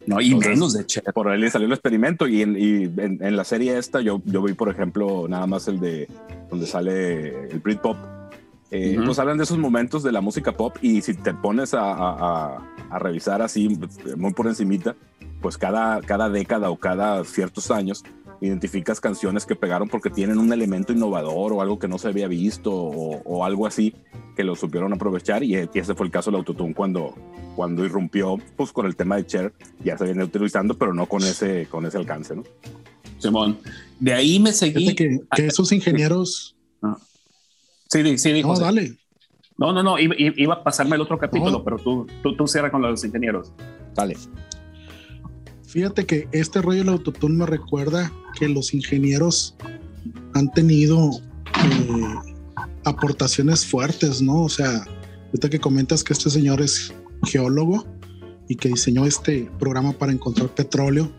No, 0.07 0.21
y 0.21 0.33
menos 0.35 0.73
de 0.73 0.85
Cher. 0.85 1.03
Por 1.13 1.27
ahí 1.27 1.49
salió 1.49 1.67
el 1.67 1.73
experimento 1.73 2.27
y, 2.27 2.41
en, 2.41 2.55
y 2.57 2.83
en, 2.83 3.35
la 3.35 3.43
serie 3.43 3.77
esta 3.77 3.99
yo, 4.01 4.21
yo 4.25 4.41
vi, 4.41 4.53
por 4.53 4.69
ejemplo, 4.69 5.27
nada 5.27 5.45
más 5.47 5.67
el 5.67 5.79
de 5.79 6.07
donde 6.49 6.65
sale 6.65 7.49
el 7.49 7.59
Britpop. 7.59 7.97
Eh, 8.71 8.99
Pues 9.05 9.19
hablan 9.19 9.37
de 9.37 9.45
esos 9.45 9.57
momentos 9.57 10.03
de 10.03 10.11
la 10.11 10.21
música 10.21 10.51
pop 10.51 10.75
y 10.81 11.01
si 11.01 11.13
te 11.13 11.33
pones 11.33 11.73
a, 11.73 11.91
a, 11.91 12.73
a 12.89 12.99
revisar 12.99 13.41
así 13.41 13.79
muy 14.17 14.33
por 14.33 14.47
encimita, 14.47 14.95
pues 15.41 15.57
cada, 15.57 16.01
cada 16.01 16.29
década 16.29 16.69
o 16.69 16.77
cada 16.77 17.23
ciertos 17.23 17.71
años 17.71 18.03
identificas 18.41 18.99
canciones 18.99 19.45
que 19.45 19.55
pegaron 19.55 19.89
porque 19.89 20.09
tienen 20.09 20.37
un 20.37 20.51
elemento 20.53 20.93
innovador 20.93 21.53
o 21.53 21.61
algo 21.61 21.79
que 21.79 21.87
no 21.87 21.97
se 21.97 22.07
había 22.07 22.27
visto 22.27 22.71
o, 22.71 23.45
algo 23.45 23.65
así 23.65 23.95
que 24.35 24.43
lo 24.43 24.55
supieron 24.55 24.93
aprovechar 24.93 25.43
y, 25.43 25.55
ese 25.55 25.95
fue 25.95 26.05
el 26.05 26.11
caso 26.11 26.29
del 26.29 26.39
autotune 26.39 26.73
cuando, 26.73 27.15
cuando 27.55 27.83
irrumpió 27.83 28.37
pues 28.55 28.71
con 28.71 28.85
el 28.85 28.95
tema 28.95 29.15
de 29.15 29.25
Cher 29.25 29.53
ya 29.83 29.97
se 29.97 30.05
viene 30.05 30.23
utilizando 30.23 30.77
pero 30.77 30.93
no 30.93 31.07
con 31.07 31.23
ese, 31.23 31.67
con 31.67 31.85
ese 31.85 31.97
alcance 31.97 32.35
¿no? 32.35 32.43
Simón 33.17 33.57
de 33.99 34.13
ahí 34.13 34.39
me 34.39 34.53
seguí 34.53 34.93
que, 34.93 35.19
esos 35.37 35.71
ingenieros. 35.71 36.56
Sí, 37.89 38.17
sí 38.17 38.33
dijo 38.33 38.53
no, 38.53 38.59
dale 38.59 38.97
no, 39.57 39.73
no, 39.73 39.81
no, 39.81 39.95
iba, 39.99 40.53
a 40.53 40.63
pasarme 40.63 40.95
el 40.95 41.01
otro 41.01 41.17
capítulo, 41.17 41.63
pero 41.63 41.77
tú, 41.77 42.05
tú, 42.21 42.35
tú 42.35 42.47
cierra 42.47 42.69
con 42.69 42.81
los 42.83 43.03
ingenieros. 43.03 43.51
Dale. 43.95 44.15
Fíjate 45.65 46.05
que 46.05 46.27
este 46.31 46.61
rollo 46.61 46.79
del 46.79 46.89
autotune 46.89 47.35
me 47.35 47.45
recuerda 47.47 48.11
que 48.37 48.47
los 48.47 48.73
ingenieros 48.73 49.55
han 50.35 50.51
tenido 50.51 51.09
eh, 51.09 52.15
aportaciones 52.85 53.65
fuertes, 53.65 54.21
¿no? 54.21 54.43
O 54.43 54.49
sea, 54.49 54.85
ahorita 55.25 55.49
que 55.49 55.59
comentas 55.59 56.03
que 56.03 56.13
este 56.13 56.29
señor 56.29 56.61
es 56.61 56.93
geólogo 57.23 57.83
y 58.47 58.55
que 58.55 58.69
diseñó 58.69 59.05
este 59.05 59.49
programa 59.59 59.91
para 59.91 60.11
encontrar 60.11 60.49
petróleo, 60.49 61.11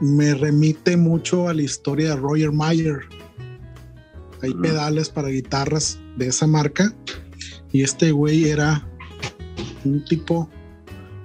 me 0.00 0.34
remite 0.34 0.96
mucho 0.96 1.48
a 1.48 1.54
la 1.54 1.62
historia 1.62 2.10
de 2.10 2.16
Roger 2.16 2.52
Mayer. 2.52 3.00
Hay 4.42 4.52
pedales 4.54 5.08
para 5.08 5.28
guitarras 5.28 5.98
de 6.16 6.28
esa 6.28 6.46
marca 6.46 6.94
y 7.72 7.82
este 7.82 8.10
güey 8.12 8.48
era 8.48 8.86
un 9.84 10.04
tipo 10.04 10.48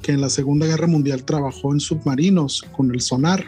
que 0.02 0.12
en 0.12 0.22
la 0.22 0.30
Segunda 0.30 0.66
Guerra 0.66 0.88
Mundial 0.88 1.24
trabajó 1.24 1.74
en 1.74 1.80
submarinos 1.80 2.64
con 2.72 2.92
el 2.92 3.02
sonar. 3.02 3.46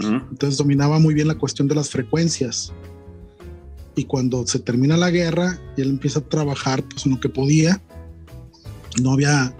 Entonces 0.00 0.56
dominaba 0.56 0.98
muy 1.00 1.14
bien 1.14 1.26
la 1.26 1.34
cuestión 1.34 1.66
de 1.66 1.74
las 1.74 1.90
frecuencias. 1.90 2.72
Y 3.96 4.04
cuando 4.04 4.46
se 4.46 4.60
termina 4.60 4.96
la 4.96 5.10
guerra 5.10 5.58
y 5.76 5.80
él 5.80 5.88
empieza 5.88 6.20
a 6.20 6.28
trabajar 6.28 6.84
pues 6.84 7.04
en 7.04 7.12
lo 7.12 7.20
que 7.20 7.28
podía, 7.28 7.82
no 9.02 9.12
había 9.12 9.52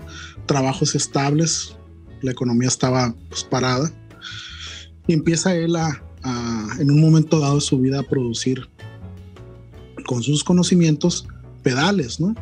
trabajos 0.47 0.95
estables, 0.95 1.77
la 2.23 2.31
economía 2.31 2.69
estaba 2.69 3.15
pues, 3.29 3.43
parada. 3.43 3.91
Y 5.09 5.15
empieza 5.15 5.57
él 5.57 5.75
a, 5.75 6.03
en 6.79 6.91
un 6.91 7.01
momento 7.01 7.41
dado 7.41 7.57
de 7.57 7.61
su 7.61 7.79
vida, 7.79 8.01
a 8.01 8.03
producir 8.03 8.69
con 10.07 10.23
sus 10.23 10.43
conocimientos 10.43 11.27
pedales, 11.63 12.21
¿no? 12.21 12.35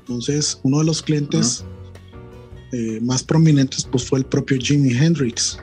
Entonces, 0.00 0.60
uno 0.62 0.78
de 0.78 0.84
los 0.84 1.02
clientes 1.02 1.64
eh, 2.72 3.00
más 3.00 3.22
prominentes 3.22 3.88
pues 3.90 4.04
fue 4.04 4.18
el 4.20 4.24
propio 4.24 4.58
Jimi 4.60 4.92
Hendrix, 4.92 5.58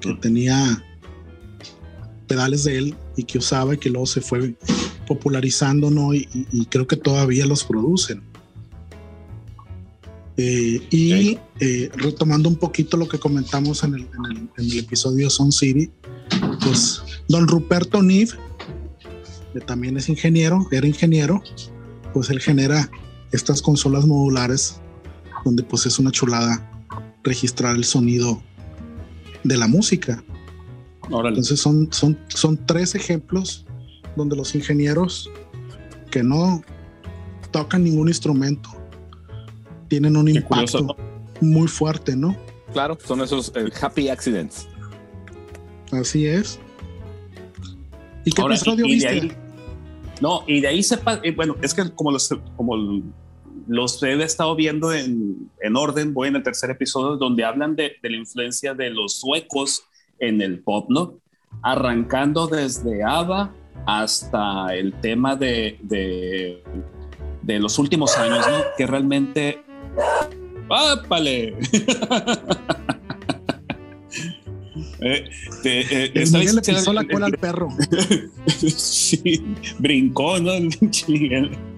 que 0.00 0.14
tenía 0.14 0.82
pedales 2.26 2.64
de 2.64 2.78
él 2.78 2.94
y 3.16 3.24
que 3.24 3.38
usaba 3.38 3.74
y 3.74 3.78
que 3.78 3.90
luego 3.90 4.06
se 4.06 4.20
fue 4.20 4.54
popularizando, 5.06 5.90
¿no? 5.90 6.14
Y, 6.14 6.26
creo 6.70 6.86
que 6.86 6.96
todavía 6.96 7.46
los 7.46 7.64
producen. 7.64 8.22
Eh, 10.38 10.80
y 10.90 11.38
eh, 11.60 11.90
retomando 11.94 12.48
un 12.48 12.56
poquito 12.56 12.96
lo 12.96 13.06
que 13.06 13.18
comentamos 13.18 13.84
en 13.84 13.94
el, 13.94 14.02
en 14.02 14.48
el, 14.56 14.78
episodio 14.78 15.28
Son 15.28 15.52
City, 15.52 15.90
pues 16.64 17.02
don 17.28 17.48
Ruperto 17.48 18.02
Nive, 18.02 18.32
que 19.52 19.60
también 19.60 19.96
es 19.96 20.08
ingeniero, 20.08 20.66
era 20.70 20.86
ingeniero, 20.86 21.42
pues 22.12 22.30
él 22.30 22.40
genera 22.40 22.90
estas 23.32 23.62
consolas 23.62 24.06
modulares 24.06 24.80
donde 25.44 25.62
pues 25.62 25.86
es 25.86 25.98
una 25.98 26.10
chulada 26.10 26.68
registrar 27.24 27.76
el 27.76 27.84
sonido 27.84 28.42
de 29.44 29.56
la 29.56 29.66
música. 29.66 30.22
Entonces 31.04 31.60
son, 31.60 31.88
son, 31.92 32.18
son 32.28 32.58
tres 32.66 32.94
ejemplos 32.94 33.66
donde 34.16 34.36
los 34.36 34.54
ingenieros 34.54 35.30
que 36.10 36.22
no 36.22 36.62
tocan 37.50 37.84
ningún 37.84 38.08
instrumento 38.08 38.70
tienen 39.88 40.16
un 40.16 40.28
impacto 40.28 40.96
muy 41.40 41.68
fuerte, 41.68 42.16
¿no? 42.16 42.36
Claro, 42.72 42.96
son 43.04 43.20
esos 43.20 43.52
eh, 43.54 43.70
happy 43.80 44.08
accidents. 44.08 44.66
Así 45.92 46.26
es. 46.26 46.58
¿Y 48.24 48.32
qué 48.32 48.42
episodio 48.42 48.86
viste? 48.86 49.36
no, 50.20 50.44
y 50.46 50.60
de 50.60 50.68
ahí 50.68 50.82
sepa, 50.82 51.20
eh, 51.22 51.32
bueno, 51.32 51.56
es 51.62 51.74
que 51.74 51.90
como 51.94 52.12
los, 52.12 52.28
como 52.56 53.02
los 53.66 54.02
he 54.02 54.22
estado 54.22 54.54
viendo 54.56 54.92
en, 54.92 55.50
orden, 55.74 56.14
voy 56.14 56.28
en 56.28 56.36
el 56.36 56.42
tercer 56.42 56.70
episodio, 56.70 57.16
donde 57.16 57.44
hablan 57.44 57.76
de, 57.76 57.96
la 58.02 58.16
influencia 58.16 58.74
de 58.74 58.90
los 58.90 59.20
suecos 59.20 59.84
en 60.18 60.40
el 60.40 60.60
pop, 60.60 60.86
¿no? 60.88 61.18
Arrancando 61.62 62.46
desde 62.46 63.02
ABBA 63.04 63.52
hasta 63.86 64.74
el 64.74 64.94
tema 65.00 65.36
de, 65.36 65.78
de, 67.42 67.58
los 67.58 67.78
últimos 67.78 68.16
años, 68.16 68.46
¿no? 68.48 68.62
Que 68.76 68.86
realmente... 68.86 69.62
¡Ápale! 70.70 71.54
Eh, 75.04 75.24
eh, 75.64 76.10
le 76.14 76.62
pisó 76.62 76.92
la 76.92 77.04
cola 77.04 77.26
al 77.26 77.38
perro. 77.38 77.68
sí, 78.46 79.42
brincó, 79.78 80.38
¿no? 80.38 80.52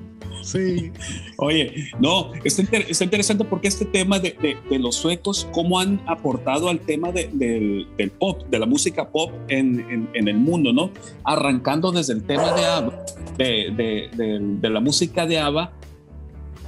Sí. 0.45 0.93
Oye, 1.39 1.91
no, 1.99 2.33
está, 2.45 2.62
interesante 3.05 3.45
porque 3.45 3.68
este 3.68 3.87
tema 3.87 4.18
de, 4.18 4.37
los 4.79 4.95
suecos, 4.95 5.49
cómo 5.53 5.81
han 5.81 6.03
aportado 6.07 6.68
al 6.68 6.81
tema 6.81 7.12
del, 7.12 7.87
pop, 8.18 8.43
de 8.51 8.59
la 8.59 8.66
música 8.66 9.09
pop 9.09 9.33
en, 9.49 10.09
el 10.12 10.37
mundo, 10.37 10.72
¿no? 10.72 10.91
Arrancando 11.25 11.91
desde 11.93 12.12
el 12.12 12.25
tema 12.25 12.53
de 12.53 12.64
ABBA, 12.66 13.05
de, 13.39 14.70
la 14.70 14.81
música 14.81 15.27
de 15.27 15.39
ABBA, 15.39 15.72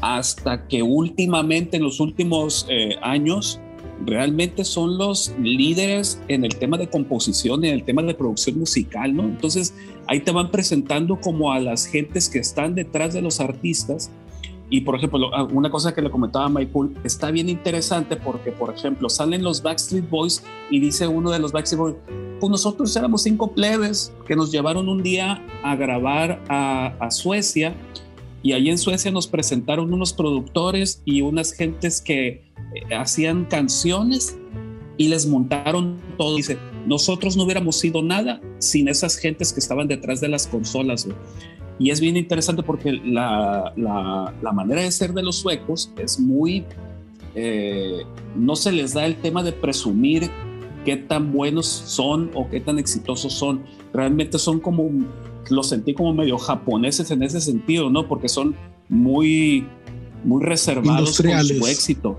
hasta 0.01 0.67
que 0.69 0.83
últimamente, 0.83 1.77
en 1.77 1.83
los 1.83 2.01
últimos 2.01 2.67
eh, 2.71 2.97
años, 3.03 3.61
realmente 4.05 4.65
son 4.65 4.99
los 4.99 5.33
líderes 5.41 6.21
en 6.29 6.45
el 6.45 6.57
tema 6.57 6.77
de 6.77 6.89
composición, 6.89 7.65
en 7.65 7.73
el 7.73 7.85
tema 7.85 8.03
de 8.03 8.15
producción 8.15 8.59
musical, 8.59 9.15
¿no? 9.15 9.25
Entonces 9.25 9.75
ahí 10.07 10.21
te 10.21 10.31
van 10.33 10.51
presentando 10.51 11.21
como 11.21 11.53
a 11.53 11.61
las 11.61 11.87
gentes 11.87 12.29
que 12.29 12.39
están 12.39 12.75
detrás 12.75 13.15
de 13.15 13.23
los 13.23 13.41
artistas 13.41 14.11
Y 14.69 14.81
por 14.81 14.97
ejemplo, 14.97 15.33
ah, 15.33 15.45
una 15.45 15.71
cosa 15.71 15.95
que 15.95 16.03
le 16.03 16.11
comentaba 16.11 16.47
a 16.47 16.49
Michael, 16.49 16.97
está 17.05 17.31
bien 17.31 17.49
interesante 17.49 18.17
porque, 18.17 18.51
por 18.51 18.75
ejemplo, 18.75 19.09
salen 19.09 19.43
los 19.43 19.63
Backstreet 19.63 20.11
Boys 20.11 20.43
y 20.71 20.81
dice 20.81 21.07
uno 21.07 21.31
de 21.31 21.39
los 21.39 21.53
Backstreet 21.53 21.79
Boys, 21.79 21.97
pues 22.41 22.51
nosotros 22.51 22.95
éramos 22.97 23.23
cinco 23.23 23.53
plebes 23.53 24.13
que 24.27 24.35
nos 24.35 24.51
llevaron 24.51 24.89
un 24.89 25.03
día 25.03 25.41
a 25.63 25.77
grabar 25.77 26.43
a, 26.49 26.97
a 26.99 27.11
Suecia 27.13 27.75
y 28.43 28.53
allí 28.53 28.70
en 28.70 28.78
Suecia 28.78 29.11
nos 29.11 29.26
presentaron 29.26 29.93
unos 29.93 30.12
productores 30.12 31.03
y 31.05 31.20
unas 31.22 31.53
gentes 31.53 32.01
que 32.01 32.26
eh, 32.28 32.95
hacían 32.97 33.45
canciones 33.47 34.39
y 34.97 35.09
les 35.09 35.26
montaron 35.26 35.97
todo. 36.16 36.37
Dice, 36.37 36.59
nosotros 36.87 37.37
no 37.37 37.45
hubiéramos 37.45 37.78
sido 37.78 38.03
nada 38.03 38.41
sin 38.59 38.89
esas 38.89 39.16
gentes 39.16 39.53
que 39.53 39.61
estaban 39.61 39.89
detrás 39.89 40.20
de 40.20 40.28
las 40.28 40.47
consolas. 40.47 41.09
Y 41.78 41.91
es 41.91 42.01
bien 42.01 42.16
interesante 42.16 42.62
porque 42.62 42.93
la, 42.93 43.72
la, 43.76 44.53
manera 44.53 44.80
de 44.80 44.91
ser 44.91 45.12
de 45.12 45.22
los 45.22 45.37
suecos 45.37 45.91
es 45.99 46.18
muy... 46.18 46.64
Eh, 47.34 48.03
no 48.34 48.57
se 48.57 48.72
les 48.72 48.95
da 48.95 49.05
el 49.05 49.16
tema 49.16 49.43
de 49.43 49.53
presumir 49.53 50.30
qué 50.87 50.97
tan 50.97 51.32
buenos 51.32 51.66
son 51.66 52.30
o 52.34 52.49
qué 52.49 52.61
tan 52.61 52.78
exitosos 52.78 53.34
son. 53.34 53.64
Realmente 53.93 54.39
son 54.39 54.59
como, 54.59 54.91
los 55.51 55.69
sentí 55.69 55.95
como 55.95 56.13
medio 56.15 56.39
japoneses 56.39 57.11
en 57.11 57.23
ese 57.23 57.41
sentido, 57.41 57.91
¿no? 57.91 58.09
Porque 58.09 58.29
son 58.29 58.55
muy, 58.89 59.67
muy 60.25 60.43
reservados 60.43 61.21
con 61.21 61.45
su 61.45 61.67
éxito. 61.67 62.19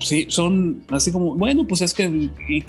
Sí, 0.00 0.26
son 0.28 0.82
así 0.88 1.12
como, 1.12 1.34
bueno, 1.34 1.66
pues 1.66 1.82
es 1.82 1.92
que, 1.92 2.30
y, 2.48 2.64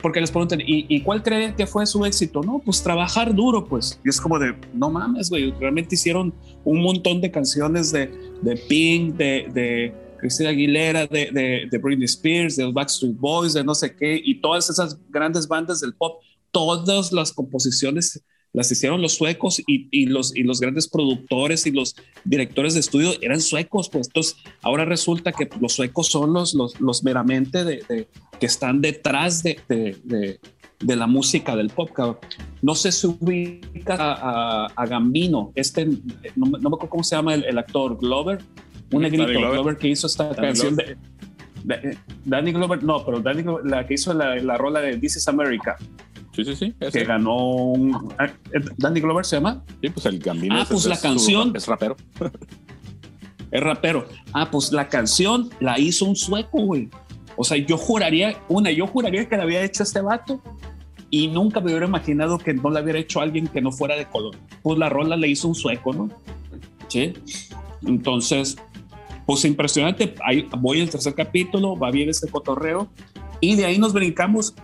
porque 0.00 0.20
les 0.20 0.30
preguntan, 0.30 0.60
¿y, 0.64 1.00
cuál 1.02 1.22
creen 1.22 1.54
que 1.54 1.66
fue 1.66 1.86
su 1.86 2.04
éxito? 2.04 2.42
No, 2.42 2.60
pues 2.64 2.82
trabajar 2.82 3.34
duro, 3.34 3.64
pues. 3.64 4.00
Y 4.04 4.08
es 4.08 4.20
como 4.20 4.38
de, 4.38 4.54
no 4.74 4.90
mames, 4.90 5.30
güey, 5.30 5.52
realmente 5.52 5.94
hicieron 5.94 6.34
un 6.64 6.82
montón 6.82 7.20
de 7.20 7.30
canciones 7.30 7.92
de, 7.92 8.12
de 8.42 8.56
Pink, 8.56 9.14
de, 9.16 9.48
de 9.52 9.94
Cristina 10.18 10.50
Aguilera, 10.50 11.06
de, 11.06 11.68
de, 11.70 11.78
Britney 11.78 12.06
Spears, 12.06 12.56
de 12.56 12.64
los 12.64 12.74
Backstreet 12.74 13.16
Boys, 13.16 13.54
de 13.54 13.64
no 13.64 13.74
sé 13.74 13.94
qué, 13.94 14.20
y 14.22 14.40
todas 14.40 14.68
esas 14.70 14.98
grandes 15.08 15.46
bandas 15.46 15.80
del 15.80 15.94
pop, 15.94 16.20
todas 16.50 17.12
las 17.12 17.32
composiciones 17.32 18.22
las 18.52 18.70
hicieron 18.72 19.00
los 19.00 19.14
suecos 19.14 19.62
y, 19.66 20.06
los, 20.06 20.34
y 20.36 20.42
los 20.42 20.60
grandes 20.60 20.88
productores 20.88 21.66
y 21.66 21.70
los 21.70 21.94
directores 22.24 22.74
de 22.74 22.80
estudio 22.80 23.12
eran 23.20 23.40
suecos, 23.40 23.88
pues 23.88 24.08
entonces 24.08 24.36
ahora 24.62 24.84
resulta 24.84 25.32
que 25.32 25.48
los 25.60 25.72
suecos 25.72 26.08
son 26.08 26.32
los, 26.32 26.54
los, 26.54 27.04
meramente 27.04 27.64
de, 27.64 28.08
que 28.38 28.46
están 28.46 28.80
detrás 28.80 29.42
de, 29.42 29.60
de, 29.68 30.96
la 30.96 31.06
música 31.06 31.54
del 31.54 31.68
pop. 31.68 31.90
No 32.62 32.74
sé 32.74 32.90
si 32.90 33.06
ubica 33.06 34.68
a, 34.74 34.86
Gambino, 34.86 35.52
este, 35.54 35.86
no, 36.34 36.46
me 36.46 36.58
acuerdo 36.58 36.88
cómo 36.88 37.04
se 37.04 37.14
llama 37.14 37.34
el, 37.34 37.58
actor, 37.58 37.98
Glover, 37.98 38.42
un 38.90 39.02
negrito, 39.02 39.26
Glover. 39.26 39.76
que 39.76 39.88
hizo 39.88 40.06
esta 40.06 40.34
canción 40.34 40.74
de... 40.74 40.96
Danny 42.24 42.52
Glover, 42.52 42.82
no, 42.82 43.04
pero 43.04 43.20
Danny 43.20 43.42
Glover, 43.42 43.66
la 43.66 43.86
que 43.86 43.94
hizo 43.94 44.14
la, 44.14 44.36
la 44.36 44.56
rola 44.56 44.80
de 44.80 44.96
This 44.96 45.16
is 45.16 45.28
America. 45.28 45.76
Sí, 46.32 46.44
sí, 46.44 46.54
sí. 46.54 46.74
Que 46.92 47.04
ganó 47.04 47.36
un, 47.36 48.12
ah, 48.18 48.28
Danny 48.76 49.00
Glover 49.00 49.24
se 49.24 49.36
llama. 49.36 49.64
Sí, 49.82 49.90
pues 49.90 50.06
el 50.06 50.18
Gambino. 50.18 50.56
Ah, 50.60 50.66
pues 50.68 50.86
la 50.86 50.98
canción. 50.98 51.52
es 51.56 51.66
rapero. 51.66 51.96
es 53.50 53.60
rapero. 53.60 54.06
Ah, 54.32 54.50
pues 54.50 54.72
la 54.72 54.88
canción 54.88 55.50
la 55.60 55.78
hizo 55.78 56.04
un 56.04 56.16
sueco, 56.16 56.62
güey. 56.62 56.88
O 57.36 57.44
sea, 57.44 57.56
yo 57.56 57.76
juraría, 57.76 58.36
una, 58.48 58.70
yo 58.70 58.86
juraría 58.86 59.28
que 59.28 59.36
la 59.36 59.44
había 59.44 59.62
hecho 59.62 59.82
este 59.82 60.00
vato 60.00 60.40
y 61.10 61.28
nunca 61.28 61.60
me 61.60 61.70
hubiera 61.70 61.86
imaginado 61.86 62.38
que 62.38 62.54
no 62.54 62.70
la 62.70 62.82
hubiera 62.82 62.98
hecho 62.98 63.20
alguien 63.20 63.48
que 63.48 63.60
no 63.60 63.72
fuera 63.72 63.96
de 63.96 64.06
color. 64.06 64.36
Pues 64.62 64.78
la 64.78 64.88
rola 64.88 65.16
le 65.16 65.28
hizo 65.28 65.48
un 65.48 65.54
sueco, 65.54 65.92
¿no? 65.92 66.08
Sí. 66.88 67.14
Entonces, 67.84 68.56
pues 69.26 69.44
impresionante. 69.44 70.14
Ahí 70.24 70.48
voy 70.58 70.80
al 70.80 70.90
tercer 70.90 71.14
capítulo, 71.14 71.76
va 71.76 71.90
bien 71.90 72.08
ese 72.08 72.28
cotorreo. 72.28 72.88
Y 73.40 73.56
de 73.56 73.64
ahí 73.64 73.78
nos 73.78 73.92
brincamos 73.92 74.54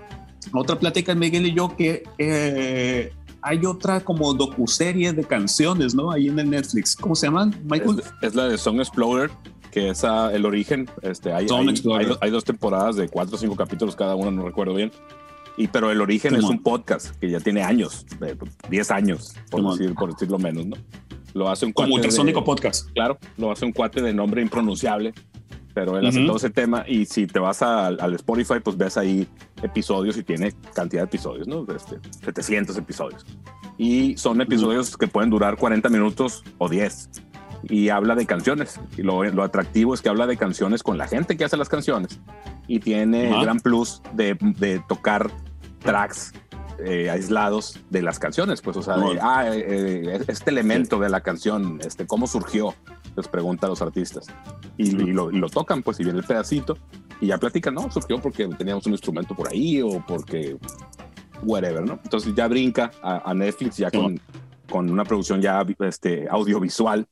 otra 0.52 0.78
plática 0.78 1.14
Miguel 1.14 1.46
y 1.46 1.54
yo 1.54 1.74
que 1.76 2.04
eh, 2.18 3.12
hay 3.42 3.64
otra 3.64 4.00
como 4.00 4.34
docuserie 4.34 5.12
de 5.12 5.24
canciones, 5.24 5.94
¿no? 5.94 6.10
Ahí 6.10 6.28
en 6.28 6.38
el 6.38 6.50
Netflix. 6.50 6.96
¿Cómo 6.96 7.14
se 7.14 7.26
llaman, 7.26 7.54
Michael? 7.64 8.02
Es, 8.22 8.34
la 8.34 8.48
de 8.48 8.58
Song 8.58 8.78
Explorer, 8.78 9.30
que 9.70 9.90
es 9.90 10.02
el 10.04 10.44
origen. 10.44 10.90
Este, 11.02 11.32
hay, 11.32 11.46
hay, 12.20 12.30
dos 12.30 12.44
temporadas 12.44 12.96
de 12.96 13.08
cuatro 13.08 13.36
o 13.36 13.38
cinco 13.38 13.56
capítulos 13.56 13.94
cada 13.94 14.14
uno, 14.14 14.30
no 14.30 14.44
recuerdo 14.44 14.74
bien. 14.74 14.90
Y, 15.56 15.68
pero 15.68 15.90
el 15.90 16.00
origen 16.00 16.34
es 16.34 16.44
un 16.44 16.62
podcast 16.62 17.16
que 17.16 17.30
ya 17.30 17.40
tiene 17.40 17.62
años, 17.62 18.04
10 18.68 18.90
años, 18.90 19.34
por, 19.50 19.62
decir, 19.70 19.94
por 19.94 20.12
decirlo 20.12 20.38
menos, 20.38 20.66
¿no? 20.66 20.76
Lo 21.32 21.48
hace 21.48 21.66
un 21.66 21.72
Como 21.72 21.94
Ultrasónico 21.94 22.44
Podcast. 22.44 22.90
Claro, 22.92 23.18
lo 23.38 23.50
hace 23.50 23.64
un 23.64 23.72
cuate 23.72 24.02
de 24.02 24.12
nombre 24.12 24.42
impronunciable 24.42 25.14
pero 25.76 25.98
él 25.98 26.06
hace 26.06 26.24
todo 26.24 26.38
ese 26.38 26.48
tema 26.48 26.86
y 26.88 27.04
si 27.04 27.26
te 27.26 27.38
vas 27.38 27.60
al 27.60 28.14
Spotify, 28.14 28.60
pues 28.64 28.78
ves 28.78 28.96
ahí 28.96 29.28
episodios 29.62 30.16
y 30.16 30.22
tiene 30.22 30.54
cantidad 30.74 31.02
de 31.02 31.04
episodios, 31.04 31.46
¿no? 31.46 31.66
Este, 31.70 31.98
700 32.24 32.78
episodios. 32.78 33.26
Y 33.76 34.16
son 34.16 34.40
episodios 34.40 34.96
que 34.96 35.06
pueden 35.06 35.28
durar 35.28 35.58
40 35.58 35.90
minutos 35.90 36.42
o 36.56 36.70
10. 36.70 37.10
Y 37.64 37.90
habla 37.90 38.14
de 38.14 38.24
canciones. 38.24 38.80
Y 38.96 39.02
lo, 39.02 39.22
lo 39.24 39.42
atractivo 39.42 39.92
es 39.92 40.00
que 40.00 40.08
habla 40.08 40.26
de 40.26 40.38
canciones 40.38 40.82
con 40.82 40.96
la 40.96 41.08
gente 41.08 41.36
que 41.36 41.44
hace 41.44 41.58
las 41.58 41.68
canciones. 41.68 42.20
Y 42.66 42.80
tiene 42.80 43.28
el 43.28 43.42
gran 43.42 43.60
plus 43.60 44.00
de, 44.14 44.34
de 44.40 44.82
tocar 44.88 45.30
tracks 45.80 46.32
eh, 46.78 47.10
aislados 47.10 47.78
de 47.88 48.02
las 48.02 48.18
canciones, 48.18 48.60
pues, 48.60 48.76
o 48.76 48.82
sea, 48.82 48.96
ah, 49.22 49.48
eh, 49.48 49.64
eh, 49.66 50.24
este 50.28 50.50
elemento 50.50 50.98
de 50.98 51.08
la 51.08 51.22
canción, 51.22 51.80
este, 51.82 52.06
¿cómo 52.06 52.26
surgió? 52.26 52.74
Les 53.16 53.28
pregunta 53.28 53.66
a 53.66 53.70
los 53.70 53.82
artistas. 53.82 54.26
Y, 54.76 54.90
lo, 54.90 55.48
tocan, 55.48 55.82
pues, 55.82 55.98
y 56.00 56.04
viene 56.04 56.18
el 56.18 56.24
pedacito 56.24 56.76
y 57.20 57.28
ya 57.28 57.38
platican, 57.38 57.74
no, 57.74 57.90
surgió 57.90 58.20
porque 58.20 58.46
teníamos 58.48 58.86
un 58.86 58.92
instrumento 58.92 59.34
por 59.34 59.48
ahí 59.48 59.80
o 59.80 60.04
porque 60.06 60.56
whatever, 61.42 61.82
¿no? 61.82 61.98
Entonces 62.04 62.34
ya 62.34 62.46
brinca 62.46 62.90
a, 63.02 63.32
Netflix 63.32 63.78
ya 63.78 63.90
con, 63.90 64.20
con 64.68 64.90
una 64.90 65.04
producción 65.04 65.40
ya 65.40 65.64
este, 65.80 66.28
audiovisual 66.28 67.06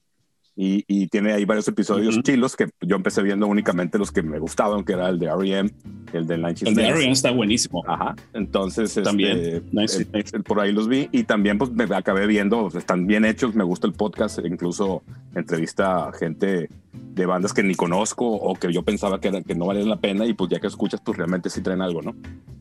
y, 0.56 1.08
tiene 1.08 1.32
ahí 1.32 1.44
varios 1.44 1.66
episodios 1.68 2.20
chilos 2.22 2.54
que 2.56 2.68
yo 2.80 2.96
empecé 2.96 3.22
viendo 3.22 3.46
únicamente 3.46 3.98
los 3.98 4.12
que 4.12 4.22
me 4.22 4.38
gustaban, 4.38 4.84
que 4.84 4.92
era 4.92 5.08
el 5.08 5.18
de 5.18 5.26
R.E.M., 5.26 5.70
el 6.12 6.26
de 6.26 6.36
Nine 6.36 6.54
El 6.62 6.74
de 6.74 6.88
R.E.M. 6.88 7.12
está 7.12 7.30
buenísimo. 7.32 7.82
Ajá, 7.86 8.14
entonces 8.32 8.94
también 9.02 9.64
este, 9.78 10.40
por 10.40 10.60
ahí 10.60 10.72
los 10.72 10.88
vi 10.88 11.08
y 11.10 11.24
también 11.24 11.58
pues 11.58 11.70
me 11.72 11.84
acabé 11.94 12.26
viendo, 12.26 12.68
están 12.68 13.06
bien 13.06 13.24
hechos, 13.24 13.54
me 13.54 13.64
gusta 13.64 13.86
el 13.86 13.94
podcast, 13.94 14.38
incluso 14.44 15.02
entrevista 15.34 16.08
a 16.08 16.12
gente 16.12 16.68
de 16.92 17.26
bandas 17.26 17.52
que 17.52 17.62
ni 17.62 17.74
conozco 17.74 18.26
o 18.26 18.54
que 18.54 18.72
yo 18.72 18.82
pensaba 18.82 19.20
que, 19.20 19.42
que 19.42 19.54
no 19.54 19.66
valían 19.66 19.88
la 19.88 20.00
pena 20.00 20.26
y 20.26 20.34
pues 20.34 20.50
ya 20.50 20.60
que 20.60 20.66
escuchas 20.68 21.00
pues 21.04 21.18
realmente 21.18 21.50
sí 21.50 21.62
traen 21.62 21.82
algo, 21.82 22.02
¿no? 22.02 22.14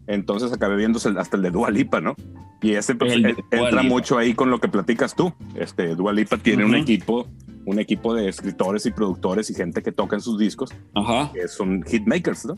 Entonces 0.08 0.52
acabé 0.52 0.76
viendo 0.76 1.00
hasta 1.00 1.38
el 1.38 1.44
de 1.44 1.52
Dua 1.52 1.70
Lipa, 1.70 2.02
¿no? 2.02 2.16
Y 2.62 2.74
ese 2.74 2.96
pues, 2.96 3.14
entra 3.52 3.84
mucho 3.84 4.18
ahí 4.18 4.34
con 4.34 4.50
lo 4.50 4.60
que 4.60 4.68
platicas 4.68 5.16
tú. 5.16 5.34
Este, 5.56 5.96
Dua 5.96 6.14
Lipa 6.14 6.38
tiene 6.38 6.66
un 6.66 6.76
equipo 6.76 7.28
un 7.66 7.80
equipo 7.80 8.14
de 8.14 8.30
escritores 8.30 8.86
y 8.86 8.92
productores 8.92 9.50
y 9.50 9.54
gente 9.54 9.82
que 9.82 9.92
toca 9.92 10.16
en 10.16 10.22
sus 10.22 10.38
discos, 10.38 10.72
Ajá. 10.94 11.32
que 11.34 11.48
son 11.48 11.84
hitmakers, 11.84 12.46
¿no? 12.46 12.58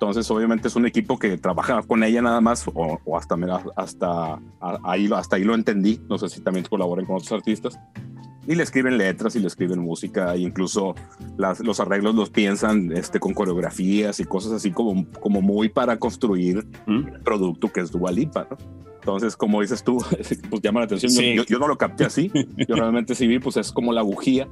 Entonces, 0.00 0.30
obviamente 0.30 0.68
es 0.68 0.76
un 0.76 0.86
equipo 0.86 1.18
que 1.18 1.36
trabaja 1.36 1.82
con 1.82 2.02
ella 2.02 2.22
nada 2.22 2.40
más, 2.40 2.64
o, 2.72 2.98
hasta, 3.18 3.36
hasta, 3.76 4.40
ahí, 4.82 5.10
hasta 5.14 5.36
ahí 5.36 5.44
lo 5.44 5.54
entendí. 5.54 6.00
No 6.08 6.16
sé 6.16 6.30
si 6.30 6.40
también 6.40 6.64
colaboren 6.64 7.04
con 7.04 7.16
otros 7.16 7.32
artistas. 7.32 7.78
Y 8.46 8.54
le 8.54 8.62
escriben 8.62 8.96
letras 8.96 9.36
y 9.36 9.40
le 9.40 9.46
escriben 9.46 9.80
música, 9.80 10.34
e 10.34 10.38
incluso 10.38 10.94
las, 11.36 11.60
los 11.60 11.80
arreglos 11.80 12.14
los 12.14 12.30
piensan 12.30 12.90
este, 12.92 13.20
con 13.20 13.34
coreografías 13.34 14.18
y 14.20 14.24
cosas 14.24 14.52
así 14.52 14.70
como, 14.70 15.06
como 15.20 15.42
muy 15.42 15.68
para 15.68 15.98
construir 15.98 16.66
el 16.86 17.20
producto 17.22 17.70
que 17.70 17.80
es 17.80 17.90
Dualipa, 17.90 18.48
¿no? 18.50 18.56
Entonces, 19.00 19.36
como 19.36 19.60
dices 19.60 19.82
tú, 19.82 19.98
pues 20.50 20.62
llama 20.62 20.80
la 20.80 20.86
atención. 20.86 21.44
Yo, 21.48 21.58
no 21.58 21.68
lo 21.68 21.78
capté 21.78 22.04
así. 22.04 22.30
Yo 22.68 22.76
realmente 22.76 23.14
sí 23.14 23.26
vi, 23.26 23.38
pues 23.38 23.56
es 23.56 23.72
como 23.72 23.92
la 23.92 24.02
bujía. 24.02 24.48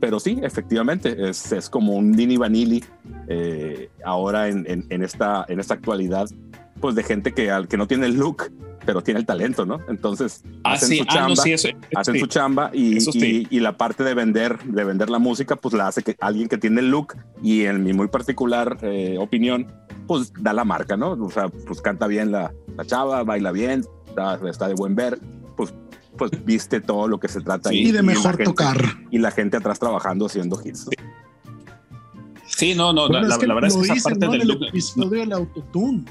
Pero 0.00 0.18
sí, 0.18 0.40
efectivamente, 0.42 1.28
es, 1.28 1.52
es 1.52 1.70
como 1.70 1.94
un 1.94 2.12
Dini 2.12 2.36
Vanilli 2.36 2.82
eh, 3.28 3.88
ahora 4.04 4.48
en, 4.48 4.66
en, 4.66 5.02
esta, 5.02 5.44
en 5.48 5.60
esta 5.60 5.74
actualidad, 5.74 6.28
pues 6.80 6.96
de 6.96 7.04
gente 7.04 7.32
que, 7.32 7.52
al 7.52 7.68
que 7.68 7.76
no 7.76 7.86
tiene 7.86 8.06
el 8.06 8.16
look, 8.16 8.50
pero 8.84 9.02
tiene 9.02 9.20
el 9.20 9.26
talento, 9.26 9.64
¿no? 9.64 9.78
Entonces 9.88 10.42
ah, 10.64 10.72
hacen 10.72 10.98
su 10.98 11.04
ah, 11.04 11.06
chamba, 11.08 11.42
hacen 11.94 12.18
su 12.18 12.26
chamba 12.26 12.70
y, 12.74 12.98
y, 13.48 13.60
la 13.60 13.76
parte 13.76 14.02
de 14.02 14.14
vender, 14.14 14.58
de 14.64 14.82
vender 14.82 15.08
la 15.08 15.20
música, 15.20 15.54
pues 15.54 15.72
la 15.74 15.86
hace 15.86 16.02
que 16.02 16.16
alguien 16.20 16.48
que 16.48 16.58
tiene 16.58 16.80
el 16.80 16.90
look 16.90 17.14
y 17.40 17.66
en 17.66 17.84
mi 17.84 17.92
muy 17.92 18.08
particular 18.08 18.78
eh, 18.82 19.16
opinión, 19.20 19.72
pues 20.08 20.32
da 20.40 20.52
la 20.52 20.64
marca, 20.64 20.96
¿no? 20.96 21.12
O 21.12 21.30
sea, 21.30 21.48
pues 21.48 21.80
canta 21.80 22.08
bien 22.08 22.32
la, 22.32 22.52
la 22.76 22.84
chava, 22.84 23.22
baila 23.24 23.52
bien, 23.52 23.84
está, 24.08 24.68
de 24.68 24.74
buen 24.74 24.94
ver, 24.94 25.18
pues, 25.56 25.72
pues 26.16 26.30
viste 26.44 26.80
todo 26.80 27.08
lo 27.08 27.18
que 27.18 27.28
se 27.28 27.40
trata 27.40 27.70
ahí. 27.70 27.88
Y 27.88 27.92
de 27.92 28.02
mejor 28.02 28.36
tocar. 28.38 28.78
Y 29.10 29.18
la 29.18 29.30
gente 29.30 29.56
atrás 29.56 29.78
trabajando 29.78 30.26
haciendo 30.26 30.60
hits. 30.62 30.88
Sí, 32.46 32.74
no, 32.74 32.92
no, 32.92 33.08
la, 33.08 33.20
verdad 33.20 33.64
es 33.64 33.76
que 33.76 33.92
esa 33.94 34.10
parte 34.10 34.28
del 34.28 34.50
episodio 34.68 35.20
del 35.20 35.32
autotune. 35.32 36.04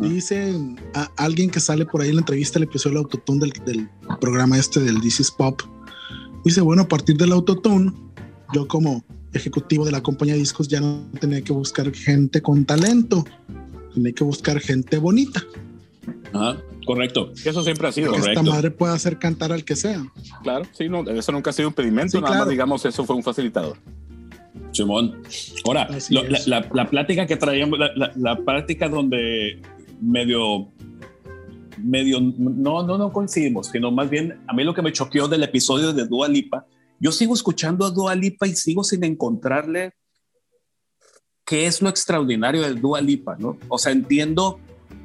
Dicen 0.00 0.80
a 0.94 1.10
alguien 1.18 1.50
que 1.50 1.60
sale 1.60 1.84
por 1.84 2.00
ahí 2.00 2.08
en 2.08 2.16
la 2.16 2.20
entrevista 2.22 2.58
el 2.58 2.64
episodio 2.64 2.96
del 2.96 3.04
autotune 3.04 3.40
del, 3.40 3.52
del 3.66 3.90
programa 4.18 4.56
este 4.56 4.80
del 4.80 4.98
This 5.00 5.20
is 5.20 5.30
Pop 5.30 5.60
Dice, 6.44 6.60
bueno, 6.60 6.82
a 6.82 6.88
partir 6.88 7.16
del 7.16 7.32
autotune, 7.32 7.90
yo 8.52 8.68
como 8.68 9.02
ejecutivo 9.32 9.84
de 9.84 9.92
la 9.92 10.02
compañía 10.02 10.34
de 10.34 10.40
discos 10.40 10.68
ya 10.68 10.80
no 10.80 11.08
tenía 11.18 11.42
que 11.42 11.52
buscar 11.52 11.90
gente 11.92 12.42
con 12.42 12.66
talento, 12.66 13.24
tenía 13.94 14.12
que 14.12 14.24
buscar 14.24 14.60
gente 14.60 14.98
bonita. 14.98 15.42
Ajá, 16.32 16.58
correcto. 16.86 17.32
Eso 17.44 17.62
siempre 17.62 17.88
ha 17.88 17.92
sido. 17.92 18.12
Que 18.12 18.18
esta 18.18 18.42
madre 18.42 18.70
puede 18.70 18.92
hacer 18.92 19.18
cantar 19.18 19.52
al 19.52 19.64
que 19.64 19.76
sea. 19.76 20.04
Claro, 20.42 20.64
sí, 20.72 20.88
no, 20.88 21.08
eso 21.08 21.32
nunca 21.32 21.50
ha 21.50 21.52
sido 21.52 21.68
un 21.68 21.74
pedimento, 21.74 22.20
nada 22.20 22.40
más 22.40 22.48
digamos, 22.48 22.84
eso 22.84 23.04
fue 23.04 23.16
un 23.16 23.22
facilitador. 23.22 23.78
Simón. 24.72 25.22
Ahora, 25.64 25.88
la, 26.10 26.68
la, 26.72 26.90
plática 26.90 27.26
que 27.26 27.36
traíamos, 27.36 27.78
la, 27.78 28.12
la, 28.14 28.36
plática 28.36 28.88
donde 28.88 29.60
medio, 30.00 30.68
medio, 31.78 32.20
no, 32.20 32.82
no, 32.82 32.98
no 32.98 33.12
coincidimos, 33.12 33.68
sino 33.68 33.90
más 33.92 34.10
bien 34.10 34.40
a 34.46 34.52
mí 34.52 34.64
lo 34.64 34.74
que 34.74 34.82
me 34.82 34.92
choqueó 34.92 35.28
del 35.28 35.44
episodio 35.44 35.92
de 35.92 36.06
Dua 36.06 36.28
Lipa, 36.28 36.66
yo 36.98 37.12
sigo 37.12 37.34
escuchando 37.34 37.86
a 37.86 37.90
Dua 37.90 38.14
Lipa 38.14 38.46
y 38.46 38.56
sigo 38.56 38.82
sin 38.82 39.04
encontrarle 39.04 39.94
qué 41.44 41.66
es 41.66 41.82
lo 41.82 41.88
extraordinario 41.88 42.62
de 42.62 42.74
Dua 42.74 43.00
Lipa, 43.00 43.36
¿no? 43.38 43.58
O 43.68 43.78
sea, 43.78 43.92
entiendo 43.92 44.58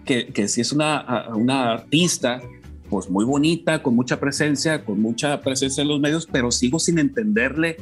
que, 0.05 0.27
que 0.27 0.47
si 0.47 0.61
es 0.61 0.71
una, 0.71 1.27
una 1.33 1.73
artista, 1.73 2.41
pues 2.89 3.09
muy 3.09 3.25
bonita, 3.25 3.83
con 3.83 3.95
mucha 3.95 4.19
presencia, 4.19 4.83
con 4.83 5.01
mucha 5.01 5.41
presencia 5.41 5.81
en 5.81 5.87
los 5.87 5.99
medios, 5.99 6.27
pero 6.31 6.51
sigo 6.51 6.79
sin 6.79 6.99
entenderle 6.99 7.77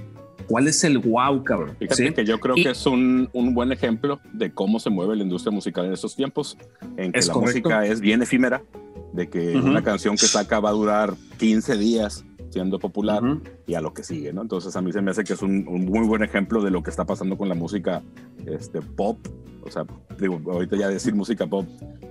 ¿Cuál 0.47 0.68
es 0.68 0.84
el 0.86 0.97
wow, 0.97 1.43
cabrón? 1.43 1.76
Fíjate 1.78 2.14
que 2.14 2.26
yo 2.26 2.39
creo 2.39 2.55
que 2.55 2.70
es 2.70 2.86
un, 2.86 3.30
un, 3.34 3.53
buen 3.53 3.72
ejemplo 3.74 4.22
de 4.32 4.51
cómo 4.51 4.80
se 4.80 4.89
mueve 4.89 5.16
la 5.18 5.24
industria 5.24 5.51
musical 5.51 5.86
en 5.86 5.93
estos 5.93 6.16
tiempos, 6.16 6.58
en 6.95 7.12
que 7.12 7.20
la 7.20 7.34
música 7.34 7.86
es 7.86 7.99
bien 7.99 8.22
efímera, 8.22 8.64
de 9.12 9.30
que 9.30 9.58
una 9.58 9.84
canción 9.84 10.16
que 10.16 10.26
saca 10.26 10.60
va 10.62 10.70
a 10.70 10.74
durar 10.74 11.16
15 11.38 11.78
días 11.78 12.24
siendo 12.49 12.79
popular 12.79 13.21
y 13.65 13.73
a 13.73 13.81
lo 13.81 13.93
que 13.93 14.03
sigue, 14.03 14.33
¿no? 14.33 14.41
Entonces 14.41 14.75
a 14.75 14.81
mí 14.81 14.91
se 14.91 15.01
me 15.01 15.11
hace 15.11 15.23
que 15.23 15.33
es 15.33 15.41
un, 15.41 15.67
un, 15.67 15.85
muy 15.85 16.07
buen 16.07 16.23
ejemplo 16.23 16.61
de 16.61 16.71
lo 16.71 16.83
que 16.83 16.89
está 16.89 17.05
pasando 17.05 17.37
con 17.37 17.49
la 17.49 17.55
música 17.55 18.01
este, 18.45 18.81
pop. 18.81 19.17
O 19.63 19.69
sea, 19.69 19.85
digo, 20.19 20.39
ahorita 20.49 20.77
ya 20.77 20.87
decir 20.87 21.13
música 21.13 21.45
pop 21.45 21.65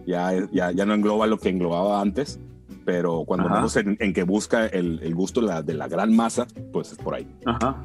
ya, 0.07 0.33
ya, 0.53 0.71
ya 0.73 0.85
no 0.85 0.95
engloba 0.95 1.27
lo 1.27 1.39
que 1.39 1.49
englobaba 1.49 2.01
antes, 2.01 2.39
pero 2.85 3.25
cuando 3.25 3.49
vemos 3.49 3.77
en, 3.77 3.97
en, 3.99 4.13
que 4.13 4.23
busca 4.23 4.67
el, 4.67 5.01
el 5.03 5.15
gusto 5.15 5.41
la, 5.41 5.63
de 5.63 5.75
la, 5.75 5.89
gran 5.89 6.15
masa, 6.15 6.47
pues 6.73 6.93
es 6.93 6.99
por 6.99 7.15
ahí. 7.15 7.27
Ajá. 7.45 7.83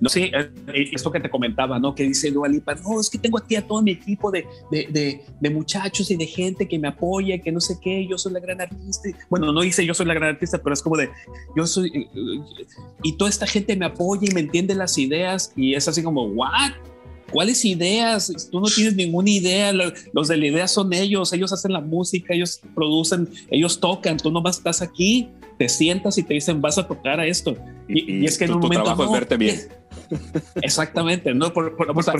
No 0.00 0.08
sé, 0.08 0.24
eh, 0.24 0.50
eh, 0.74 0.90
esto 0.92 1.10
que 1.10 1.20
te 1.20 1.30
comentaba, 1.30 1.78
¿no? 1.78 1.94
Que 1.94 2.04
dice 2.04 2.30
Dualipa, 2.30 2.74
no, 2.74 3.00
es 3.00 3.10
que 3.10 3.18
tengo 3.18 3.38
aquí 3.38 3.56
a 3.56 3.66
todo 3.66 3.82
mi 3.82 3.92
equipo 3.92 4.30
de, 4.30 4.46
de, 4.70 5.22
de, 5.40 5.50
muchachos 5.50 6.10
y 6.10 6.16
de 6.16 6.26
gente 6.26 6.68
que 6.68 6.78
me 6.78 6.88
apoya, 6.88 7.38
que 7.38 7.52
no 7.52 7.60
sé 7.60 7.78
qué, 7.80 8.06
yo 8.06 8.18
soy 8.18 8.32
la 8.32 8.40
gran 8.40 8.60
artista. 8.60 9.08
Bueno, 9.30 9.52
no 9.52 9.60
dice 9.62 9.84
yo 9.86 9.94
soy 9.94 10.06
la 10.06 10.14
gran 10.14 10.30
artista, 10.30 10.58
pero 10.62 10.74
es 10.74 10.82
como 10.82 10.96
de, 10.96 11.08
yo 11.56 11.66
soy, 11.66 11.88
eh, 11.88 12.06
y 13.02 13.12
toda 13.16 13.30
esta 13.30 13.46
gente 13.46 13.76
me 13.76 13.86
apoya 13.86 14.28
y 14.30 14.34
me 14.34 14.40
entiende 14.40 14.74
las 14.74 14.98
ideas 14.98 15.52
y 15.56 15.74
es 15.74 15.88
así 15.88 16.02
como, 16.02 16.24
¿what? 16.24 16.72
¿Cuáles 17.30 17.64
ideas? 17.64 18.48
Tú 18.50 18.60
no 18.60 18.66
tienes 18.66 18.94
ninguna 18.94 19.30
idea. 19.30 19.72
Los 20.12 20.28
de 20.28 20.36
la 20.36 20.46
idea 20.46 20.68
son 20.68 20.92
ellos. 20.92 21.32
Ellos 21.32 21.52
hacen 21.52 21.72
la 21.72 21.80
música, 21.80 22.34
ellos 22.34 22.60
producen, 22.74 23.28
ellos 23.50 23.80
tocan. 23.80 24.16
Tú 24.16 24.30
nomás 24.30 24.58
estás 24.58 24.80
aquí, 24.80 25.28
te 25.58 25.68
sientas 25.68 26.18
y 26.18 26.22
te 26.22 26.34
dicen, 26.34 26.60
vas 26.60 26.78
a 26.78 26.86
tocar 26.86 27.18
a 27.18 27.26
esto. 27.26 27.56
Y, 27.88 28.24
es 28.24 28.38
que 28.38 28.44
en 28.44 28.52
un 28.52 28.60
momento. 28.60 28.84
trabajo 28.84 29.04
es 29.04 29.20
verte 29.20 29.36
bien. 29.36 29.60
Exactamente, 30.62 31.34
¿no? 31.34 31.52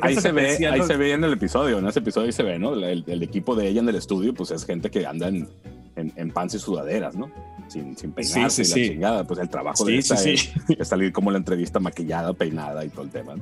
ahí 0.02 0.16
se, 0.16 0.32
ve, 0.32 0.66
ahí 0.66 0.82
se 0.82 0.96
ve 0.96 1.12
en 1.12 1.24
el 1.24 1.32
episodio, 1.32 1.78
en 1.78 1.86
ese 1.86 2.00
episodio 2.00 2.26
ahí 2.26 2.32
se 2.32 2.42
ve, 2.42 2.58
¿no? 2.58 2.74
El, 2.74 3.22
equipo 3.22 3.54
de 3.54 3.68
ella 3.68 3.80
en 3.80 3.88
el 3.88 3.96
estudio, 3.96 4.34
pues 4.34 4.50
es 4.50 4.64
gente 4.64 4.90
que 4.90 5.06
anda 5.06 5.28
en, 5.28 5.48
en, 5.96 6.30
pants 6.30 6.54
y 6.54 6.58
sudaderas, 6.58 7.14
¿no? 7.16 7.30
Sin, 7.68 7.96
sin 7.96 8.12
peinarse 8.12 8.62
y 8.62 8.66
la 8.66 8.74
chingada. 8.74 9.24
Pues 9.24 9.40
el 9.40 9.48
trabajo 9.48 9.84
de 9.84 9.98
esta 9.98 10.14
es, 10.22 10.52
salir 10.82 11.12
como 11.12 11.30
la 11.30 11.38
entrevista 11.38 11.80
maquillada, 11.80 12.32
peinada 12.32 12.84
y 12.84 12.88
todo 12.88 13.02
el 13.02 13.10
tema. 13.10 13.34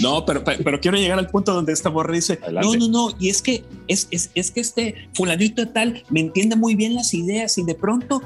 No, 0.00 0.24
pero, 0.24 0.42
pero, 0.42 0.80
quiero 0.80 0.96
llegar 0.96 1.18
al 1.18 1.28
punto 1.28 1.52
donde 1.52 1.72
esta 1.72 1.90
morra 1.90 2.12
dice, 2.12 2.38
no, 2.50 2.74
no, 2.74 2.88
no, 2.88 3.16
y 3.20 3.28
es 3.28 3.42
que, 3.42 3.64
es, 3.86 4.08
es, 4.10 4.30
es 4.34 4.50
que 4.50 4.60
este 4.60 5.08
fulanito 5.14 5.68
tal 5.68 6.02
me 6.10 6.20
entiende 6.20 6.56
muy 6.56 6.74
bien 6.74 6.94
las 6.94 7.14
ideas 7.14 7.56
y 7.58 7.64
de 7.64 7.74
pronto 7.74 8.22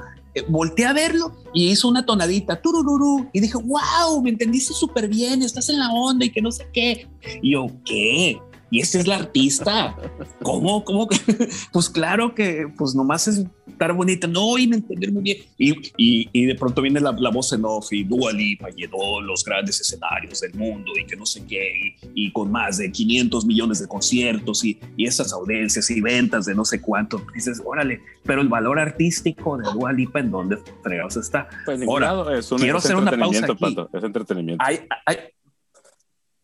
volteé 0.49 0.87
a 0.87 0.93
verlo 0.93 1.33
y 1.55 1.69
hizo 1.69 1.89
una 1.89 2.05
tonadita, 2.05 2.61
turururu, 2.61 3.29
y 3.33 3.41
dije, 3.41 3.57
wow, 3.59 4.23
me 4.23 4.31
entendiste 4.31 4.75
súper 4.75 5.09
bien, 5.09 5.43
estás 5.43 5.69
en 5.69 5.79
la 5.79 5.91
onda 5.93 6.25
y 6.25 6.31
que 6.31 6.43
no 6.43 6.53
sé 6.53 6.67
qué. 6.73 7.09
Y 7.43 7.53
yo, 7.53 7.67
¿qué? 7.85 8.39
Y 8.71 8.81
ese 8.81 8.99
es 8.99 9.07
la 9.07 9.17
artista. 9.17 9.97
¿Cómo? 10.43 10.85
¿Cómo? 10.85 11.09
pues 11.73 11.89
claro 11.89 12.35
que, 12.35 12.67
pues 12.77 12.95
nomás 12.95 13.29
es 13.29 13.45
estar 13.69 13.93
bonita. 13.93 14.27
No, 14.27 14.59
y 14.59 14.67
me 14.67 14.77
entender 14.77 15.13
muy 15.13 15.23
bien. 15.23 15.39
Y, 15.57 15.71
y, 15.97 16.29
y, 16.33 16.47
de 16.47 16.55
pronto 16.57 16.83
viene 16.83 16.99
la, 17.01 17.13
la, 17.13 17.31
voz 17.31 17.53
en 17.53 17.65
off 17.65 17.93
y 17.93 18.03
Dua 18.03 18.33
Lipa 18.33 18.69
llenó 18.71 19.21
los 19.21 19.45
grandes 19.45 19.81
escenarios 19.81 20.41
del 20.41 20.55
mundo 20.55 20.93
y 21.01 21.07
que 21.07 21.15
no 21.15 21.27
sé 21.27 21.45
qué, 21.47 21.95
y, 22.15 22.33
con 22.33 22.51
más 22.51 22.79
de 22.79 22.91
500 22.91 23.47
millones 23.47 23.79
de 23.79 23.87
conciertos 23.87 24.65
y, 24.65 24.81
y 24.97 25.07
esas 25.07 25.33
audiencias 25.33 25.89
y 25.91 26.01
ventas 26.01 26.47
de 26.47 26.55
no 26.55 26.65
sé 26.65 26.81
cuánto. 26.81 27.23
Dices, 27.35 27.63
órale, 27.65 28.01
pero 28.25 28.41
el 28.41 28.49
valor 28.49 28.81
artístico 28.81 29.59
de 29.59 29.65
Dua 29.73 29.93
Lipa, 29.93 30.19
¿en 30.19 30.31
dónde 30.31 30.59
fregados 30.83 31.17
está? 31.17 31.49
Pues 31.65 31.83
Ahora, 31.83 32.37
es 32.37 32.51
un, 32.51 32.59
quiero 32.59 32.79
hacer 32.79 32.97
una 32.97 33.17
pausa 33.17 33.47
aquí. 33.47 33.77
es 33.93 34.03
entretenimiento. 34.03 34.65
Hay, 34.65 34.81
hay, 35.05 35.17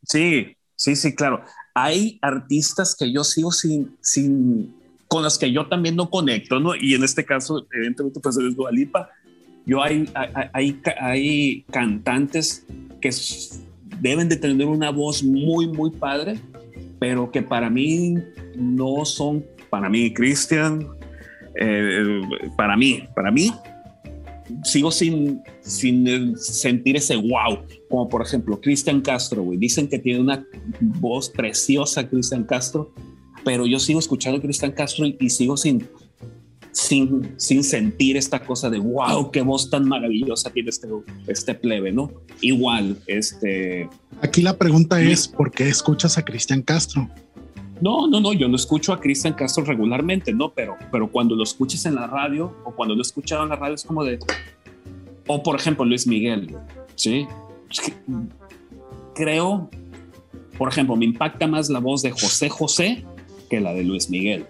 sí, 0.04 0.56
sí, 0.76 0.94
sí, 0.94 1.14
claro 1.16 1.42
hay 1.74 2.18
artistas 2.22 2.94
que 2.98 3.12
yo 3.12 3.24
sigo 3.24 3.50
sin, 3.52 3.96
sin, 4.00 4.74
con 5.08 5.22
los 5.22 5.38
que 5.38 5.52
yo 5.52 5.66
también 5.66 5.96
no 5.96 6.10
conecto, 6.10 6.60
¿no? 6.60 6.74
Y 6.74 6.94
en 6.94 7.04
este 7.04 7.24
caso, 7.24 7.66
evidentemente, 7.72 8.20
pues 8.20 8.36
es 8.36 8.56
Dualipa. 8.56 9.10
Yo 9.64 9.82
hay, 9.82 10.08
hay, 10.52 10.80
hay 11.00 11.64
cantantes 11.70 12.66
que 13.00 13.10
deben 14.00 14.28
de 14.28 14.36
tener 14.36 14.66
una 14.66 14.90
voz 14.90 15.22
muy, 15.22 15.68
muy 15.68 15.90
padre, 15.90 16.38
pero 16.98 17.30
que 17.30 17.42
para 17.42 17.70
mí 17.70 18.16
no 18.56 19.04
son, 19.04 19.44
para 19.70 19.88
mí, 19.88 20.12
Cristian, 20.12 20.86
eh, 21.54 22.20
para 22.56 22.76
mí, 22.76 23.04
para 23.14 23.30
mí, 23.30 23.52
sigo 24.64 24.90
sin, 24.90 25.42
sin 25.60 26.36
sentir 26.36 26.96
ese 26.96 27.16
wow, 27.16 27.64
como 27.92 28.08
por 28.08 28.22
ejemplo 28.22 28.58
Cristian 28.58 29.02
Castro, 29.02 29.42
güey. 29.42 29.58
Dicen 29.58 29.86
que 29.86 29.98
tiene 29.98 30.18
una 30.18 30.46
voz 30.80 31.28
preciosa 31.28 32.08
Cristian 32.08 32.44
Castro, 32.44 32.90
pero 33.44 33.66
yo 33.66 33.78
sigo 33.78 33.98
escuchando 33.98 34.38
a 34.38 34.40
Cristian 34.40 34.72
Castro 34.72 35.04
y, 35.06 35.28
sigo 35.28 35.58
sin, 35.58 35.86
sin, 36.70 37.34
sin 37.36 37.62
sentir 37.62 38.16
esta 38.16 38.40
cosa 38.40 38.70
de 38.70 38.78
wow, 38.78 39.30
qué 39.30 39.42
voz 39.42 39.68
tan 39.68 39.86
maravillosa 39.86 40.48
tiene 40.48 40.70
este, 40.70 40.88
este 41.26 41.54
plebe, 41.54 41.92
¿no? 41.92 42.10
Igual, 42.40 42.96
este... 43.08 43.90
Aquí 44.22 44.40
la 44.40 44.56
pregunta 44.56 44.98
es, 45.02 45.28
¿por 45.28 45.50
qué 45.50 45.68
escuchas 45.68 46.16
a 46.16 46.24
Cristian 46.24 46.62
Castro? 46.62 47.10
No, 47.82 48.08
no, 48.08 48.22
no, 48.22 48.32
yo 48.32 48.48
no 48.48 48.56
escucho 48.56 48.94
a 48.94 49.00
Cristian 49.00 49.34
Castro 49.34 49.66
regularmente, 49.66 50.32
no, 50.32 50.54
pero, 50.54 50.78
pero 50.90 51.12
cuando 51.12 51.36
lo 51.36 51.42
escuches 51.42 51.84
en 51.84 51.96
la 51.96 52.06
radio 52.06 52.56
o 52.64 52.74
cuando 52.74 52.94
lo 52.94 53.02
he 53.02 53.06
escuchado 53.06 53.42
en 53.42 53.50
la 53.50 53.56
radio 53.56 53.74
es 53.74 53.84
como 53.84 54.02
de, 54.02 54.18
o 55.26 55.42
por 55.42 55.56
ejemplo 55.56 55.84
Luis 55.84 56.06
Miguel, 56.06 56.56
¿sí? 56.94 57.26
Creo, 59.14 59.70
por 60.58 60.68
ejemplo, 60.68 60.96
me 60.96 61.04
impacta 61.04 61.46
más 61.46 61.68
la 61.68 61.80
voz 61.80 62.02
de 62.02 62.10
José 62.10 62.48
José 62.48 63.04
que 63.48 63.60
la 63.60 63.74
de 63.74 63.84
Luis 63.84 64.08
Miguel, 64.08 64.46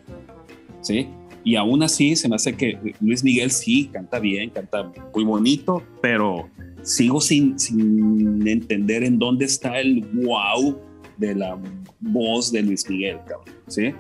¿sí? 0.81 1.09
Y 1.45 1.57
aún 1.57 1.83
así 1.83 2.15
se 2.15 2.29
me 2.29 2.37
hace 2.37 2.55
que 2.55 2.95
Luis 3.01 3.25
Miguel 3.25 3.51
sí 3.51 3.91
canta 3.93 4.21
bien, 4.21 4.51
canta 4.51 4.93
muy 5.13 5.25
bonito, 5.25 5.83
pero 6.01 6.49
sigo 6.83 7.21
sin, 7.21 7.59
sin 7.59 8.47
entender 8.47 9.03
en 9.03 9.19
dónde 9.19 9.47
está 9.47 9.81
el 9.81 10.03
wow 10.13 10.79
de 11.17 11.35
la 11.35 11.59
voz 12.01 12.53
de 12.53 12.63
Luis 12.63 12.89
Miguel, 12.89 13.19
¿sí? 13.67 13.93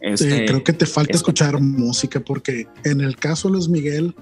Este, 0.00 0.44
creo 0.44 0.62
que 0.62 0.74
te 0.74 0.84
falta 0.84 1.16
escuchar 1.16 1.58
música 1.60 2.20
porque 2.20 2.66
en 2.84 3.00
el 3.00 3.16
caso 3.16 3.48
de 3.48 3.54
Luis 3.54 3.68
Miguel, 3.68 4.14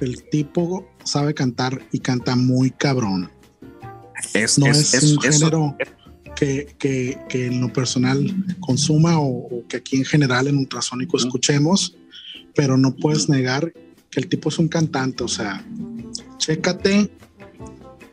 el 0.00 0.22
tipo 0.30 0.86
sabe 1.04 1.34
cantar 1.34 1.80
y 1.92 1.98
canta 1.98 2.36
muy 2.36 2.70
cabrón. 2.70 3.30
Es, 4.34 4.58
no 4.58 4.66
es, 4.66 5.02
un 5.02 5.20
género 5.20 5.76
que, 6.36 6.74
que, 6.78 7.18
que, 7.28 7.46
en 7.46 7.60
lo 7.60 7.72
personal 7.72 8.34
consuma 8.60 9.18
o, 9.18 9.64
que 9.68 9.78
aquí 9.78 9.96
en 9.96 10.04
general 10.04 10.46
en 10.46 10.58
ultrasónico 10.58 11.16
escuchemos, 11.16 11.96
pero 12.54 12.76
no 12.76 12.94
puedes 12.94 13.28
negar 13.28 13.72
que 14.10 14.20
el 14.20 14.28
tipo 14.28 14.48
es 14.48 14.58
un 14.58 14.68
cantante. 14.68 15.24
O 15.24 15.28
sea, 15.28 15.64
chécate, 16.38 17.10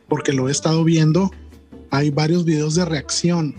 porque 0.08 0.32
lo 0.32 0.48
he 0.48 0.52
estado 0.52 0.82
viendo 0.82 1.30
hay 1.90 2.10
varios 2.10 2.44
videos 2.44 2.74
de 2.76 2.84
reacción 2.84 3.54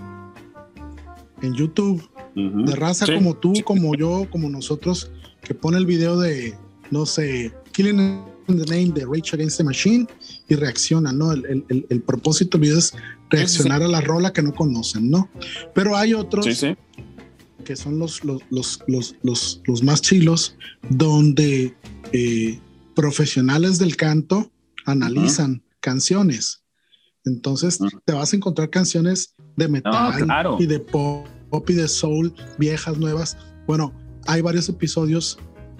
en 1.41 1.53
YouTube 1.53 2.07
de 2.35 2.75
raza 2.75 3.05
como 3.13 3.35
tú, 3.35 3.53
como 3.65 3.93
yo, 3.95 4.25
como 4.31 4.49
nosotros, 4.49 5.11
que 5.43 5.53
pone 5.53 5.77
el 5.77 5.85
video 5.85 6.17
de, 6.17 6.55
no 6.91 7.05
sé, 7.05 7.51
Killing 7.73 7.99
in 7.99 8.30
the 8.47 8.65
Name 8.65 8.91
de 8.93 9.05
Rage 9.05 9.33
Against 9.33 9.57
the 9.57 9.63
Machine 9.63 10.07
y 10.47 10.55
reacciona, 10.55 11.11
¿no? 11.11 11.31
El, 11.31 12.03
propósito 12.05 12.57
del 12.57 12.61
video 12.61 12.77
es 12.79 12.93
reaccionar 13.29 13.83
a 13.83 13.87
la 13.87 14.01
rola 14.01 14.33
que 14.33 14.41
no 14.41 14.53
conocen, 14.53 15.09
¿no? 15.09 15.29
Pero 15.73 15.95
hay 15.95 16.13
otros 16.13 16.45
que 17.63 17.75
son 17.75 17.99
los, 17.99 18.23
los, 18.23 18.41
los, 18.49 19.15
los, 19.21 19.61
los, 19.63 19.83
más 19.83 20.01
chilos, 20.01 20.55
donde 20.89 21.75
eh, 22.11 22.59
profesionales 22.95 23.77
del 23.77 23.95
canto 23.95 24.51
analizan 24.85 25.63
canciones. 25.79 26.63
Entonces 27.23 27.79
te 28.05 28.13
vas 28.13 28.33
a 28.33 28.35
encontrar 28.35 28.69
canciones 28.69 29.35
de 29.55 29.67
metal 29.67 30.57
y 30.59 30.65
de 30.65 30.79
pop 30.79 31.27
y 31.67 31.73
de 31.73 31.87
soul, 31.87 32.33
viejas, 32.57 32.97
nuevas. 32.97 33.37
Bueno, 33.67 33.93
hay 34.25 34.41
varios 34.41 34.67
episodios 34.69 35.37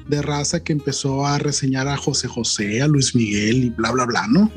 de 0.08 0.22
raza 0.22 0.64
que 0.64 0.74
empezó 0.74 1.26
a 1.26 1.38
reseñar 1.38 1.88
a 1.88 1.98
José 1.98 2.28
José, 2.28 2.82
a 2.82 2.88
Luis 2.88 3.16
Miguel 3.16 3.66
y 3.66 3.70
bla, 3.70 3.92
bla, 3.92 4.06
bla, 4.06 4.28
¿no? 4.28 4.52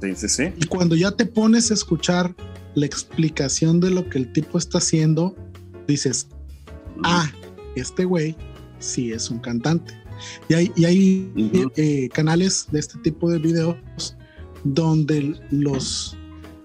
Sí, 0.00 0.14
sí, 0.16 0.28
sí. 0.28 0.44
Y 0.56 0.66
cuando 0.66 0.96
ya 0.96 1.10
te 1.12 1.26
pones 1.26 1.70
a 1.70 1.74
escuchar 1.74 2.34
la 2.74 2.86
explicación 2.86 3.80
de 3.80 3.90
lo 3.90 4.08
que 4.08 4.18
el 4.18 4.32
tipo 4.32 4.58
está 4.58 4.78
haciendo, 4.78 5.34
dices, 5.86 6.28
ah, 7.04 7.30
este 7.76 8.04
güey 8.04 8.36
sí 8.78 9.12
es 9.12 9.30
un 9.30 9.38
cantante. 9.38 9.94
Y 10.48 10.54
hay, 10.54 10.72
y 10.76 10.84
hay 10.84 11.32
eh, 11.76 12.08
canales 12.12 12.66
de 12.70 12.80
este 12.80 12.98
tipo 13.00 13.30
de 13.30 13.38
videos 13.38 13.76
donde 14.64 15.38
los 15.50 16.16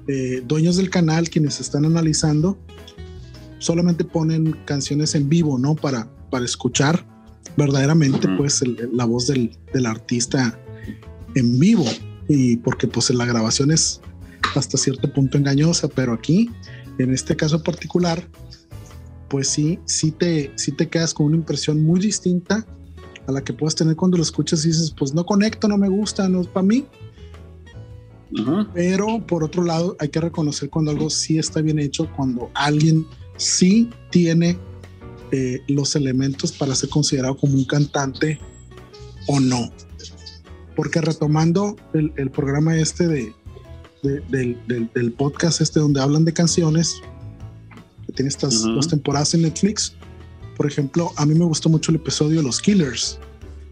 eh, 0.07 0.41
dueños 0.45 0.77
del 0.77 0.89
canal, 0.89 1.29
quienes 1.29 1.59
están 1.59 1.85
analizando, 1.85 2.57
solamente 3.59 4.03
ponen 4.03 4.53
canciones 4.65 5.15
en 5.15 5.29
vivo, 5.29 5.59
¿no? 5.59 5.75
Para, 5.75 6.09
para 6.29 6.45
escuchar 6.45 7.05
verdaderamente, 7.59 8.27
pues, 8.37 8.63
la 8.91 9.05
voz 9.05 9.27
del, 9.27 9.55
del, 9.73 9.85
artista 9.85 10.59
en 11.35 11.59
vivo. 11.59 11.85
Y 12.27 12.57
porque, 12.57 12.87
pues, 12.87 13.11
la 13.11 13.25
grabación 13.25 13.69
es 13.71 14.01
hasta 14.55 14.77
cierto 14.77 15.11
punto 15.13 15.37
engañosa, 15.37 15.87
pero 15.87 16.13
aquí, 16.13 16.49
en 16.97 17.13
este 17.13 17.35
caso 17.35 17.61
particular, 17.61 18.27
pues 19.29 19.47
sí, 19.47 19.79
sí 19.85 20.11
te, 20.11 20.51
sí 20.55 20.71
te 20.71 20.89
quedas 20.89 21.13
con 21.13 21.27
una 21.27 21.37
impresión 21.37 21.83
muy 21.83 21.99
distinta 21.99 22.65
a 23.27 23.31
la 23.31 23.43
que 23.43 23.53
puedes 23.53 23.75
tener 23.75 23.95
cuando 23.95 24.17
lo 24.17 24.23
escuchas 24.23 24.65
y 24.65 24.69
dices, 24.69 24.93
pues 24.97 25.13
no 25.13 25.25
conecto, 25.25 25.67
no 25.67 25.77
me 25.77 25.87
gusta, 25.87 26.27
no 26.27 26.41
es 26.41 26.47
para 26.47 26.65
mí. 26.65 26.85
Pero 28.73 29.25
por 29.25 29.43
otro 29.43 29.63
lado, 29.63 29.95
hay 29.99 30.09
que 30.09 30.19
reconocer 30.19 30.69
cuando 30.69 30.91
algo 30.91 31.09
sí 31.09 31.37
está 31.37 31.61
bien 31.61 31.79
hecho, 31.79 32.11
cuando 32.15 32.49
alguien 32.53 33.05
sí 33.37 33.89
tiene 34.11 34.57
eh, 35.31 35.61
los 35.67 35.95
elementos 35.95 36.51
para 36.51 36.73
ser 36.75 36.89
considerado 36.89 37.37
como 37.37 37.53
un 37.53 37.65
cantante 37.65 38.39
o 39.27 39.39
no. 39.39 39.71
Porque 40.75 41.01
retomando 41.01 41.75
el, 41.93 42.31
programa 42.31 42.77
este 42.77 43.07
de, 43.07 43.33
del, 44.01 44.57
del, 44.67 45.11
podcast 45.11 45.61
este 45.61 45.79
donde 45.79 46.01
hablan 46.01 46.25
de 46.25 46.33
canciones, 46.33 47.01
que 48.05 48.13
tiene 48.13 48.29
estas 48.29 48.63
dos 48.63 48.87
temporadas 48.87 49.33
en 49.33 49.41
Netflix, 49.41 49.93
por 50.55 50.67
ejemplo, 50.67 51.11
a 51.15 51.25
mí 51.25 51.35
me 51.35 51.45
gustó 51.45 51.69
mucho 51.69 51.91
el 51.91 51.97
episodio 51.97 52.37
de 52.37 52.43
Los 52.43 52.59
Killers, 52.59 53.19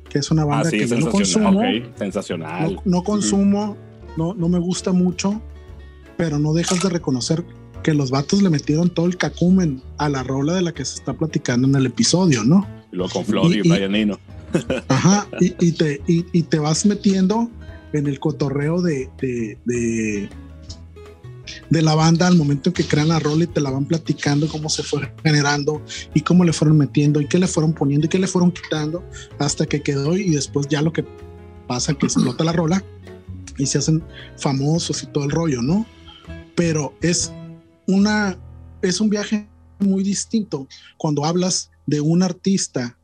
que 0.09 0.19
es 0.19 0.31
una 0.31 0.45
banda 0.45 0.69
ah, 0.69 0.71
que 0.71 0.87
yo 0.87 0.97
no 0.97 1.11
consumo. 1.11 1.61
sensacional. 1.97 2.79
No, 2.85 3.03
consumo, 3.03 3.77
no, 4.15 4.33
no 4.33 4.47
me 4.47 4.59
gusta 4.59 4.91
mucho, 4.91 5.41
pero 6.17 6.39
no 6.39 6.53
dejas 6.53 6.81
de 6.81 6.89
reconocer 6.89 7.43
que 7.83 7.93
los 7.93 8.11
vatos 8.11 8.41
le 8.41 8.49
metieron 8.49 8.89
todo 8.89 9.05
el 9.05 9.17
cacumen 9.17 9.81
a 9.97 10.09
la 10.09 10.23
rola 10.23 10.53
de 10.55 10.61
la 10.61 10.73
que 10.73 10.85
se 10.85 10.95
está 10.95 11.13
platicando 11.13 11.67
en 11.67 11.75
el 11.75 11.85
episodio, 11.85 12.43
¿no? 12.43 12.67
Y 12.91 12.95
lo 12.97 13.09
con 13.09 13.25
Flor 13.25 13.51
y, 13.53 13.61
y 13.67 14.11
Ajá, 14.87 15.27
y, 15.39 15.71
te, 15.73 16.01
y, 16.07 16.41
te 16.43 16.59
vas 16.59 16.85
metiendo 16.85 17.49
en 17.91 18.07
el 18.07 18.19
cotorreo 18.19 18.81
de, 18.81 19.09
de 19.19 20.29
de 21.69 21.81
la 21.81 21.95
banda 21.95 22.27
al 22.27 22.35
momento 22.35 22.69
en 22.69 22.73
que 22.73 22.83
crean 22.85 23.09
la 23.09 23.19
rola 23.19 23.43
y 23.43 23.47
te 23.47 23.61
la 23.61 23.69
van 23.69 23.85
platicando 23.85 24.47
cómo 24.47 24.69
se 24.69 24.83
fue 24.83 25.11
generando 25.23 25.81
y 26.13 26.21
cómo 26.21 26.43
le 26.43 26.53
fueron 26.53 26.77
metiendo 26.77 27.21
y 27.21 27.27
qué 27.27 27.39
le 27.39 27.47
fueron 27.47 27.73
poniendo 27.73 28.05
y 28.05 28.09
qué 28.09 28.19
le 28.19 28.27
fueron 28.27 28.51
quitando 28.51 29.03
hasta 29.39 29.65
que 29.65 29.81
quedó 29.81 30.15
y 30.15 30.31
después 30.31 30.67
ya 30.67 30.81
lo 30.81 30.93
que 30.93 31.05
pasa 31.67 31.93
que 31.93 32.05
explota 32.05 32.43
la 32.43 32.53
rola 32.53 32.83
y 33.57 33.65
se 33.65 33.79
hacen 33.79 34.03
famosos 34.37 35.03
y 35.03 35.07
todo 35.07 35.25
el 35.25 35.31
rollo, 35.31 35.61
¿no? 35.61 35.85
Pero 36.55 36.93
es 37.01 37.31
una 37.87 38.37
es 38.81 39.01
un 39.01 39.09
viaje 39.09 39.49
muy 39.79 40.03
distinto 40.03 40.67
cuando 40.97 41.25
hablas 41.25 41.71
de 41.85 42.01
un 42.01 42.21
artista 42.21 42.97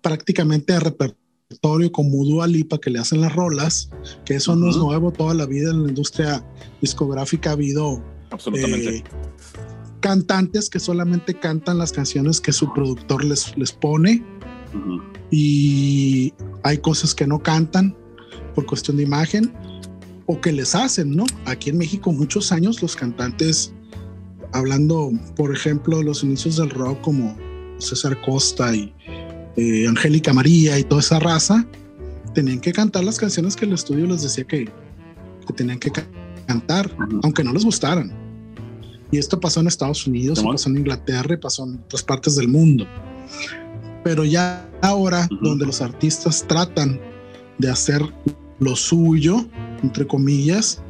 prácticamente 0.00 0.72
de 0.72 0.80
repertorio 0.80 1.92
como 1.92 2.24
Dua 2.24 2.46
Lipa 2.46 2.78
que 2.78 2.90
le 2.90 2.98
hacen 2.98 3.20
las 3.20 3.34
rolas, 3.34 3.90
que 4.24 4.34
eso 4.34 4.56
no 4.56 4.70
es 4.70 4.76
nuevo, 4.76 5.12
toda 5.12 5.34
la 5.34 5.46
vida 5.46 5.70
en 5.70 5.84
la 5.84 5.88
industria 5.88 6.44
discográfica 6.80 7.50
ha 7.50 7.52
habido 7.52 8.02
absolutamente. 8.30 8.98
eh, 8.98 9.04
cantantes 10.00 10.70
que 10.70 10.80
solamente 10.80 11.34
cantan 11.34 11.78
las 11.78 11.92
canciones 11.92 12.40
que 12.40 12.52
su 12.52 12.72
productor 12.72 13.24
les, 13.24 13.56
les 13.56 13.72
pone 13.72 14.24
y 15.30 16.32
hay 16.62 16.78
cosas 16.78 17.14
que 17.14 17.26
no 17.26 17.42
cantan 17.42 17.96
por 18.54 18.66
cuestión 18.66 18.96
de 18.96 19.04
imagen 19.04 19.52
o 20.26 20.40
que 20.40 20.52
les 20.52 20.74
hacen, 20.74 21.14
¿no? 21.14 21.24
Aquí 21.44 21.70
en 21.70 21.78
México 21.78 22.12
muchos 22.12 22.52
años 22.52 22.82
los 22.82 22.96
cantantes, 22.96 23.72
hablando 24.52 25.10
por 25.36 25.54
ejemplo 25.54 25.98
de 25.98 26.04
los 26.04 26.22
inicios 26.22 26.56
del 26.56 26.70
rock 26.70 27.00
como 27.00 27.36
César 27.78 28.20
Costa 28.22 28.74
y 28.74 28.92
eh, 29.56 29.86
Angélica 29.86 30.32
María 30.32 30.78
y 30.78 30.84
toda 30.84 31.00
esa 31.00 31.18
raza, 31.18 31.66
tenían 32.34 32.60
que 32.60 32.72
cantar 32.72 33.04
las 33.04 33.18
canciones 33.18 33.56
que 33.56 33.64
el 33.64 33.72
estudio 33.72 34.06
les 34.06 34.22
decía 34.22 34.44
que, 34.44 34.68
tenían 35.56 35.78
que 35.78 35.90
cantar, 36.46 36.90
aunque 37.22 37.42
no 37.42 37.52
les 37.52 37.64
gustaran. 37.64 38.12
Y 39.10 39.18
esto 39.18 39.38
pasó 39.40 39.60
en 39.60 39.68
Estados 39.68 40.06
Unidos, 40.06 40.42
pasó 40.42 40.68
en 40.68 40.78
Inglaterra, 40.78 41.38
pasó 41.40 41.64
en 41.64 41.76
otras 41.76 42.02
partes 42.02 42.36
del 42.36 42.48
mundo. 42.48 42.86
Pero 44.04 44.24
ya 44.24 44.68
ahora, 44.82 45.28
donde 45.40 45.64
los 45.64 45.80
artistas 45.80 46.44
tratan 46.46 47.00
de 47.58 47.70
hacer 47.70 48.02
lo 48.58 48.76
suyo, 48.76 49.46
entre 49.82 50.06
comillas, 50.06 50.82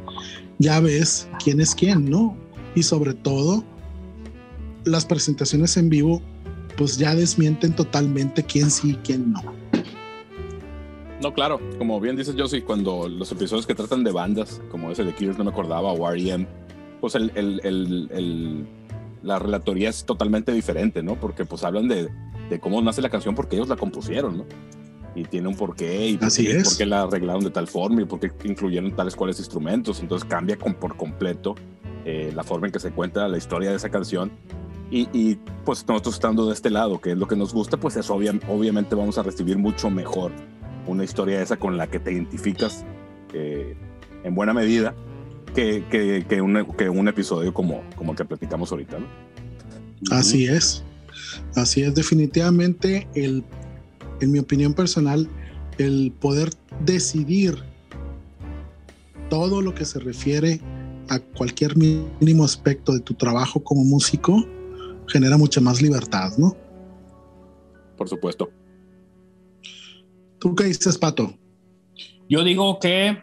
ya 0.59 0.79
ves 0.79 1.29
quién 1.43 1.61
es 1.61 1.73
quién, 1.73 2.09
¿no? 2.09 2.35
Y 2.77 2.83
sobre 2.83 3.15
todo, 3.15 3.63
las 4.85 5.03
presentaciones 5.03 5.75
en 5.77 5.89
vivo 5.89 6.21
pues 6.77 6.95
ya 6.95 7.15
desmienten 7.15 7.75
totalmente 7.75 8.43
quién 8.43 8.69
sí 8.69 8.91
y 8.91 8.95
quién 8.97 9.33
no. 9.33 9.41
No, 11.19 11.33
claro, 11.33 11.59
como 11.79 11.99
bien 11.99 12.15
dices 12.15 12.35
Josie, 12.37 12.63
cuando 12.63 13.09
los 13.09 13.31
episodios 13.31 13.65
que 13.65 13.73
tratan 13.73 14.03
de 14.03 14.11
bandas, 14.11 14.61
como 14.69 14.91
ese 14.91 15.03
de 15.03 15.15
Killers 15.15 15.39
no 15.39 15.45
me 15.45 15.49
acordaba, 15.49 15.91
o 15.91 16.07
R.E.M., 16.07 16.45
pues 17.01 17.15
el, 17.15 17.31
el, 17.33 17.61
el, 17.63 18.67
la 19.23 19.39
relatoría 19.39 19.89
es 19.89 20.05
totalmente 20.05 20.51
diferente, 20.51 21.01
¿no? 21.01 21.19
Porque 21.19 21.45
pues 21.45 21.63
hablan 21.63 21.87
de, 21.87 22.09
de, 22.51 22.59
cómo 22.59 22.79
nace 22.83 23.01
la 23.01 23.09
canción 23.09 23.33
porque 23.33 23.55
ellos 23.55 23.69
la 23.69 23.75
compusieron, 23.75 24.37
¿no? 24.37 24.45
Y 25.15 25.23
tiene 25.23 25.47
un 25.47 25.55
porqué, 25.55 26.09
y 26.09 26.19
Así 26.21 26.45
es. 26.45 26.63
por 26.69 26.77
qué 26.77 26.85
la 26.85 27.01
arreglaron 27.01 27.43
de 27.43 27.49
tal 27.49 27.67
forma, 27.67 28.03
y 28.03 28.05
por 28.05 28.19
qué 28.19 28.31
incluyeron 28.47 28.95
tales 28.95 29.15
cuales 29.15 29.39
instrumentos. 29.39 29.99
Entonces 29.99 30.29
cambia 30.29 30.57
con, 30.57 30.75
por 30.75 30.95
completo 30.95 31.55
eh, 32.09 32.31
la 32.33 32.45
forma 32.45 32.67
en 32.67 32.71
que 32.71 32.79
se 32.79 32.91
cuenta 32.91 33.27
la 33.27 33.37
historia 33.37 33.69
de 33.69 33.75
esa 33.75 33.89
canción 33.89 34.31
y, 34.89 35.35
pues 35.65 35.85
nosotros 35.85 36.15
estando 36.15 36.47
de 36.47 36.53
este 36.53 36.69
lado, 36.69 37.01
que 37.01 37.11
es 37.11 37.17
lo 37.17 37.27
que 37.27 37.35
nos 37.35 37.53
gusta, 37.53 37.75
pues 37.75 37.97
es 37.97 38.09
obviamente 38.09 38.95
vamos 38.95 39.17
a 39.17 39.23
recibir 39.23 39.57
mucho 39.57 39.89
mejor 39.89 40.31
una 40.85 41.03
historia 41.03 41.41
esa 41.41 41.57
con 41.57 41.75
la 41.75 41.87
que 41.87 41.99
te 41.99 42.13
identificas 42.13 42.85
eh, 43.33 43.75
en 44.23 44.35
buena 44.35 44.53
medida 44.53 44.95
que, 45.53 45.83
que, 45.91 46.25
que, 46.29 46.41
un, 46.41 46.65
que, 46.77 46.87
un, 46.87 47.09
episodio 47.09 47.53
como, 47.53 47.83
como 47.97 48.13
el 48.13 48.17
que 48.17 48.23
platicamos 48.23 48.71
ahorita. 48.71 48.99
¿no? 48.99 50.15
Así 50.15 50.47
es, 50.47 50.85
así 51.55 51.81
es 51.81 51.93
definitivamente 51.93 53.05
el, 53.15 53.43
en 54.21 54.31
mi 54.31 54.39
opinión 54.39 54.73
personal, 54.73 55.27
el 55.77 56.13
poder 56.17 56.51
decidir 56.85 57.61
todo 59.29 59.61
lo 59.61 59.75
que 59.75 59.83
se 59.83 59.99
refiere 59.99 60.61
a 61.09 61.19
cualquier 61.19 61.75
mínimo 61.77 62.43
aspecto 62.43 62.93
de 62.93 62.99
tu 62.99 63.13
trabajo 63.13 63.63
como 63.63 63.83
músico 63.83 64.45
genera 65.07 65.37
mucha 65.37 65.61
más 65.61 65.81
libertad, 65.81 66.31
¿no? 66.37 66.55
Por 67.97 68.09
supuesto. 68.09 68.49
¿Tú 70.39 70.55
qué 70.55 70.65
dices, 70.65 70.97
Pato? 70.97 71.33
Yo 72.29 72.43
digo 72.43 72.79
que 72.79 73.17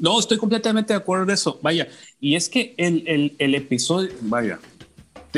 no, 0.00 0.18
estoy 0.18 0.38
completamente 0.38 0.92
de 0.92 0.98
acuerdo 0.98 1.26
de 1.26 1.34
eso. 1.34 1.58
Vaya, 1.62 1.88
y 2.20 2.36
es 2.36 2.48
que 2.48 2.74
el, 2.76 3.34
el, 3.38 3.54
episodio, 3.54 4.10
vaya, 4.20 4.60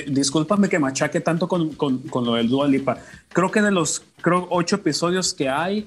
discúlpame 0.06 0.68
que 0.68 0.78
machaque 0.78 1.20
tanto 1.20 1.48
con, 1.48 1.70
con, 1.74 1.98
con, 1.98 2.24
lo 2.24 2.34
del 2.34 2.48
Dual 2.48 2.72
Lipa. 2.72 2.98
Creo 3.28 3.50
que 3.50 3.62
de 3.62 3.70
los 3.70 4.02
creo, 4.20 4.46
ocho 4.50 4.76
episodios 4.76 5.32
que 5.32 5.48
hay, 5.48 5.86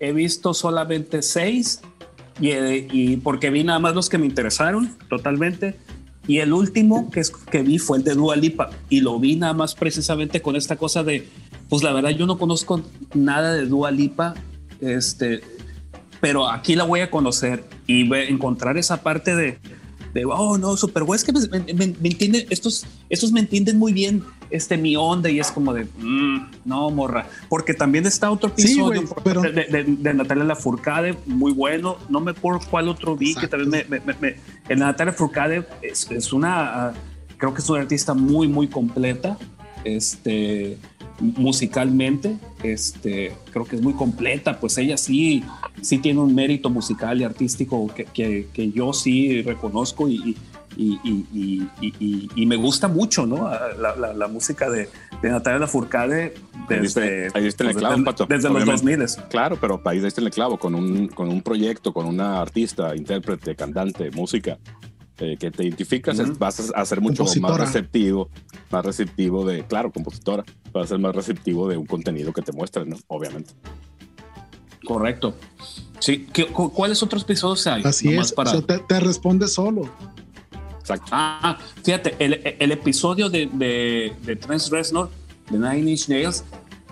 he 0.00 0.12
visto 0.12 0.54
solamente 0.54 1.22
seis 1.22 1.80
y, 2.40 2.50
y 2.92 3.16
porque 3.18 3.50
vi 3.50 3.64
nada 3.64 3.78
más 3.78 3.94
los 3.94 4.08
que 4.08 4.18
me 4.18 4.26
interesaron 4.26 4.96
totalmente. 5.08 5.76
Y 6.26 6.40
el 6.40 6.52
último 6.52 7.10
que, 7.10 7.20
es, 7.20 7.30
que 7.30 7.62
vi 7.62 7.78
fue 7.78 7.98
el 7.98 8.04
de 8.04 8.14
Dua 8.14 8.36
Lipa 8.36 8.68
y 8.90 9.00
lo 9.00 9.18
vi 9.18 9.36
nada 9.36 9.54
más 9.54 9.74
precisamente 9.74 10.42
con 10.42 10.56
esta 10.56 10.76
cosa 10.76 11.02
de, 11.02 11.26
pues 11.70 11.82
la 11.82 11.92
verdad 11.92 12.10
yo 12.10 12.26
no 12.26 12.38
conozco 12.38 12.82
nada 13.14 13.54
de 13.54 13.64
Dua 13.64 13.90
Lipa, 13.90 14.34
este, 14.82 15.40
pero 16.20 16.50
aquí 16.50 16.76
la 16.76 16.84
voy 16.84 17.00
a 17.00 17.10
conocer 17.10 17.64
y 17.86 18.12
encontrar 18.14 18.76
esa 18.76 19.02
parte 19.02 19.34
de, 19.34 19.58
de, 20.18 20.24
oh, 20.24 20.58
no, 20.58 20.76
Super 20.76 21.04
es 21.14 21.24
que 21.24 21.32
me, 21.32 21.84
entienden, 21.84 22.46
estos, 22.50 22.86
estos 23.08 23.32
me 23.32 23.40
entienden 23.40 23.78
muy 23.78 23.92
bien 23.92 24.24
este, 24.50 24.76
mi 24.76 24.96
onda 24.96 25.30
y 25.30 25.40
es 25.40 25.50
como 25.50 25.72
de, 25.72 25.84
mm, 25.84 26.50
no, 26.64 26.90
morra, 26.90 27.28
porque 27.48 27.74
también 27.74 28.06
está 28.06 28.30
otro 28.30 28.50
episodio 28.50 29.02
de, 29.24 29.84
de, 29.84 30.14
Natalia 30.14 30.44
Lafourcade, 30.44 31.16
muy 31.26 31.52
bueno, 31.52 31.98
no 32.08 32.20
me 32.20 32.32
acuerdo 32.32 32.60
cuál 32.70 32.88
otro 32.88 33.16
vi, 33.16 33.34
que 33.34 33.46
también 33.46 33.86
me, 33.88 34.00
me, 34.00 34.36
en 34.68 34.78
Natalia 34.78 35.12
Lafourcade 35.12 35.66
es, 35.82 36.10
es 36.10 36.32
una, 36.32 36.92
creo 37.36 37.54
que 37.54 37.60
es 37.60 37.68
una 37.68 37.82
artista 37.82 38.14
muy, 38.14 38.48
muy 38.48 38.68
completa, 38.68 39.38
este, 39.84 40.78
musicalmente, 41.20 42.36
este, 42.62 43.32
creo 43.52 43.64
que 43.64 43.76
es 43.76 43.82
muy 43.82 43.94
completa, 43.94 44.60
pues 44.60 44.78
ella 44.78 44.96
sí, 44.96 45.42
sí 45.82 45.98
tiene 45.98 46.20
un 46.20 46.34
mérito 46.34 46.70
musical 46.70 47.20
y 47.20 47.24
artístico 47.24 47.88
que, 47.94 48.46
que, 48.52 48.72
yo 48.72 48.92
sí 48.92 49.42
reconozco 49.42 50.08
y, 50.08 50.36
y, 50.76 51.00
y, 51.04 52.30
y, 52.36 52.46
me 52.46 52.56
gusta 52.56 52.86
mucho, 52.86 53.26
¿no? 53.26 53.50
La, 53.78 54.14
la, 54.14 54.28
música 54.28 54.70
de, 54.70 54.88
de, 55.22 55.30
Natalia 55.30 55.58
Lafourcade 55.58 56.34
desde, 56.68 57.28
ahí 57.34 57.46
está 57.46 57.64
el 57.64 57.72
pues, 57.72 57.78
clavo, 57.78 58.04
Pato, 58.04 58.26
desde 58.26 58.48
los 58.50 58.64
2000. 58.64 59.06
Claro, 59.28 59.58
pero 59.60 59.80
ahí 59.84 59.98
está 60.04 60.20
el 60.20 60.30
clavo, 60.30 60.58
con 60.58 60.74
un, 60.74 61.08
con 61.08 61.28
un 61.28 61.42
proyecto, 61.42 61.92
con 61.92 62.06
una 62.06 62.40
artista, 62.40 62.94
intérprete, 62.94 63.56
cantante, 63.56 64.10
música, 64.12 64.58
eh, 65.20 65.36
que 65.36 65.50
te 65.50 65.64
identificas, 65.64 66.38
vas 66.38 66.72
a 66.74 66.84
ser 66.84 67.00
mucho 67.00 67.24
más 67.40 67.56
receptivo, 67.56 68.28
más 68.70 68.84
receptivo 68.84 69.44
de, 69.44 69.64
claro, 69.64 69.90
compositora, 69.90 70.44
vas 70.72 70.84
a 70.84 70.88
ser 70.88 70.98
más 70.98 71.14
receptivo 71.14 71.68
de 71.68 71.76
un 71.76 71.86
contenido 71.86 72.32
que 72.32 72.42
te 72.42 72.52
muestran, 72.52 72.88
¿no? 72.88 72.96
Obviamente. 73.08 73.52
Correcto. 74.84 75.34
Sí, 75.98 76.28
¿cuáles 76.74 77.02
otros 77.02 77.22
episodios 77.22 77.66
hay? 77.66 77.82
Así 77.84 78.14
es, 78.14 78.32
para... 78.32 78.52
o 78.52 78.62
sea, 78.62 78.78
te, 78.78 79.00
responde 79.00 79.48
solo. 79.48 79.90
Exacto. 80.78 81.08
Ah, 81.10 81.58
fíjate, 81.82 82.14
el, 82.18 82.56
el 82.58 82.72
episodio 82.72 83.28
de, 83.28 83.46
de, 83.52 84.14
de 84.22 84.36
Trans 84.36 84.70
Reznor, 84.70 85.10
de 85.50 85.58
Nine 85.58 85.90
Inch 85.90 86.08
Nails, 86.08 86.44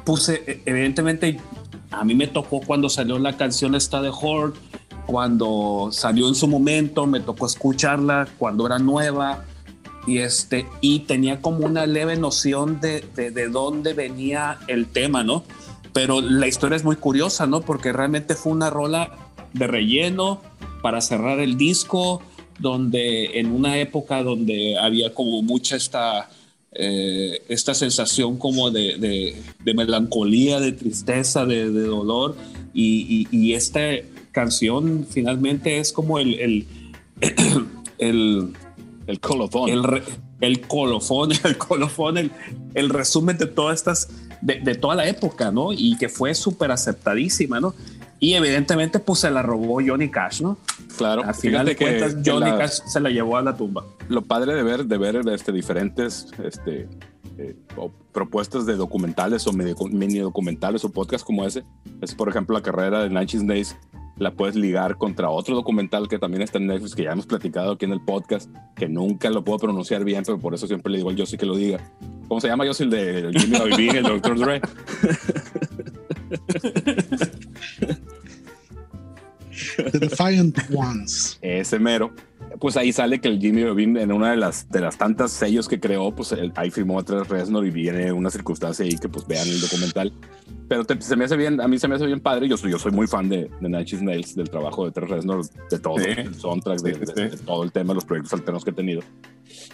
puse, 0.04 0.42
e, 0.46 0.62
evidentemente, 0.66 1.38
a 1.90 2.04
mí 2.04 2.14
me 2.14 2.26
tocó 2.26 2.60
cuando 2.60 2.88
salió 2.88 3.18
la 3.18 3.36
canción 3.36 3.74
esta 3.74 4.02
de 4.02 4.10
Horde, 4.10 4.58
cuando 5.06 5.88
salió 5.92 6.28
en 6.28 6.34
su 6.34 6.48
momento, 6.48 7.06
me 7.06 7.20
tocó 7.20 7.46
escucharla 7.46 8.28
cuando 8.38 8.66
era 8.66 8.78
nueva 8.78 9.44
y, 10.06 10.18
este, 10.18 10.66
y 10.80 11.00
tenía 11.00 11.40
como 11.40 11.66
una 11.66 11.86
leve 11.86 12.16
noción 12.16 12.80
de, 12.80 13.00
de, 13.16 13.48
dónde 13.48 13.94
venía 13.94 14.58
el 14.68 14.86
tema, 14.86 15.24
¿no? 15.24 15.44
Pero 15.92 16.20
la 16.20 16.46
historia 16.46 16.76
es 16.76 16.84
muy 16.84 16.96
curiosa, 16.96 17.46
¿no? 17.46 17.60
Porque 17.60 17.92
realmente 17.92 18.34
fue 18.34 18.52
una 18.52 18.70
rola 18.70 19.32
de 19.52 19.66
relleno 19.66 20.42
para 20.82 21.00
cerrar 21.00 21.40
el 21.40 21.56
disco, 21.56 22.22
donde 22.58 23.38
en 23.40 23.50
una 23.52 23.78
época 23.78 24.22
donde 24.22 24.78
había 24.78 25.12
como 25.14 25.42
mucha 25.42 25.76
esta, 25.76 26.30
eh, 26.72 27.42
esta 27.48 27.74
sensación 27.74 28.38
como 28.38 28.70
de, 28.70 28.98
de, 29.64 29.74
melancolía, 29.74 30.60
de 30.60 30.72
tristeza, 30.72 31.46
de, 31.46 31.70
dolor, 31.70 32.36
y, 32.74 33.26
y, 33.30 33.36
y 33.36 33.54
este 33.54 34.15
canción 34.36 35.06
finalmente 35.08 35.78
es 35.78 35.94
como 35.94 36.18
el, 36.18 36.34
el, 36.38 36.66
el, 37.98 38.52
el 39.06 39.20
colofón. 39.20 39.70
El, 39.70 40.02
el 40.42 40.60
colofón, 40.60 41.30
el 41.44 41.56
colofón, 41.56 42.18
el, 42.18 42.30
el, 42.74 42.90
resumen 42.90 43.38
de 43.38 43.46
todas 43.46 43.78
estas, 43.78 44.08
de, 44.42 44.60
de, 44.60 44.74
toda 44.74 44.94
la 44.94 45.08
época, 45.08 45.50
¿no? 45.50 45.72
Y 45.72 45.96
que 45.96 46.10
fue 46.10 46.34
súper 46.34 46.70
aceptadísima, 46.70 47.60
¿no? 47.60 47.74
Y 48.18 48.34
evidentemente, 48.34 48.98
pues 48.98 49.20
se 49.20 49.30
la 49.30 49.42
robó 49.42 49.80
Johnny 49.86 50.10
Cash, 50.10 50.40
¿no? 50.40 50.56
Claro. 50.96 51.22
Al 51.24 51.34
final 51.34 51.66
de 51.66 51.76
cuentas, 51.76 52.16
Johnny 52.24 52.50
Cash 52.50 52.80
se 52.86 53.00
la 53.00 53.10
llevó 53.10 53.36
a 53.36 53.42
la 53.42 53.56
tumba. 53.56 53.84
Lo 54.08 54.22
padre 54.22 54.54
de 54.54 54.62
ver, 54.62 54.86
de 54.86 54.98
ver 54.98 55.20
este, 55.28 55.52
diferentes 55.52 56.28
este, 56.42 56.88
eh, 57.38 57.54
propuestas 58.12 58.64
de 58.64 58.76
documentales 58.76 59.46
o 59.46 59.52
mini 59.52 60.18
documentales 60.18 60.84
o 60.84 60.90
podcasts 60.90 61.24
como 61.24 61.44
ese, 61.44 61.64
es 62.00 62.14
por 62.14 62.30
ejemplo 62.30 62.54
la 62.56 62.62
carrera 62.62 63.02
de 63.02 63.10
Nine 63.10 63.46
Days 63.46 63.76
la 64.16 64.30
puedes 64.30 64.56
ligar 64.56 64.96
contra 64.96 65.28
otro 65.28 65.54
documental 65.54 66.08
que 66.08 66.18
también 66.18 66.42
está 66.42 66.58
en 66.58 66.68
Netflix, 66.68 66.94
que 66.94 67.04
ya 67.04 67.12
hemos 67.12 67.26
platicado 67.26 67.72
aquí 67.72 67.84
en 67.84 67.92
el 67.92 68.00
podcast, 68.00 68.50
que 68.74 68.88
nunca 68.88 69.28
lo 69.30 69.44
puedo 69.44 69.58
pronunciar 69.58 70.04
bien, 70.04 70.22
pero 70.24 70.38
por 70.38 70.54
eso 70.54 70.66
siempre 70.66 70.90
le 70.90 70.98
digo 70.98 71.10
al 71.10 71.16
Yossi 71.16 71.36
que 71.36 71.46
lo 71.46 71.56
diga. 71.56 71.80
¿Cómo 72.26 72.40
se 72.40 72.48
llama 72.48 72.64
Yossi? 72.64 72.84
El 72.84 72.90
de 72.90 73.30
Jimmy 73.34 73.58
Iovine, 73.58 73.98
el 73.98 74.04
Dr. 74.04 74.38
Dre. 74.38 74.60
The 79.90 79.98
Defiant 79.98 80.58
Ones. 80.70 81.38
Ese 81.40 81.78
mero 81.78 82.12
pues 82.58 82.76
ahí 82.76 82.92
sale 82.92 83.20
que 83.20 83.28
el 83.28 83.40
Jimmy 83.40 83.62
Iovine 83.62 84.02
en 84.02 84.12
una 84.12 84.30
de 84.30 84.36
las 84.36 84.68
de 84.70 84.80
las 84.80 84.96
tantas 84.96 85.32
sellos 85.32 85.68
que 85.68 85.80
creó, 85.80 86.14
pues 86.14 86.34
ahí 86.54 86.70
firmó 86.70 86.98
a 86.98 87.02
Tres 87.02 87.28
Reznor 87.28 87.66
y 87.66 87.70
viene 87.70 88.12
una 88.12 88.30
circunstancia 88.30 88.84
ahí 88.84 88.96
que 88.96 89.08
pues 89.08 89.26
vean 89.26 89.46
el 89.48 89.60
documental. 89.60 90.12
Pero 90.68 90.84
se 91.00 91.16
me 91.16 91.24
hace 91.24 91.36
bien, 91.36 91.60
a 91.60 91.68
mí 91.68 91.78
se 91.78 91.86
me 91.86 91.94
hace 91.94 92.06
bien 92.06 92.20
padre. 92.20 92.48
Yo 92.48 92.56
soy, 92.56 92.70
yo 92.70 92.78
soy 92.78 92.92
muy 92.92 93.06
fan 93.06 93.28
de, 93.28 93.50
de 93.60 93.68
Nine 93.68 93.84
Nails, 94.02 94.34
del 94.34 94.50
trabajo 94.50 94.84
de 94.84 94.92
Tres 94.92 95.08
Reznor, 95.08 95.44
de 95.70 95.78
todo, 95.78 95.96
el 95.98 96.34
soundtrack, 96.34 96.80
de, 96.80 97.36
todo 97.44 97.62
el 97.62 97.72
tema, 97.72 97.94
los 97.94 98.04
proyectos 98.04 98.32
alternos 98.32 98.64
que 98.64 98.70
he 98.70 98.74
tenido. 98.74 99.02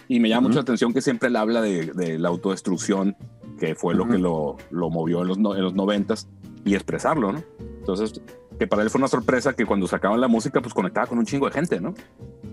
Y 0.07 0.19
me 0.19 0.29
llama 0.29 0.47
mucho 0.47 0.55
la 0.55 0.61
atención 0.61 0.93
que 0.93 1.01
siempre 1.01 1.29
él 1.29 1.35
habla 1.35 1.61
de, 1.61 2.19
la 2.19 2.29
autodestrucción, 2.29 3.15
que 3.63 3.75
fue 3.75 3.95
lo 3.95 4.05
que 4.05 4.17
lo, 4.17 4.57
lo 4.71 4.89
movió 4.89 5.21
en 5.21 5.29
los, 5.29 5.37
en 5.37 5.61
los 5.61 5.73
noventas, 5.73 6.27
y 6.65 6.75
expresarlo, 6.75 7.31
¿no? 7.31 7.41
Entonces, 7.79 8.21
que 8.59 8.67
para 8.67 8.83
él 8.83 8.89
fue 8.89 8.99
una 8.99 9.07
sorpresa 9.07 9.53
que 9.53 9.65
cuando 9.65 9.87
sacaban 9.87 10.19
la 10.19 10.27
música, 10.27 10.61
pues 10.61 10.73
conectaba 10.73 11.07
con 11.07 11.17
un 11.17 11.25
chingo 11.25 11.45
de 11.45 11.53
gente, 11.53 11.79
¿no? 11.79 11.93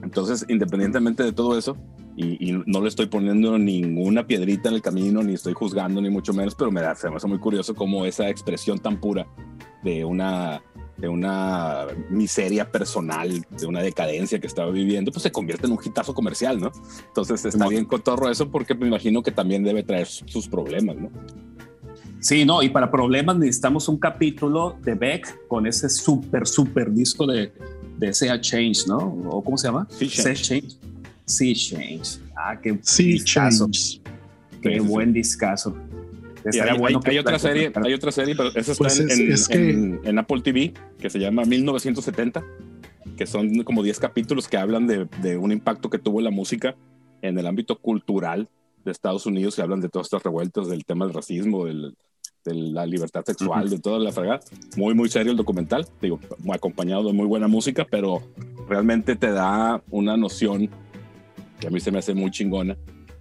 Entonces, 0.05 0.47
independientemente 0.49 1.25
de 1.25 1.33
todo 1.33 1.59
eso, 1.59 1.77
y, 2.17 2.63
no 2.67 2.81
le 2.81 2.89
estoy 2.89 3.07
poniendo 3.07 3.59
ninguna 3.59 4.25
piedrita 4.25 4.69
en 4.69 4.77
el 4.77 4.83
camino, 4.83 5.21
ni 5.25 5.35
estoy 5.35 5.53
juzgando, 5.53 6.01
ni 6.01 6.11
mucho 6.11 6.33
menos, 6.33 6.55
pero 6.55 6.71
me, 6.71 6.81
da, 6.81 6.95
se 6.95 7.11
me 7.11 7.17
hace 7.17 7.27
muy 7.27 7.39
curioso 7.39 7.75
cómo 7.75 8.05
esa 8.05 8.29
expresión 8.29 8.79
tan 8.79 9.01
pura 9.01 9.27
de 9.83 10.05
una, 10.05 10.63
de 11.01 11.09
una 11.09 11.87
miseria 12.11 12.71
personal, 12.71 13.45
de 13.51 13.67
una 13.67 13.83
decadencia 13.83 14.39
que 14.39 14.47
estaba 14.47 14.71
viviendo, 14.71 15.11
pues 15.11 15.23
se 15.23 15.33
convierte 15.33 15.67
en 15.67 15.73
un 15.73 15.79
hitazo 15.83 16.15
comercial, 16.15 16.61
¿no? 16.61 16.71
Entonces 17.09 17.45
está 17.45 17.69
bien 17.69 17.87
cotorro 17.87 18.31
eso 18.31 18.51
porque 18.51 18.75
me 18.75 18.87
imagino 18.87 19.23
que 19.23 19.33
también 19.33 19.65
debe 19.65 19.83
traer 19.83 20.07
sus 20.07 20.49
problemas, 20.49 20.97
¿no? 20.97 21.11
Sí, 22.21 22.45
no, 22.45 22.63
y 22.63 22.69
para 22.69 22.91
problemas 22.91 23.37
necesitamos 23.39 23.89
un 23.89 23.99
capítulo 23.99 24.77
de 24.83 24.95
Beck 24.95 25.49
con 25.49 25.67
ese 25.67 25.89
súper, 25.89 26.47
súper 26.47 26.93
disco 26.93 27.27
de, 27.27 27.51
de 27.97 28.13
Sea 28.13 28.39
Change, 28.39 28.87
¿no? 28.87 28.99
¿O 29.31 29.43
cómo 29.43 29.57
se 29.57 29.69
llama? 29.69 29.89
Sea 29.91 30.35
Change. 30.35 30.77
Sea 31.25 31.55
Change. 31.55 32.21
Ah, 32.37 32.61
qué 32.61 32.79
sea 32.83 33.25
Change. 33.25 34.03
Qué 34.61 34.81
buen 34.81 35.15
discazo. 35.15 35.75
Hay, 36.45 36.79
bueno 36.79 37.01
hay, 37.05 37.19
otra 37.19 37.39
serie, 37.39 37.73
hay 37.75 37.93
otra 37.93 38.13
serie, 38.13 38.35
pero 38.35 38.49
esa 38.51 38.73
está 38.73 38.85
pues 38.85 39.51
en, 39.51 40.01
en, 40.05 40.19
Apple 40.19 40.41
TV, 40.43 40.73
que 40.99 41.11
se 41.11 41.19
llama 41.19 41.45
1970, 41.45 42.43
que 43.17 43.27
son 43.27 43.63
como 43.65 43.83
10 43.83 43.99
capítulos 43.99 44.49
que 44.49 44.57
hablan 44.57 44.87
de, 44.87 45.07
de 45.21 45.37
un 45.37 45.53
impacto 45.53 45.91
que 45.91 45.99
tuvo 45.99 46.21
la 46.21 46.31
música 46.31 46.77
en 47.23 47.39
el 47.39 47.47
ámbito 47.47 47.79
cultural 47.79 48.49
de 48.85 48.93
Estados 48.93 49.27
Unidos 49.27 49.59
y 49.59 49.63
hablan 49.63 49.81
de 49.81 49.89
todas 49.89 50.07
estas 50.07 50.23
revueltas, 50.23 50.69
del 50.69 50.85
tema 50.85 51.05
del 51.05 51.15
racismo, 51.15 51.67
del, 51.67 51.95
de 52.45 52.55
la 52.55 52.87
libertad 52.87 53.25
sexual, 53.25 53.69
de 53.69 53.79
toda 53.79 53.99
la 53.99 54.13
fregada. 54.13 54.41
Muy, 54.77 54.95
muy 54.95 55.09
serio 55.09 55.33
el 55.33 55.37
documental, 55.37 55.87
digo, 56.01 56.19
acompañado 56.53 57.05
de 57.05 57.13
muy 57.13 57.27
buena 57.27 57.49
música, 57.49 57.87
pero 57.91 58.23
realmente 58.69 59.17
te 59.17 59.31
da 59.31 59.83
una 59.91 60.17
noción 60.17 60.71
que 61.59 61.67
a 61.67 61.71
mí 61.71 61.81
se 61.81 61.91
me 61.91 61.99
hace 61.99 62.15
muy 62.15 62.31
chingona 62.31 62.77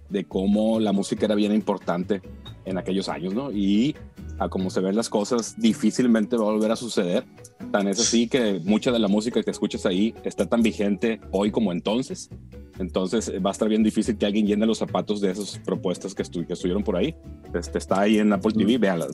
de 0.08 0.24
cómo 0.24 0.80
la 0.80 0.92
música 0.92 1.26
era 1.26 1.34
bien 1.34 1.54
importante 1.54 2.22
en 2.70 2.78
aquellos 2.78 3.08
años, 3.08 3.34
¿no? 3.34 3.50
Y 3.52 3.94
a 4.38 4.48
cómo 4.48 4.70
se 4.70 4.80
ven 4.80 4.96
las 4.96 5.10
cosas, 5.10 5.54
difícilmente 5.58 6.36
va 6.36 6.42
a 6.48 6.52
volver 6.52 6.70
a 6.70 6.76
suceder. 6.76 7.24
Tan 7.70 7.88
es 7.88 8.00
así 8.00 8.28
que 8.28 8.60
mucha 8.64 8.90
de 8.90 8.98
la 8.98 9.08
música 9.08 9.42
que 9.42 9.50
escuchas 9.50 9.84
ahí 9.84 10.14
está 10.24 10.46
tan 10.46 10.62
vigente 10.62 11.20
hoy 11.30 11.50
como 11.50 11.72
entonces. 11.72 12.30
Entonces 12.78 13.28
eh, 13.28 13.38
va 13.38 13.50
a 13.50 13.52
estar 13.52 13.68
bien 13.68 13.82
difícil 13.82 14.16
que 14.16 14.24
alguien 14.24 14.46
llene 14.46 14.64
los 14.64 14.78
zapatos 14.78 15.20
de 15.20 15.30
esas 15.30 15.58
propuestas 15.58 16.14
que, 16.14 16.22
que 16.22 16.52
estuvieron 16.52 16.82
por 16.82 16.96
ahí. 16.96 17.14
Este, 17.52 17.78
está 17.78 18.00
ahí 18.00 18.18
en 18.18 18.32
Apple 18.32 18.52
TV, 18.52 18.78
véanla. 18.78 19.08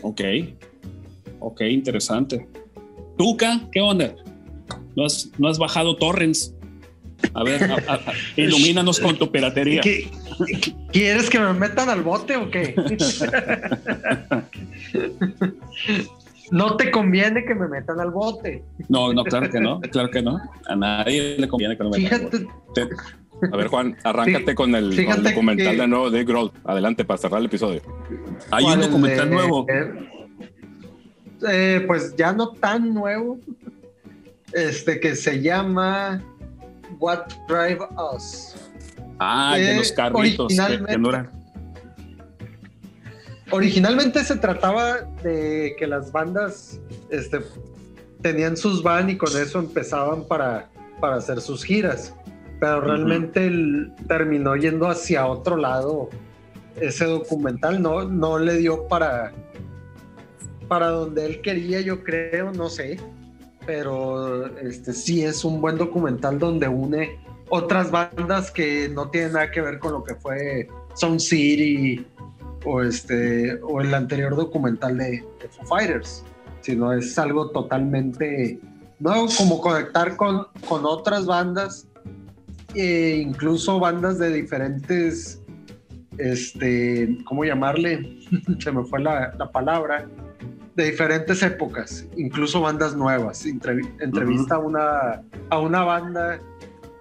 Ok. 0.00 0.20
Ok, 1.40 1.60
interesante. 1.62 2.48
Tuca, 3.18 3.68
¿qué 3.72 3.80
onda? 3.80 4.14
¿No 4.96 5.04
has, 5.04 5.30
no 5.38 5.48
has 5.48 5.58
bajado 5.58 5.96
torrents? 5.96 6.54
A 7.34 7.44
ver, 7.44 7.70
ilumínanos 8.36 9.00
con 9.00 9.16
tu 9.16 9.30
piratería. 9.30 9.82
¿Quieres 10.92 11.30
que 11.30 11.38
me 11.38 11.52
metan 11.54 11.88
al 11.88 12.02
bote 12.02 12.36
o 12.36 12.50
qué? 12.50 12.74
no 16.50 16.76
te 16.76 16.90
conviene 16.90 17.44
que 17.44 17.54
me 17.54 17.68
metan 17.68 18.00
al 18.00 18.10
bote. 18.10 18.62
No, 18.88 19.12
no, 19.12 19.24
claro 19.24 19.50
que 19.50 19.60
no, 19.60 19.80
claro 19.80 20.10
que 20.10 20.22
no. 20.22 20.40
A 20.66 20.76
nadie 20.76 21.36
le 21.38 21.48
conviene 21.48 21.76
que 21.76 21.84
me 21.84 21.90
metan 21.90 22.14
al 22.14 22.24
bote. 22.24 22.46
A 23.50 23.56
ver, 23.56 23.66
Juan, 23.66 23.96
arráncate 24.04 24.54
con, 24.54 24.74
el, 24.74 24.94
documental 25.22 25.76
de 25.76 25.88
nuevo 25.88 26.10
de 26.10 26.24
Grohl. 26.24 26.52
Adelante 26.64 27.04
para 27.04 27.18
cerrar 27.18 27.40
el 27.40 27.46
episodio. 27.46 27.82
Hay 28.50 28.64
un 28.64 28.80
documental 28.80 29.30
nuevo. 29.30 29.66
Eh, 31.50 31.82
pues 31.86 32.14
ya 32.16 32.32
no 32.32 32.50
tan 32.50 32.94
nuevo. 32.94 33.40
Este 34.52 35.00
que 35.00 35.16
se 35.16 35.40
llama 35.40 36.22
What 36.98 37.26
Drive 37.48 37.80
Us. 38.14 38.54
Ah, 39.18 39.56
de 39.56 39.76
los 39.76 39.92
carritos. 39.92 40.46
Originalmente, 40.58 41.28
originalmente 43.50 44.24
se 44.24 44.36
trataba 44.36 45.00
de 45.22 45.74
que 45.78 45.86
las 45.86 46.10
bandas 46.10 46.80
este, 47.10 47.40
tenían 48.20 48.56
sus 48.56 48.82
van 48.82 49.10
y 49.10 49.16
con 49.16 49.30
eso 49.40 49.58
empezaban 49.58 50.24
para, 50.24 50.68
para 51.00 51.16
hacer 51.16 51.40
sus 51.40 51.64
giras. 51.64 52.14
Pero 52.58 52.80
realmente 52.80 53.50
terminó 54.06 54.54
yendo 54.56 54.88
hacia 54.88 55.26
otro 55.26 55.56
lado 55.56 56.10
ese 56.80 57.04
documental, 57.04 57.82
no, 57.82 58.04
no 58.04 58.38
le 58.38 58.56
dio 58.56 58.86
para, 58.88 59.32
para 60.68 60.88
donde 60.88 61.26
él 61.26 61.40
quería, 61.40 61.80
yo 61.80 62.02
creo, 62.02 62.52
no 62.52 62.68
sé. 62.68 62.98
Pero 63.66 64.46
este 64.58 64.92
sí 64.92 65.22
es 65.22 65.44
un 65.44 65.60
buen 65.60 65.78
documental 65.78 66.38
donde 66.38 66.68
une 66.68 67.18
otras 67.48 67.90
bandas 67.90 68.50
que 68.50 68.88
no 68.88 69.10
tienen 69.10 69.34
nada 69.34 69.50
que 69.50 69.60
ver 69.60 69.78
con 69.78 69.92
lo 69.92 70.02
que 70.02 70.14
fue 70.14 70.68
Sound 70.94 71.20
City 71.20 72.04
o 72.64 72.82
este 72.82 73.60
o 73.62 73.80
el 73.80 73.92
anterior 73.92 74.34
documental 74.34 74.96
de, 74.96 75.24
de 75.40 75.48
Foo 75.48 75.66
Fighters 75.66 76.24
sino 76.62 76.92
es 76.92 77.18
algo 77.18 77.50
totalmente 77.50 78.58
nuevo, 78.98 79.26
como 79.36 79.60
conectar 79.60 80.16
con, 80.16 80.46
con 80.68 80.86
otras 80.86 81.26
bandas, 81.26 81.88
e 82.74 83.16
incluso 83.16 83.78
bandas 83.78 84.18
de 84.18 84.32
diferentes, 84.32 85.42
este, 86.18 87.18
¿cómo 87.24 87.44
llamarle? 87.44 88.20
Se 88.60 88.72
me 88.72 88.84
fue 88.84 89.00
la, 89.00 89.34
la, 89.38 89.50
palabra, 89.50 90.08
de 90.74 90.90
diferentes 90.90 91.42
épocas, 91.42 92.06
incluso 92.16 92.60
bandas 92.60 92.96
nuevas. 92.96 93.44
entrevista 93.44 94.56
a, 94.56 94.58
una, 94.58 95.22
a 95.50 95.58
una 95.58 95.84
banda 95.84 96.40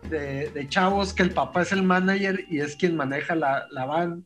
de, 0.10 0.50
de, 0.50 0.68
chavos 0.68 1.14
que 1.14 1.24
el 1.24 1.32
papá 1.32 1.62
es 1.62 1.72
el 1.72 1.84
manager 1.84 2.46
y 2.50 2.60
es 2.60 2.76
quien 2.76 2.98
maneja 2.98 3.36
la, 3.36 3.66
la 3.72 3.86
van 3.86 4.26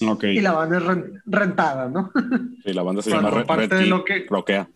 y 0.00 0.40
la 0.40 0.52
banda 0.52 0.78
es 0.78 0.84
rentada, 1.26 1.88
¿no? 1.88 2.12
Sí, 2.64 2.72
la 2.72 2.82
banda 2.82 3.02
se 3.02 3.10
llama 3.10 3.44
parte 3.44 3.74
de 3.74 3.86
lo 3.86 4.04
que... 4.04 4.26
Roquea. 4.28 4.68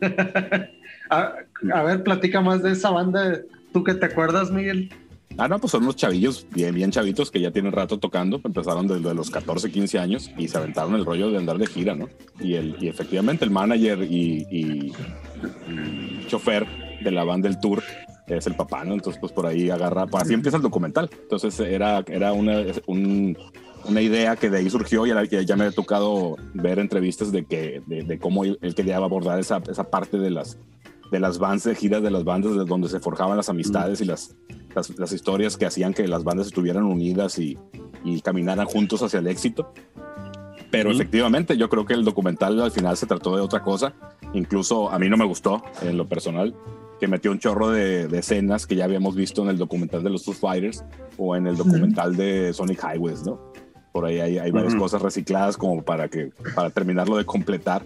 a, 1.10 1.82
ver, 1.82 2.02
platica 2.02 2.40
más 2.40 2.62
de 2.62 2.72
esa 2.72 2.90
banda. 2.90 3.40
¿Tú 3.72 3.84
que 3.84 3.94
te 3.94 4.06
acuerdas, 4.06 4.50
Miguel? 4.50 4.92
Ah, 5.38 5.48
no, 5.48 5.58
pues 5.58 5.70
son 5.70 5.82
unos 5.82 5.96
chavillos, 5.96 6.46
bien, 6.50 6.74
bien 6.74 6.90
chavitos 6.90 7.30
que 7.30 7.40
ya 7.40 7.50
tienen 7.50 7.72
rato 7.72 7.98
tocando. 7.98 8.40
Empezaron 8.42 8.88
desde 8.88 9.14
los 9.14 9.30
14, 9.30 9.70
15 9.70 9.98
años 9.98 10.30
y 10.38 10.48
se 10.48 10.56
aventaron 10.56 10.94
el 10.94 11.04
rollo 11.04 11.30
de 11.30 11.36
andar 11.36 11.58
de 11.58 11.66
gira, 11.66 11.94
¿no? 11.94 12.08
Y, 12.40 12.54
el, 12.54 12.76
y 12.80 12.88
efectivamente 12.88 13.44
el 13.44 13.50
manager 13.50 14.02
y, 14.02 14.46
y, 14.50 14.92
chofer 16.26 16.66
de 17.02 17.10
la 17.10 17.24
banda 17.24 17.48
del 17.48 17.60
tour 17.60 17.82
es 18.26 18.46
el 18.46 18.54
papá, 18.54 18.84
¿no? 18.84 18.94
Entonces, 18.94 19.20
pues 19.20 19.32
por 19.32 19.46
ahí 19.46 19.68
agarra, 19.68 20.06
pues 20.06 20.24
así 20.24 20.32
empieza 20.32 20.56
el 20.56 20.62
documental. 20.62 21.10
Entonces 21.12 21.60
era, 21.60 22.02
era 22.08 22.32
una, 22.32 22.64
un, 22.86 23.36
una 23.88 24.00
idea 24.00 24.36
que 24.36 24.50
de 24.50 24.58
ahí 24.58 24.70
surgió 24.70 25.06
y 25.06 25.10
ya, 25.28 25.42
ya 25.42 25.56
me 25.56 25.64
ha 25.64 25.70
tocado 25.70 26.36
ver 26.54 26.78
entrevistas 26.78 27.30
de 27.30 27.44
que 27.44 27.82
de, 27.86 28.18
cómo 28.18 28.44
él, 28.44 28.58
quería 28.74 28.96
abordar 28.96 29.38
esa, 29.38 29.62
esa, 29.68 29.84
parte 29.90 30.18
de 30.18 30.30
las 30.30 30.58
de 31.10 31.20
las 31.20 31.38
bandas 31.38 31.64
de 31.64 31.74
giras 31.74 32.02
de 32.02 32.10
las 32.10 32.24
bandas 32.24 32.56
de 32.56 32.64
donde 32.64 32.88
se 32.88 33.00
forjaban 33.00 33.36
las 33.36 33.48
amistades 33.48 34.00
y 34.00 34.04
las, 34.04 34.36
las, 34.74 35.12
historias 35.12 35.56
que 35.56 35.66
hacían 35.66 35.94
que 35.94 36.06
las 36.08 36.24
bandas 36.24 36.48
estuvieran 36.48 36.84
unidas 36.84 37.38
y, 37.38 37.58
y 38.04 38.20
caminaran 38.20 38.66
juntos 38.66 39.02
hacia 39.02 39.20
el 39.20 39.26
éxito. 39.26 39.72
Pero 40.70 40.90
efectivamente, 40.90 41.56
yo 41.56 41.68
creo 41.68 41.86
que 41.86 41.94
el 41.94 42.04
documental 42.04 42.60
al 42.60 42.72
final 42.72 42.96
se 42.96 43.06
trató 43.06 43.36
de 43.36 43.40
otra 43.40 43.62
cosa. 43.62 43.94
Incluso 44.34 44.90
a 44.90 44.98
mí 44.98 45.08
no 45.08 45.16
me 45.16 45.24
gustó 45.24 45.62
en 45.80 45.96
lo 45.96 46.08
personal, 46.08 46.54
que 46.98 47.06
metió 47.06 47.30
un 47.30 47.38
chorro 47.38 47.70
de, 47.70 48.08
de, 48.08 48.18
escenas 48.18 48.66
que 48.66 48.74
ya 48.74 48.84
habíamos 48.84 49.14
visto 49.14 49.42
en 49.42 49.48
el 49.48 49.58
documental 49.58 50.02
de 50.02 50.10
los 50.10 50.24
Foo 50.24 50.34
Fighters 50.34 50.84
o 51.16 51.36
en 51.36 51.46
el 51.46 51.56
documental 51.56 52.16
de 52.16 52.52
Sonic 52.52 52.82
Highways, 52.82 53.24
¿no? 53.24 53.52
por 53.96 54.04
ahí 54.04 54.20
hay, 54.20 54.50
varias 54.50 54.74
cosas 54.74 55.00
recicladas 55.00 55.56
como 55.56 55.82
para 55.82 56.08
que 56.08 56.30
para 56.54 56.68
terminarlo 56.68 57.16
de 57.16 57.24
completar 57.24 57.82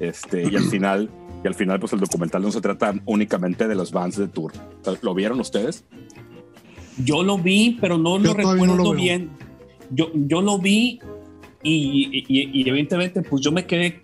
este 0.00 0.42
y 0.50 0.56
al 0.56 0.64
final 0.70 1.08
y 1.42 1.46
al 1.48 1.54
final 1.54 1.80
pues 1.80 1.92
el 1.92 2.00
documental 2.00 2.42
no 2.42 2.50
se 2.50 2.60
trata 2.60 2.94
únicamente 3.04 3.68
de 3.68 3.74
los 3.74 3.92
bands 3.92 4.16
de 4.16 4.28
tour 4.28 4.52
lo 5.02 5.14
vieron 5.14 5.40
ustedes 5.40 5.84
yo 6.98 7.22
lo 7.22 7.38
vi 7.38 7.78
pero 7.80 7.98
no 7.98 8.18
lo 8.18 8.34
recuerdo 8.34 8.92
bien 8.92 9.30
yo 9.90 10.10
yo 10.14 10.42
lo 10.42 10.58
vi 10.58 11.00
y, 11.64 12.24
y, 12.28 12.68
evidentemente 12.68 13.22
pues 13.22 13.42
yo 13.42 13.52
me 13.52 13.66
quedé 13.66 14.02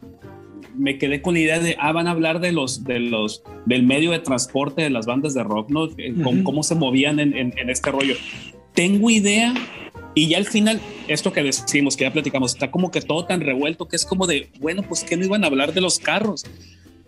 me 0.76 0.96
quedé 0.96 1.20
con 1.20 1.34
la 1.34 1.40
idea 1.40 1.58
de, 1.58 1.76
ah, 1.80 1.90
van 1.90 2.06
a 2.06 2.12
hablar 2.12 2.38
de 2.38 2.52
los, 2.52 2.84
de 2.84 3.00
los, 3.00 3.42
del 3.66 3.82
medio 3.82 4.12
de 4.12 4.20
transporte 4.20 4.82
de 4.82 4.90
las 4.90 5.06
bandas 5.06 5.34
de 5.34 5.42
rock, 5.42 5.70
¿no? 5.70 5.86
Eh, 5.98 6.14
cómo, 6.44 6.62
se 6.62 6.76
movían 6.76 7.18
en, 7.18 7.34
en, 7.34 7.68
este 7.68 7.90
rollo. 7.90 8.14
Tengo 8.74 9.10
idea 9.10 9.54
y 10.14 10.28
ya 10.28 10.38
al 10.38 10.46
final, 10.46 10.80
esto 11.06 11.32
que 11.32 11.42
decimos, 11.42 11.96
que 11.96 12.04
ya 12.04 12.12
platicamos, 12.12 12.54
está 12.54 12.70
como 12.70 12.90
que 12.90 13.00
todo 13.00 13.24
tan 13.24 13.40
revuelto 13.40 13.88
que 13.88 13.96
es 13.96 14.04
como 14.04 14.26
de, 14.26 14.50
bueno, 14.60 14.82
pues 14.82 15.04
que 15.04 15.16
no 15.16 15.24
iban 15.24 15.44
a 15.44 15.48
hablar 15.48 15.74
de 15.74 15.80
los 15.80 15.98
carros. 15.98 16.44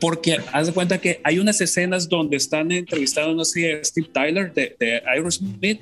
Porque 0.01 0.39
haz 0.53 0.67
de 0.67 0.73
cuenta 0.73 0.99
que 0.99 1.21
hay 1.25 1.39
unas 1.39 1.61
escenas 1.61 2.09
donde 2.09 2.37
están 2.37 2.73
entrevistando, 2.73 3.35
no 3.35 3.45
sé, 3.45 3.85
Steve 3.85 4.09
Tyler 4.13 4.53
de, 4.53 4.77
de 4.79 5.03
Aerosmith 5.07 5.81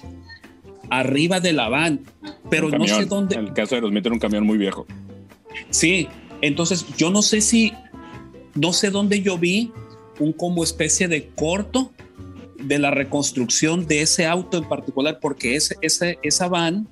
arriba 0.91 1.41
de 1.41 1.53
la 1.53 1.69
van, 1.69 2.01
pero 2.51 2.69
no 2.69 2.87
sé 2.87 3.05
dónde. 3.05 3.37
En 3.37 3.47
el 3.47 3.53
caso 3.53 3.71
de 3.71 3.77
Aerosmith 3.77 4.07
era 4.07 4.12
un 4.12 4.19
camión 4.19 4.45
muy 4.45 4.59
viejo. 4.59 4.87
Sí, 5.71 6.09
entonces 6.41 6.85
yo 6.97 7.11
no 7.11 7.23
sé 7.23 7.41
si, 7.41 7.73
no 8.55 8.73
sé 8.73 8.91
dónde 8.91 9.23
yo 9.23 9.39
vi 9.39 9.73
un 10.19 10.33
como 10.33 10.64
especie 10.64 11.09
de 11.09 11.29
corto 11.29 11.93
de 12.59 12.79
la 12.79 12.91
reconstrucción 12.91 13.87
de 13.87 14.03
ese 14.03 14.27
auto 14.27 14.59
en 14.59 14.69
particular, 14.69 15.19
porque 15.21 15.55
ese, 15.55 15.77
ese, 15.81 16.19
esa 16.23 16.49
van 16.49 16.89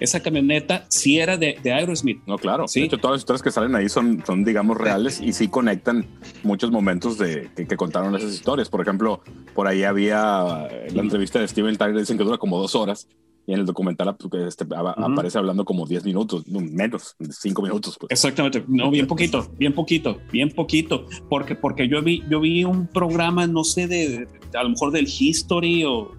esa 0.00 0.20
camioneta 0.20 0.86
sí 0.88 1.18
era 1.18 1.36
de, 1.36 1.58
Aerosmith. 1.64 2.20
No, 2.26 2.38
claro. 2.38 2.68
¿sí? 2.68 2.80
De 2.80 2.86
hecho, 2.86 2.98
todas 2.98 3.14
las 3.14 3.20
historias 3.20 3.42
que 3.42 3.50
salen 3.50 3.74
ahí 3.74 3.88
son, 3.88 4.22
son 4.26 4.44
digamos, 4.44 4.76
reales 4.76 5.20
y 5.20 5.32
sí 5.32 5.48
conectan 5.48 6.06
muchos 6.42 6.70
momentos 6.70 7.18
de, 7.18 7.50
que, 7.54 7.76
contaron 7.76 8.14
esas 8.16 8.32
historias. 8.32 8.68
Por 8.68 8.80
ejemplo, 8.80 9.20
por 9.54 9.66
ahí 9.66 9.84
había 9.84 10.68
la 10.92 11.02
entrevista 11.02 11.38
de 11.38 11.48
Steven 11.48 11.76
Tyler, 11.76 11.98
dicen 11.98 12.18
que 12.18 12.24
dura 12.24 12.38
como 12.38 12.58
dos 12.58 12.74
horas. 12.74 13.08
Y 13.48 13.52
en 13.52 13.60
el 13.60 13.66
documental 13.66 14.16
este, 14.44 14.66
aparece 14.74 15.38
hablando 15.38 15.64
como 15.64 15.86
10 15.86 16.04
minutos, 16.04 16.44
menos, 16.48 17.14
5 17.20 17.62
minutos. 17.62 17.96
Pues. 17.96 18.10
Exactamente, 18.10 18.64
no, 18.66 18.90
bien 18.90 19.06
poquito, 19.06 19.48
bien 19.56 19.72
poquito, 19.72 20.18
bien 20.32 20.50
poquito, 20.50 21.06
porque, 21.28 21.54
porque 21.54 21.88
yo, 21.88 22.02
vi, 22.02 22.24
yo 22.28 22.40
vi 22.40 22.64
un 22.64 22.88
programa, 22.88 23.46
no 23.46 23.62
sé, 23.62 23.86
de, 23.86 24.26
a 24.52 24.64
lo 24.64 24.70
mejor 24.70 24.90
del 24.90 25.06
History 25.06 25.84
o 25.84 26.10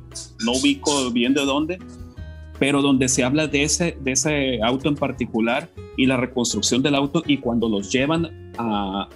no 0.45 0.53
ubico 0.53 1.11
bien 1.11 1.33
de 1.33 1.43
dónde, 1.43 1.79
pero 2.59 2.81
donde 2.81 3.07
se 3.07 3.23
habla 3.23 3.47
de 3.47 3.63
ese, 3.63 3.97
de 4.01 4.11
ese 4.11 4.61
auto 4.61 4.89
en 4.89 4.95
particular 4.95 5.69
y 5.95 6.05
la 6.05 6.17
reconstrucción 6.17 6.81
del 6.81 6.95
auto 6.95 7.23
y 7.25 7.37
cuando 7.37 7.69
los 7.69 7.91
llevan 7.91 8.53
a, 8.57 9.07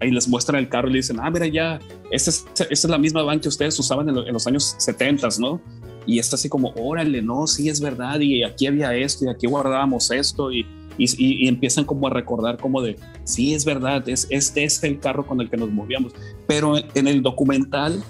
ahí 0.00 0.10
les 0.10 0.28
muestran 0.28 0.58
el 0.58 0.68
carro 0.68 0.88
y 0.88 0.92
le 0.92 0.98
dicen, 0.98 1.18
ah, 1.20 1.30
mira 1.30 1.46
ya, 1.46 1.80
esta 2.10 2.30
es, 2.30 2.44
es 2.70 2.84
la 2.84 2.98
misma 2.98 3.22
van 3.22 3.40
que 3.40 3.48
ustedes 3.48 3.78
usaban 3.78 4.08
en, 4.08 4.32
los 4.32 4.46
años 4.46 4.74
70, 4.78 5.28
¿no? 5.38 5.60
Y 6.04 6.18
está 6.18 6.34
así 6.36 6.48
como, 6.48 6.72
órale, 6.76 7.22
no, 7.22 7.46
sí 7.46 7.68
es 7.68 7.80
verdad, 7.80 8.18
y 8.20 8.42
aquí 8.42 8.66
había 8.66 8.94
esto, 8.94 9.24
y 9.24 9.28
aquí 9.28 9.46
guardábamos 9.46 10.10
esto, 10.10 10.50
y, 10.50 10.66
y, 10.98 11.06
y, 11.16 11.48
empiezan 11.48 11.84
como 11.84 12.08
a 12.08 12.10
recordar 12.10 12.58
como 12.58 12.82
de, 12.82 12.96
sí 13.24 13.54
es 13.54 13.64
verdad, 13.64 14.06
es, 14.08 14.26
este 14.30 14.64
es 14.64 14.82
el 14.82 14.98
carro 14.98 15.24
con 15.24 15.40
el 15.40 15.48
que 15.48 15.56
nos 15.56 15.70
movíamos. 15.70 16.12
Pero 16.48 16.74
en 16.76 17.06
el 17.06 17.22
documental 17.22 18.02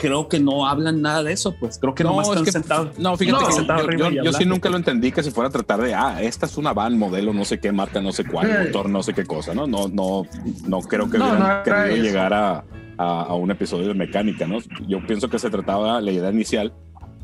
creo 0.00 0.28
que 0.28 0.40
no 0.40 0.66
hablan 0.66 1.02
nada 1.02 1.22
de 1.22 1.32
eso, 1.32 1.54
pues 1.60 1.78
creo 1.78 1.94
que 1.94 2.02
no, 2.02 2.20
están 2.22 2.46
sentados. 2.46 2.98
No, 2.98 3.16
fíjate 3.16 3.44
que 3.96 4.22
yo, 4.24 4.32
sí 4.32 4.46
nunca 4.46 4.70
lo 4.70 4.78
entendí 4.78 5.12
que 5.12 5.22
se 5.22 5.30
fuera 5.30 5.48
a 5.48 5.52
tratar 5.52 5.82
de, 5.82 5.94
ah, 5.94 6.22
esta 6.22 6.46
es 6.46 6.56
una 6.56 6.72
van 6.72 6.98
modelo, 6.98 7.34
no 7.34 7.44
sé 7.44 7.60
qué 7.60 7.70
marca, 7.70 8.00
no 8.00 8.12
sé 8.12 8.24
cuál, 8.24 8.66
motor, 8.66 8.88
no 8.88 9.02
sé 9.02 9.12
qué 9.12 9.24
cosa, 9.24 9.54
¿no? 9.54 9.66
No, 9.66 9.88
no, 9.88 10.26
no 10.66 10.80
creo 10.80 11.10
que 11.10 11.18
hubieran 11.18 11.62
querido 11.62 11.96
llegar 11.96 12.32
a, 12.32 12.64
a, 12.96 13.22
a, 13.22 13.34
un 13.34 13.50
episodio 13.50 13.88
de 13.88 13.94
mecánica, 13.94 14.46
¿no? 14.46 14.58
Yo 14.88 15.06
pienso 15.06 15.28
que 15.28 15.38
se 15.38 15.50
trataba, 15.50 16.00
la 16.00 16.10
idea 16.10 16.30
inicial 16.30 16.72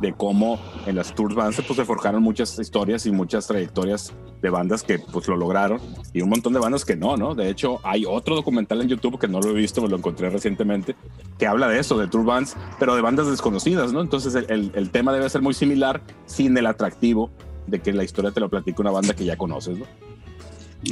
de 0.00 0.12
cómo 0.12 0.58
en 0.86 0.96
las 0.96 1.14
tours 1.14 1.34
bands 1.34 1.60
pues, 1.66 1.76
se 1.76 1.84
forjaron 1.84 2.22
muchas 2.22 2.58
historias 2.58 3.06
y 3.06 3.12
muchas 3.12 3.46
trayectorias 3.46 4.12
de 4.42 4.50
bandas 4.50 4.82
que 4.82 4.98
pues 4.98 5.26
lo 5.28 5.36
lograron 5.36 5.80
y 6.12 6.20
un 6.20 6.28
montón 6.28 6.52
de 6.52 6.58
bandas 6.58 6.84
que 6.84 6.96
no, 6.96 7.16
¿no? 7.16 7.34
De 7.34 7.48
hecho, 7.48 7.80
hay 7.82 8.04
otro 8.06 8.34
documental 8.34 8.82
en 8.82 8.88
YouTube 8.88 9.18
que 9.18 9.28
no 9.28 9.40
lo 9.40 9.50
he 9.50 9.54
visto, 9.54 9.80
me 9.80 9.88
lo 9.88 9.96
encontré 9.96 10.28
recientemente, 10.28 10.94
que 11.38 11.46
habla 11.46 11.68
de 11.68 11.78
eso, 11.78 11.98
de 11.98 12.08
tour 12.08 12.24
bands, 12.24 12.56
pero 12.78 12.94
de 12.94 13.02
bandas 13.02 13.28
desconocidas, 13.28 13.92
¿no? 13.92 14.00
Entonces 14.00 14.34
el, 14.34 14.70
el, 14.74 14.90
tema 14.90 15.12
debe 15.12 15.28
ser 15.30 15.42
muy 15.42 15.54
similar 15.54 16.02
sin 16.26 16.56
el 16.56 16.66
atractivo 16.66 17.30
de 17.66 17.80
que 17.80 17.92
la 17.92 18.04
historia 18.04 18.30
te 18.30 18.40
lo 18.40 18.48
platique 18.48 18.80
una 18.80 18.90
banda 18.90 19.14
que 19.14 19.24
ya 19.24 19.36
conoces, 19.36 19.78
¿no? 19.78 19.86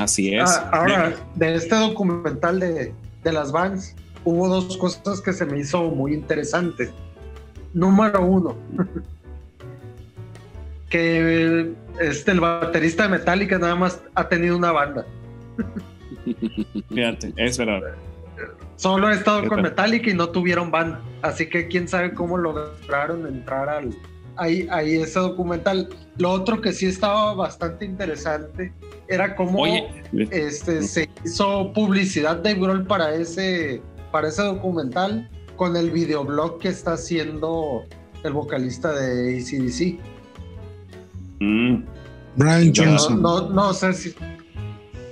Así 0.01 0.35
es. 0.35 0.51
Ah, 0.51 0.71
ahora, 0.73 1.15
de 1.35 1.55
este 1.55 1.77
documental 1.77 2.59
de, 2.59 2.95
de 3.23 3.33
las 3.33 3.53
bands, 3.53 3.95
hubo 4.25 4.49
dos 4.49 4.77
cosas 4.79 5.21
que 5.21 5.33
se 5.33 5.45
me 5.45 5.59
hizo 5.59 5.83
muy 5.91 6.15
interesantes 6.15 6.91
número 7.75 8.25
uno. 8.25 8.57
que 10.95 11.75
este, 11.99 12.31
el 12.31 12.41
baterista 12.41 13.03
de 13.03 13.09
Metallica 13.09 13.59
nada 13.59 13.75
más 13.75 14.01
ha 14.15 14.29
tenido 14.29 14.57
una 14.57 14.71
banda. 14.71 15.05
Fíjate, 16.89 17.35
es 17.37 17.59
verdad. 17.59 17.81
solo 18.77 19.11
he 19.11 19.15
estado 19.15 19.47
con 19.49 19.61
Metallica 19.61 20.09
y 20.11 20.15
no 20.15 20.29
tuvieron 20.29 20.71
banda. 20.71 21.01
Así 21.23 21.49
que 21.49 21.67
quién 21.67 21.89
sabe 21.89 22.15
cómo 22.15 22.39
lograron 22.39 23.27
entrar 23.27 23.69
al, 23.69 23.91
ahí, 24.37 24.69
ahí 24.71 24.97
ese 24.97 25.19
documental. 25.19 25.89
Lo 26.17 26.31
otro 26.31 26.61
que 26.61 26.73
sí 26.73 26.87
estaba 26.87 27.35
bastante 27.35 27.85
interesante 27.85 28.73
era 29.09 29.35
cómo 29.35 29.67
este, 30.31 30.83
se 30.83 31.11
hizo 31.25 31.73
publicidad 31.73 32.37
de 32.37 32.55
Grohl 32.55 32.87
para 32.87 33.15
ese, 33.15 33.83
para 34.13 34.29
ese 34.29 34.43
documental 34.43 35.29
con 35.57 35.77
el 35.77 35.91
videoblog 35.91 36.59
que 36.59 36.69
está 36.69 36.95
haciendo 36.95 37.85
el 38.23 38.33
vocalista 38.33 38.93
de 38.93 39.39
ACDC. 39.39 39.99
Mm. 41.41 41.85
Brian 42.37 42.73
Johnson. 42.75 43.23
No, 43.23 43.73
sé 43.73 43.93
si. 43.93 44.15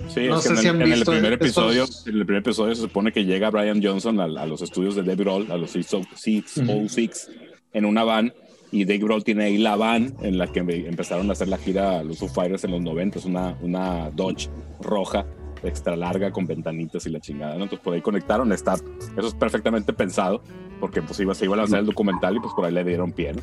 Sí, 0.09 0.27
no 0.29 0.41
sé 0.41 0.57
si 0.57 0.69
han 0.69 0.83
en, 0.83 0.93
el 0.93 1.05
primer 1.05 1.33
episodio, 1.33 1.85
en 2.07 2.17
el 2.17 2.27
primer 2.27 2.43
episodio 2.43 2.75
se 2.75 2.83
supone 2.83 3.13
que 3.13 3.25
llega 3.25 3.51
Brian 3.51 3.83
Johnson 3.83 4.21
a, 4.21 4.27
los 4.47 4.61
estudios 4.61 4.95
de 4.95 5.03
David 5.03 5.25
Roll, 5.25 5.51
a 5.51 5.57
los 5.57 5.71
606, 5.71 7.31
en 7.73 7.85
una 7.85 8.05
van 8.05 8.33
y 8.73 8.85
Dave 8.85 8.99
Grohl 8.99 9.23
tiene 9.23 9.45
ahí 9.45 9.59
la 9.59 9.77
van 9.77 10.15
en 10.23 10.39
la 10.39 10.47
que 10.49 10.61
empezaron 10.61 11.29
a 11.31 11.33
hacer 11.33 11.49
la 11.49 11.59
gira 11.59 12.03
los 12.03 12.19
Foo 12.19 12.29
Fighters 12.29 12.65
en 12.65 12.73
los 12.73 12.81
90, 12.81 13.21
una, 13.27 13.57
una 13.61 14.11
Dodge 14.11 14.49
roja 14.81 15.25
extra 15.63 15.97
larga 15.97 16.31
con 16.33 16.47
ventanitas 16.47 17.07
y 17.07 17.11
la 17.11 17.21
chingada, 17.21 17.55
¿no? 17.57 17.65
Entonces 17.65 17.85
por 17.85 17.95
ahí 17.95 18.01
conectaron, 18.01 18.53
está, 18.53 18.75
eso 18.75 19.27
es 19.27 19.35
perfectamente 19.35 19.93
pensado, 19.93 20.43
porque 20.81 21.03
pues 21.03 21.19
iba, 21.21 21.35
se 21.35 21.45
iba 21.45 21.55
a 21.55 21.59
lanzar 21.59 21.81
el 21.81 21.87
documental 21.87 22.37
y 22.37 22.41
pues 22.41 22.53
por 22.55 22.65
ahí 22.65 22.73
le 22.73 22.85
dieron 22.85 23.13
pie, 23.13 23.35
¿no? 23.35 23.43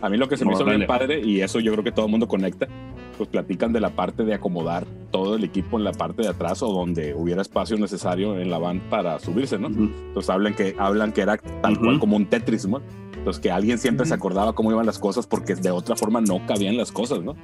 A 0.00 0.08
mí 0.08 0.16
lo 0.16 0.28
que 0.28 0.36
se 0.36 0.44
me 0.44 0.52
hizo 0.52 0.64
bien 0.64 0.86
padre, 0.86 1.20
y 1.24 1.40
eso 1.40 1.58
yo 1.58 1.72
creo 1.72 1.82
que 1.82 1.90
todo 1.90 2.06
el 2.06 2.10
mundo 2.10 2.28
conecta, 2.28 2.68
pues 3.16 3.28
platican 3.28 3.72
de 3.72 3.80
la 3.80 3.90
parte 3.90 4.24
de 4.24 4.32
acomodar 4.32 4.86
todo 5.10 5.34
el 5.34 5.42
equipo 5.42 5.76
en 5.76 5.84
la 5.84 5.92
parte 5.92 6.22
de 6.22 6.28
atrás 6.28 6.62
o 6.62 6.72
donde 6.72 7.14
hubiera 7.14 7.42
espacio 7.42 7.76
necesario 7.76 8.38
en 8.38 8.50
la 8.50 8.58
van 8.58 8.80
para 8.88 9.18
subirse, 9.18 9.58
¿no? 9.58 9.66
Entonces 9.66 10.30
hablan 10.30 10.54
que, 10.54 10.76
hablan 10.78 11.12
que 11.12 11.22
era 11.22 11.36
tal 11.36 11.78
cual 11.78 11.98
como 11.98 12.16
un 12.16 12.26
Tetris, 12.26 12.66
¿no? 12.68 12.80
Entonces 13.16 13.42
que 13.42 13.50
alguien 13.50 13.78
siempre 13.78 14.06
se 14.06 14.14
acordaba 14.14 14.54
cómo 14.54 14.70
iban 14.70 14.86
las 14.86 15.00
cosas 15.00 15.26
porque 15.26 15.56
de 15.56 15.70
otra 15.72 15.96
forma 15.96 16.20
no 16.20 16.46
cabían 16.46 16.76
las 16.76 16.92
cosas, 16.92 17.22
¿no? 17.22 17.34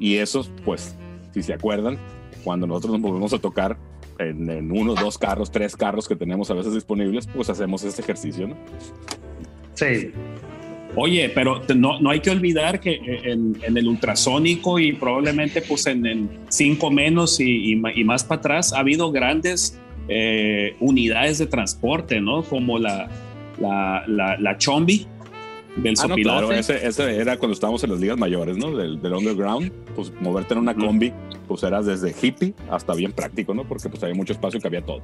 Y 0.00 0.16
eso, 0.16 0.44
pues, 0.64 0.96
si 1.32 1.42
se 1.42 1.54
acuerdan, 1.54 1.98
cuando 2.44 2.66
nosotros 2.66 2.92
nos 2.92 3.02
volvemos 3.02 3.32
a 3.32 3.38
tocar 3.38 3.76
en, 4.18 4.48
en 4.50 4.70
uno, 4.70 4.94
dos 4.94 5.18
carros, 5.18 5.50
tres 5.50 5.76
carros 5.76 6.08
que 6.08 6.16
tenemos 6.16 6.50
a 6.50 6.54
veces 6.54 6.74
disponibles, 6.74 7.26
pues 7.26 7.48
hacemos 7.50 7.82
este 7.84 8.02
ejercicio, 8.02 8.48
¿no? 8.48 8.56
Sí. 9.74 10.12
Oye, 10.96 11.30
pero 11.32 11.62
no, 11.76 12.00
no 12.00 12.10
hay 12.10 12.20
que 12.20 12.30
olvidar 12.30 12.80
que 12.80 13.00
en, 13.24 13.56
en 13.62 13.76
el 13.76 13.86
ultrasónico 13.86 14.78
y 14.78 14.92
probablemente 14.92 15.62
pues 15.62 15.86
en, 15.86 16.04
el 16.04 16.28
5 16.48 16.90
menos 16.90 17.38
y, 17.38 17.72
y, 17.72 18.04
más 18.04 18.24
para 18.24 18.40
atrás 18.40 18.72
ha 18.72 18.80
habido 18.80 19.12
grandes 19.12 19.78
eh, 20.08 20.74
unidades 20.80 21.38
de 21.38 21.46
transporte, 21.46 22.20
¿no? 22.20 22.42
Como 22.42 22.78
la, 22.78 23.08
la, 23.60 24.02
la, 24.08 24.36
la 24.38 24.58
Chombi, 24.58 25.06
del 25.76 25.94
ah, 25.98 26.14
claro, 26.14 26.52
ese, 26.52 26.86
ese, 26.86 27.16
era 27.16 27.36
cuando 27.36 27.54
estábamos 27.54 27.82
en 27.84 27.90
las 27.90 28.00
ligas 28.00 28.18
mayores, 28.18 28.56
¿no? 28.56 28.76
Del, 28.76 29.00
del 29.00 29.12
underground, 29.12 29.70
pues 29.94 30.12
moverte 30.20 30.54
en 30.54 30.60
una 30.60 30.74
combi, 30.74 31.12
pues 31.46 31.62
era 31.62 31.82
desde 31.82 32.14
hippie 32.20 32.54
hasta 32.70 32.94
bien 32.94 33.12
práctico, 33.12 33.54
¿no? 33.54 33.64
Porque 33.64 33.88
pues 33.88 34.02
había 34.02 34.14
mucho 34.14 34.32
espacio 34.32 34.58
y 34.58 34.62
cabía 34.62 34.82
todo. 34.82 35.02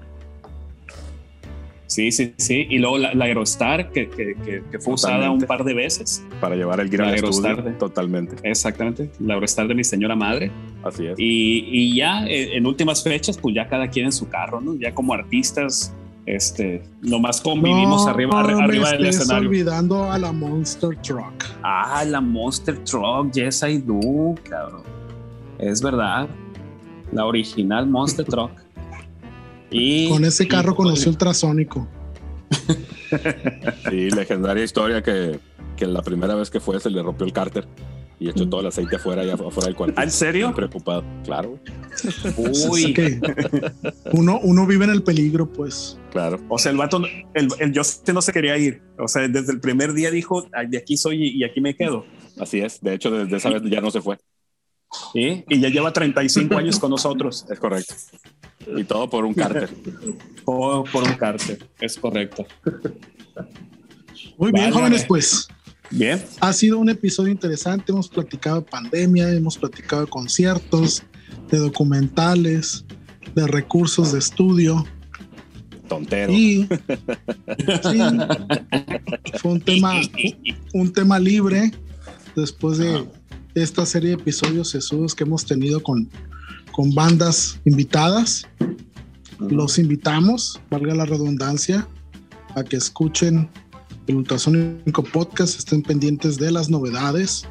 Sí, 1.86 2.10
sí, 2.10 2.34
sí. 2.36 2.66
Y 2.68 2.78
luego 2.78 2.98
la, 2.98 3.24
Aerostar, 3.24 3.90
que, 3.90 4.10
que, 4.10 4.34
que, 4.70 4.78
fue 4.80 4.94
usada 4.94 5.30
un 5.30 5.40
par 5.40 5.64
de 5.64 5.72
veces. 5.72 6.24
Para 6.40 6.56
llevar 6.56 6.80
el 6.80 6.88
gran 6.88 7.08
Aerostar 7.08 7.78
totalmente. 7.78 8.36
Exactamente. 8.42 9.10
La 9.20 9.34
Aerostar 9.34 9.68
de 9.68 9.74
mi 9.74 9.84
señora 9.84 10.16
madre. 10.16 10.50
Así 10.82 11.06
es. 11.06 11.18
Y, 11.18 11.64
y 11.70 11.96
ya 11.96 12.26
eh, 12.26 12.56
en 12.56 12.66
últimas 12.66 13.02
fechas, 13.02 13.38
pues 13.38 13.54
ya 13.54 13.68
cada 13.68 13.88
quien 13.88 14.06
en 14.06 14.12
su 14.12 14.28
carro, 14.28 14.60
¿no? 14.60 14.74
Ya 14.74 14.94
como 14.94 15.14
artistas, 15.14 15.94
este, 16.26 16.82
nomás 17.02 17.40
convivimos 17.40 18.06
arriba, 18.06 18.40
arriba 18.40 18.90
del 18.90 19.06
escenario. 19.06 19.48
olvidando 19.48 20.10
a 20.10 20.18
la 20.18 20.32
Monster 20.32 20.96
Truck. 21.00 21.44
Ah, 21.62 22.04
la 22.04 22.20
Monster 22.20 22.76
Truck, 22.84 23.32
yes 23.32 23.62
I 23.62 23.78
do, 23.78 24.34
cabrón. 24.42 24.82
Es 25.58 25.80
verdad. 25.80 26.28
La 27.12 27.24
original 27.24 27.86
Monster 27.86 28.24
Truck. 28.24 28.50
Y, 29.68 30.08
Con 30.08 30.24
ese 30.24 30.46
carro 30.46 30.76
conoció 30.76 31.10
ultrasónico. 31.10 31.88
sí, 33.90 34.10
legendaria 34.10 34.62
historia 34.62 35.02
que, 35.02 35.40
que 35.76 35.86
la 35.86 36.02
primera 36.02 36.36
vez 36.36 36.50
que 36.50 36.60
fue 36.60 36.78
se 36.78 36.88
le 36.88 37.02
rompió 37.02 37.26
el 37.26 37.32
cárter 37.32 37.66
y 38.18 38.30
echó 38.30 38.48
todo 38.48 38.60
el 38.60 38.66
aceite 38.66 38.96
afuera 38.96 39.24
y 39.24 39.30
afuera 39.30 39.66
del 39.66 39.76
cuarto. 39.76 40.00
¿En 40.00 40.10
serio? 40.10 40.54
Preocupado, 40.54 41.04
claro. 41.24 41.58
Uy. 42.36 42.94
uno, 44.12 44.40
uno 44.42 44.66
vive 44.66 44.84
en 44.84 44.90
el 44.90 45.02
peligro, 45.02 45.50
pues. 45.52 45.98
Claro. 46.10 46.40
O 46.48 46.58
sea, 46.58 46.72
el 46.72 46.78
vato, 46.78 47.02
el, 47.34 47.48
el 47.58 47.72
no 48.14 48.22
se 48.22 48.32
quería 48.32 48.56
ir. 48.56 48.82
O 48.98 49.08
sea, 49.08 49.28
desde 49.28 49.52
el 49.52 49.60
primer 49.60 49.92
día 49.92 50.10
dijo, 50.10 50.48
de 50.68 50.78
aquí 50.78 50.96
soy 50.96 51.28
y 51.28 51.44
aquí 51.44 51.60
me 51.60 51.76
quedo. 51.76 52.06
Así 52.40 52.60
es. 52.60 52.80
De 52.80 52.94
hecho, 52.94 53.10
desde 53.10 53.36
esa 53.36 53.50
vez 53.50 53.62
ya 53.64 53.80
no 53.80 53.90
se 53.90 54.00
fue. 54.00 54.18
¿Sí? 55.12 55.44
Y 55.48 55.60
ya 55.60 55.68
lleva 55.68 55.92
35 55.92 56.56
años 56.56 56.78
con 56.78 56.90
nosotros. 56.90 57.44
Es 57.50 57.58
correcto. 57.58 57.94
Y 58.74 58.84
todo 58.84 59.10
por 59.10 59.24
un 59.24 59.34
cárter. 59.34 59.68
todo 60.44 60.84
por 60.84 61.04
un 61.04 61.14
cárter, 61.14 61.58
es 61.80 61.98
correcto. 61.98 62.46
Muy 64.38 64.52
bien, 64.52 64.70
jóvenes, 64.70 65.04
pues. 65.06 65.48
Bien. 65.90 66.22
Ha 66.40 66.52
sido 66.52 66.78
un 66.78 66.88
episodio 66.88 67.32
interesante. 67.32 67.92
Hemos 67.92 68.08
platicado 68.08 68.60
de 68.60 68.66
pandemia, 68.66 69.30
hemos 69.32 69.56
platicado 69.56 70.02
de 70.02 70.08
conciertos, 70.08 71.02
de 71.50 71.58
documentales, 71.58 72.84
de 73.34 73.46
recursos 73.46 74.12
de 74.12 74.18
estudio. 74.18 74.84
Tontero. 75.88 76.32
Y 76.32 76.66
fue 79.40 79.52
un 79.52 79.60
tema, 79.60 79.92
un 80.74 80.92
tema 80.92 81.18
libre 81.18 81.70
después 82.34 82.78
de 82.78 83.06
esta 83.54 83.86
serie 83.86 84.10
de 84.10 84.16
episodios 84.16 84.70
sesudos 84.70 85.14
que 85.14 85.24
hemos 85.24 85.46
tenido 85.46 85.82
con, 85.82 86.08
con 86.72 86.94
bandas 86.94 87.60
invitadas. 87.64 88.46
Los 89.38 89.78
invitamos, 89.78 90.60
valga 90.70 90.94
la 90.94 91.04
redundancia, 91.04 91.86
a 92.54 92.64
que 92.64 92.76
escuchen 92.76 93.48
el 94.06 94.16
Ultrasónico 94.16 95.02
Podcast, 95.02 95.58
estén 95.58 95.82
pendientes 95.82 96.36
de 96.36 96.50
las 96.50 96.70
novedades. 96.70 97.46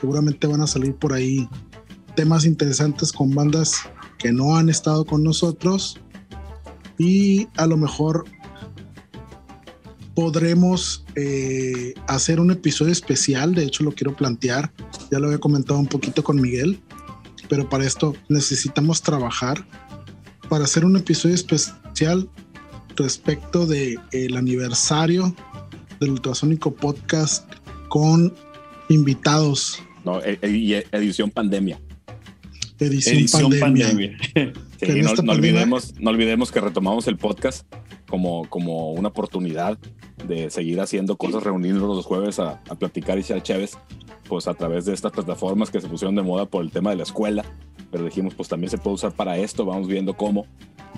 Seguramente 0.00 0.46
van 0.46 0.60
a 0.60 0.66
salir 0.66 0.94
por 0.94 1.12
ahí 1.12 1.48
temas 2.14 2.44
interesantes 2.44 3.12
con 3.12 3.34
bandas 3.34 3.82
que 4.18 4.32
no 4.32 4.56
han 4.56 4.68
estado 4.68 5.04
con 5.04 5.22
nosotros. 5.22 6.00
Y 6.98 7.48
a 7.56 7.66
lo 7.66 7.76
mejor 7.76 8.24
podremos 10.14 11.04
eh, 11.14 11.92
hacer 12.06 12.40
un 12.40 12.50
episodio 12.50 12.92
especial, 12.92 13.54
de 13.54 13.64
hecho 13.64 13.84
lo 13.84 13.92
quiero 13.92 14.16
plantear, 14.16 14.72
ya 15.10 15.18
lo 15.18 15.26
había 15.26 15.38
comentado 15.38 15.78
un 15.78 15.86
poquito 15.86 16.24
con 16.24 16.40
Miguel, 16.40 16.80
pero 17.50 17.68
para 17.68 17.84
esto 17.84 18.14
necesitamos 18.30 19.02
trabajar 19.02 19.66
para 20.48 20.64
hacer 20.64 20.86
un 20.86 20.96
episodio 20.96 21.34
especial 21.34 22.30
respecto 22.96 23.66
del 23.66 24.00
el 24.12 24.36
aniversario 24.38 25.34
del 26.00 26.10
Ultrasónico 26.10 26.74
Podcast 26.74 27.50
con 27.88 28.34
invitados. 28.88 29.82
No, 30.04 30.20
e, 30.22 30.38
e, 30.42 30.50
y 30.50 30.74
edición 30.74 31.30
pandemia. 31.30 31.80
Edición, 32.78 33.50
pandemia. 33.58 34.16
no, 35.24 35.32
olvidemos, 35.32 35.94
no 35.98 36.10
olvidemos 36.10 36.52
que 36.52 36.60
retomamos 36.60 37.08
el 37.08 37.16
podcast 37.16 37.66
como, 38.08 38.48
como 38.50 38.92
una 38.92 39.08
oportunidad 39.08 39.78
de 40.26 40.50
seguir 40.50 40.80
haciendo 40.80 41.16
cosas, 41.16 41.42
reunirnos 41.42 41.96
los 41.96 42.04
jueves 42.04 42.38
a, 42.38 42.62
platicar 42.78 43.18
y 43.18 43.22
ser 43.22 43.42
chéves, 43.42 43.78
pues 44.28 44.46
a 44.46 44.54
través 44.54 44.84
de 44.84 44.92
estas 44.92 45.12
plataformas 45.12 45.70
que 45.70 45.80
se 45.80 45.88
pusieron 45.88 46.14
de 46.16 46.22
moda 46.22 46.46
por 46.46 46.62
el 46.62 46.70
tema 46.70 46.90
de 46.90 46.96
la 46.96 47.04
escuela. 47.04 47.44
Pero 47.90 48.04
dijimos, 48.04 48.34
pues 48.34 48.48
también 48.48 48.70
se 48.70 48.78
puede 48.78 48.94
usar 48.94 49.12
para 49.12 49.38
esto, 49.38 49.64
vamos 49.64 49.88
viendo 49.88 50.14
cómo. 50.14 50.46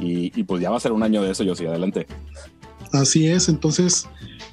Y, 0.00 0.32
y 0.38 0.42
pues 0.44 0.60
ya 0.60 0.70
va 0.70 0.78
a 0.78 0.80
ser 0.80 0.92
un 0.92 1.02
año 1.02 1.22
de 1.22 1.30
eso, 1.30 1.44
yo 1.44 1.54
sí, 1.54 1.64
adelante. 1.66 2.06
Así 2.92 3.26
es, 3.26 3.48
entonces 3.48 4.06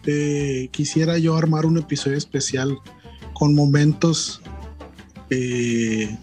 eh, 0.06 0.70
quisiera 0.72 1.18
yo 1.18 1.36
armar 1.36 1.66
un 1.66 1.78
episodio 1.78 2.18
especial 2.18 2.78
con 3.34 3.56
momentos 3.56 4.42
eh, 5.30 6.16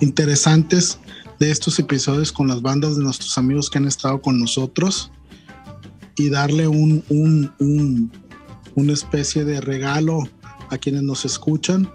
interesantes 0.00 0.98
de 1.38 1.50
estos 1.50 1.78
episodios 1.78 2.30
con 2.30 2.48
las 2.48 2.62
bandas 2.62 2.96
de 2.96 3.04
nuestros 3.04 3.36
amigos 3.38 3.70
que 3.70 3.78
han 3.78 3.86
estado 3.86 4.20
con 4.20 4.38
nosotros 4.38 5.10
y 6.16 6.28
darle 6.28 6.68
un, 6.68 7.02
una 8.74 8.92
especie 8.92 9.44
de 9.44 9.60
regalo 9.60 10.28
a 10.70 10.78
quienes 10.78 11.02
nos 11.02 11.24
escuchan 11.24 11.90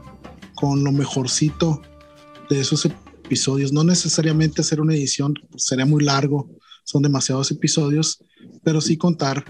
con 0.55 0.83
lo 0.83 0.91
mejorcito 0.91 1.81
de 2.49 2.59
esos 2.59 2.85
episodios. 2.85 3.71
No 3.71 3.83
necesariamente 3.83 4.61
hacer 4.61 4.81
una 4.81 4.95
edición, 4.95 5.35
sería 5.55 5.85
muy 5.85 6.03
largo, 6.03 6.49
son 6.87 7.03
demasiados 7.03 7.51
episodios, 7.51 8.23
pero 8.63 8.79
sí 8.79 8.95
contar 8.95 9.43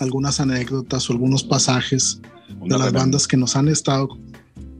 algunas 0.00 0.40
anécdotas 0.40 1.08
o 1.08 1.12
algunos 1.12 1.44
pasajes 1.44 2.20
de 2.48 2.76
las 2.76 2.92
bandas 2.92 3.28
que 3.28 3.36
nos 3.36 3.54
han 3.54 3.68
estado. 3.68 4.08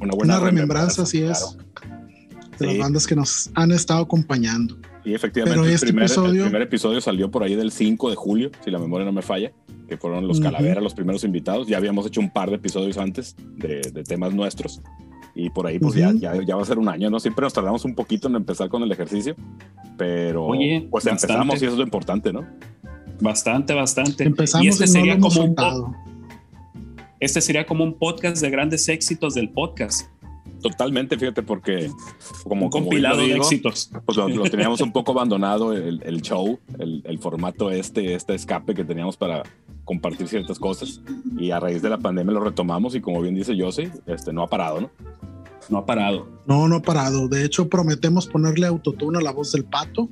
Una 0.01 0.15
buena 0.15 0.41
remembranza, 0.41 1.03
así 1.03 1.23
es. 1.23 1.57
De 2.59 2.67
las 2.67 2.79
bandas 2.79 3.07
que 3.07 3.15
nos 3.15 3.51
han 3.55 3.71
estado 3.71 4.03
acompañando. 4.03 4.77
Y 5.05 5.15
efectivamente 5.15 5.73
este 5.73 5.87
el, 5.87 5.93
primer, 5.93 6.63
episodio... 6.63 7.01
salió 7.01 7.31
por 7.31 7.45
ahí 7.45 7.55
del 7.55 7.71
5 7.71 8.11
de 8.11 8.17
julio, 8.17 8.51
si 8.65 8.73
la 8.73 8.81
memoria 8.81 9.05
no 9.05 9.13
me 9.13 9.23
falla, 9.23 9.53
que 9.89 9.97
fueron 9.97 10.27
los 10.27 10.41
Calaveras 10.41 10.83
los 10.83 10.95
primeros 10.95 11.23
invitados. 11.23 11.69
Ya 11.69 11.77
habíamos 11.77 12.05
hecho 12.05 12.21
un 12.21 12.31
par 12.31 12.51
de 12.51 12.57
episodios 12.57 12.99
antes 12.99 13.37
de, 13.59 13.81
temas 14.03 14.35
nuestros. 14.35 14.83
Y 15.37 15.51
por 15.51 15.69
ahí, 15.69 15.79
pues 15.79 15.95
ya, 15.95 16.13
ya, 16.13 16.57
va 16.57 16.63
a 16.63 16.65
ser 16.65 16.79
un 16.79 16.89
año, 16.89 17.11
¿no? 17.11 17.21
Siempre 17.21 17.45
nos 17.45 17.53
tardamos 17.53 17.85
un 17.85 17.95
poquito 17.95 18.27
en 18.27 18.35
empezar 18.35 18.69
con 18.69 18.83
el 18.83 18.91
ejercicio, 18.91 19.37
pero 19.97 20.51
pues 20.91 21.07
empezamos 21.07 21.61
y 21.63 21.65
eso 21.65 21.73
es 21.73 21.79
lo 21.79 21.85
importante, 21.85 22.33
¿no? 22.33 22.47
Bastante, 23.21 23.75
bastante. 23.75 24.25
Empezamos 24.25 24.65
y 24.65 24.69
este 24.69 24.87
sería 24.87 25.19
como 25.19 25.43
un 25.43 25.55
este 27.19 27.41
sería 27.41 27.65
como 27.65 27.83
un 27.83 27.95
podcast 27.95 28.43
de 28.43 28.51
grandes 28.51 28.89
éxitos 28.89 29.35
del 29.35 29.49
podcast. 29.49 30.09
Totalmente, 30.61 31.17
fíjate, 31.19 31.43
porque 31.43 31.91
como 32.45 32.71
compilado 32.71 33.19
de 33.19 33.37
éxitos. 33.37 33.91
Pues 34.05 34.19
lo, 34.19 34.43
teníamos 34.51 34.81
un 34.81 34.93
poco 34.93 35.13
abandonado 35.13 35.73
el, 35.73 36.23
show, 36.23 36.59
el, 36.79 37.19
formato 37.19 37.71
este, 37.71 38.15
este 38.15 38.35
escape 38.35 38.75
que 38.75 38.85
teníamos 38.85 39.17
para 39.17 39.43
compartir 39.85 40.27
ciertas 40.27 40.59
cosas 40.59 41.01
y 41.39 41.53
a 41.53 41.61
raíz 41.61 41.81
de 41.81 41.89
la 41.89 41.99
pandemia 41.99 42.33
lo 42.33 42.41
retomamos 42.41 42.95
y 42.97 43.01
como 43.01 43.23
bien 43.23 43.35
dice 43.35 43.55
José, 43.59 43.91
este 44.07 44.33
no 44.33 44.43
ha 44.43 44.49
parado, 44.49 44.81
¿no? 44.81 44.91
No 45.69 45.79
ha 45.79 45.87
parado. 45.87 46.29
No, 46.47 46.69
no 46.69 46.77
ha 46.77 46.83
parado. 46.83 47.29
De 47.29 47.45
hecho, 47.45 47.69
prometemos 47.69 48.27
ponerle 48.27 48.67
autotune 48.67 49.19
a 49.19 49.23
la 49.23 49.33
voz 49.33 49.53
del 49.53 49.65
pato. 49.65 50.09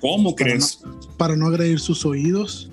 ¿Cómo 0.00 0.34
crees? 0.34 0.80
para 1.16 1.36
no 1.36 1.46
agredir 1.46 1.80
sus 1.80 2.04
oídos. 2.04 2.70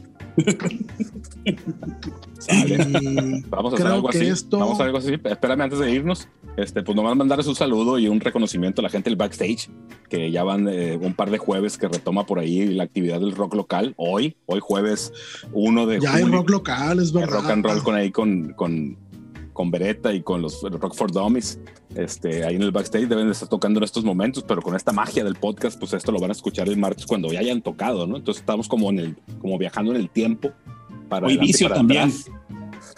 Vamos 3.49 3.73
a 3.73 3.75
hacer 3.75 3.87
algo 3.87 4.09
así. 4.09 4.31
Vamos 4.51 4.71
a 4.71 4.73
hacer 4.73 4.85
algo 4.87 4.97
así. 4.97 5.13
Espérame 5.23 5.61
antes 5.61 5.79
de 5.79 5.91
irnos. 5.91 6.27
Este, 6.55 6.83
pues 6.83 6.95
nomás 6.95 7.15
mandarles 7.15 7.47
un 7.47 7.55
saludo 7.55 7.97
y 7.97 8.07
un 8.07 8.19
reconocimiento 8.19 8.81
a 8.81 8.83
la 8.83 8.89
gente 8.89 9.09
del 9.09 9.17
backstage, 9.17 9.69
que 10.07 10.29
ya 10.29 10.43
van 10.43 10.67
eh, 10.67 10.99
un 11.01 11.15
par 11.15 11.31
de 11.31 11.39
jueves 11.39 11.79
que 11.79 11.87
retoma 11.87 12.27
por 12.27 12.37
ahí 12.37 12.67
la 12.67 12.83
actividad 12.83 13.19
del 13.19 13.35
rock 13.35 13.55
local. 13.55 13.95
Hoy, 13.97 14.35
hoy 14.45 14.59
jueves 14.61 15.11
1 15.51 15.87
de 15.87 15.99
Ya 15.99 16.13
hay 16.13 16.23
rock 16.25 16.51
local, 16.51 16.99
es 16.99 17.11
verdad. 17.11 17.41
rock 17.41 17.49
and 17.49 17.65
roll 17.65 17.83
con 17.83 17.95
ahí 17.95 18.11
con, 18.11 18.53
con, 18.53 18.97
con 19.53 19.71
Beretta 19.71 20.13
y 20.13 20.21
con 20.21 20.41
los 20.41 20.61
Rock 20.61 20.95
for 20.95 21.11
Dummies. 21.11 21.59
Este, 21.95 22.43
ahí 22.43 22.55
en 22.55 22.63
el 22.63 22.71
backstage 22.71 23.07
deben 23.07 23.27
de 23.27 23.31
estar 23.31 23.47
tocando 23.47 23.79
en 23.79 23.83
estos 23.83 24.03
momentos, 24.03 24.43
pero 24.47 24.61
con 24.61 24.75
esta 24.75 24.91
magia 24.91 25.23
del 25.23 25.35
podcast, 25.35 25.79
pues 25.79 25.93
esto 25.93 26.11
lo 26.11 26.19
van 26.19 26.31
a 26.31 26.33
escuchar 26.33 26.67
el 26.67 26.77
martes 26.77 27.05
cuando 27.05 27.31
ya 27.31 27.39
hayan 27.39 27.61
tocado, 27.61 28.07
¿no? 28.07 28.17
Entonces 28.17 28.41
estamos 28.41 28.67
como 28.67 28.89
en 28.89 28.99
el, 28.99 29.15
como 29.39 29.57
viajando 29.57 29.91
en 29.91 30.01
el 30.01 30.09
tiempo. 30.09 30.51
Para 31.07 31.27
Hoy 31.27 31.37
vicio 31.37 31.69
también. 31.69 32.11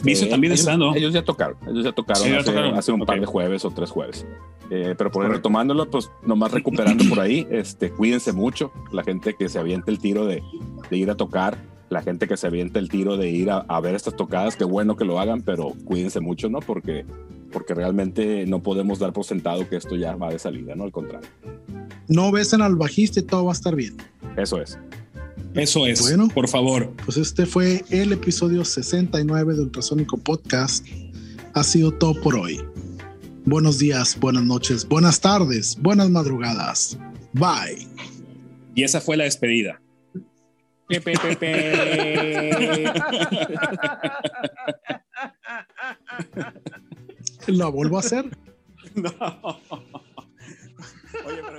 Vicio 0.03 0.27
también 0.29 0.53
ellos, 0.53 0.61
está, 0.61 0.77
¿no? 0.77 0.95
Ellos 0.95 1.13
ya 1.13 1.23
tocaron, 1.23 1.57
ellos 1.67 1.83
ya 1.83 1.91
tocaron, 1.91 2.75
hace, 2.75 2.91
un 2.91 3.05
par 3.05 3.19
de 3.19 3.25
jueves 3.25 3.63
o 3.65 3.71
tres 3.71 3.91
jueves. 3.91 4.25
Eh, 4.71 4.95
pero 4.97 5.11
por 5.11 5.29
retomándolo, 5.29 5.89
pues 5.89 6.09
nomás 6.23 6.51
recuperando 6.51 7.03
por 7.07 7.19
ahí, 7.19 7.47
este, 7.51 7.91
cuídense 7.91 8.33
mucho, 8.33 8.71
la 8.91 9.03
gente 9.03 9.35
que 9.35 9.47
se 9.47 9.59
aviente 9.59 9.91
el 9.91 9.99
tiro 9.99 10.25
de, 10.25 10.41
de 10.89 10.97
ir 10.97 11.09
a 11.11 11.15
tocar, 11.15 11.57
la 11.89 12.01
gente 12.01 12.27
que 12.27 12.37
se 12.37 12.47
aviente 12.47 12.79
el 12.79 12.89
tiro 12.89 13.17
de 13.17 13.29
ir 13.29 13.49
a, 13.51 13.59
a, 13.59 13.79
ver 13.79 13.95
estas 13.95 14.15
tocadas, 14.15 14.55
qué 14.55 14.63
bueno 14.63 14.95
que 14.95 15.05
lo 15.05 15.19
hagan, 15.19 15.41
pero 15.41 15.73
cuídense 15.85 16.19
mucho, 16.19 16.49
¿no? 16.49 16.59
Porque, 16.59 17.05
porque 17.51 17.73
realmente 17.73 18.45
no 18.45 18.61
podemos 18.63 18.99
dar 18.99 19.13
por 19.13 19.25
sentado 19.25 19.67
que 19.69 19.75
esto 19.75 19.95
ya 19.95 20.15
va 20.15 20.31
de 20.31 20.39
salida, 20.39 20.75
¿no? 20.75 20.83
Al 20.83 20.91
contrario. 20.91 21.29
No 22.07 22.31
besen 22.31 22.61
al 22.61 22.75
bajista 22.75 23.19
y 23.19 23.23
todo 23.23 23.45
va 23.45 23.51
a 23.51 23.53
estar 23.53 23.75
bien. 23.75 23.97
Eso 24.37 24.61
es. 24.61 24.77
Eso 25.53 25.87
es. 25.87 26.01
Bueno, 26.01 26.27
por 26.27 26.47
favor. 26.47 26.91
Pues 27.05 27.17
este 27.17 27.45
fue 27.45 27.83
el 27.89 28.11
episodio 28.11 28.65
69 28.65 29.53
de 29.53 29.61
Ultrasónico 29.61 30.17
Podcast. 30.17 30.85
Ha 31.53 31.63
sido 31.63 31.91
todo 31.93 32.19
por 32.21 32.35
hoy. 32.35 32.61
Buenos 33.45 33.77
días, 33.77 34.19
buenas 34.19 34.43
noches, 34.43 34.87
buenas 34.87 35.21
tardes, 35.21 35.77
buenas 35.79 36.09
madrugadas. 36.09 36.97
Bye. 37.31 37.87
Y 38.73 38.83
esa 38.83 38.99
fue 38.99 39.17
la 39.17 39.25
despedida. 39.25 39.79
Pe, 40.87 41.01
pe, 41.01 41.13
pe, 41.39 42.85
¿La 47.47 47.67
vuelvo 47.69 47.97
a 47.97 47.99
hacer? 47.99 48.25
No. 48.95 49.11
Oye, 51.25 51.41
pero 51.45 51.54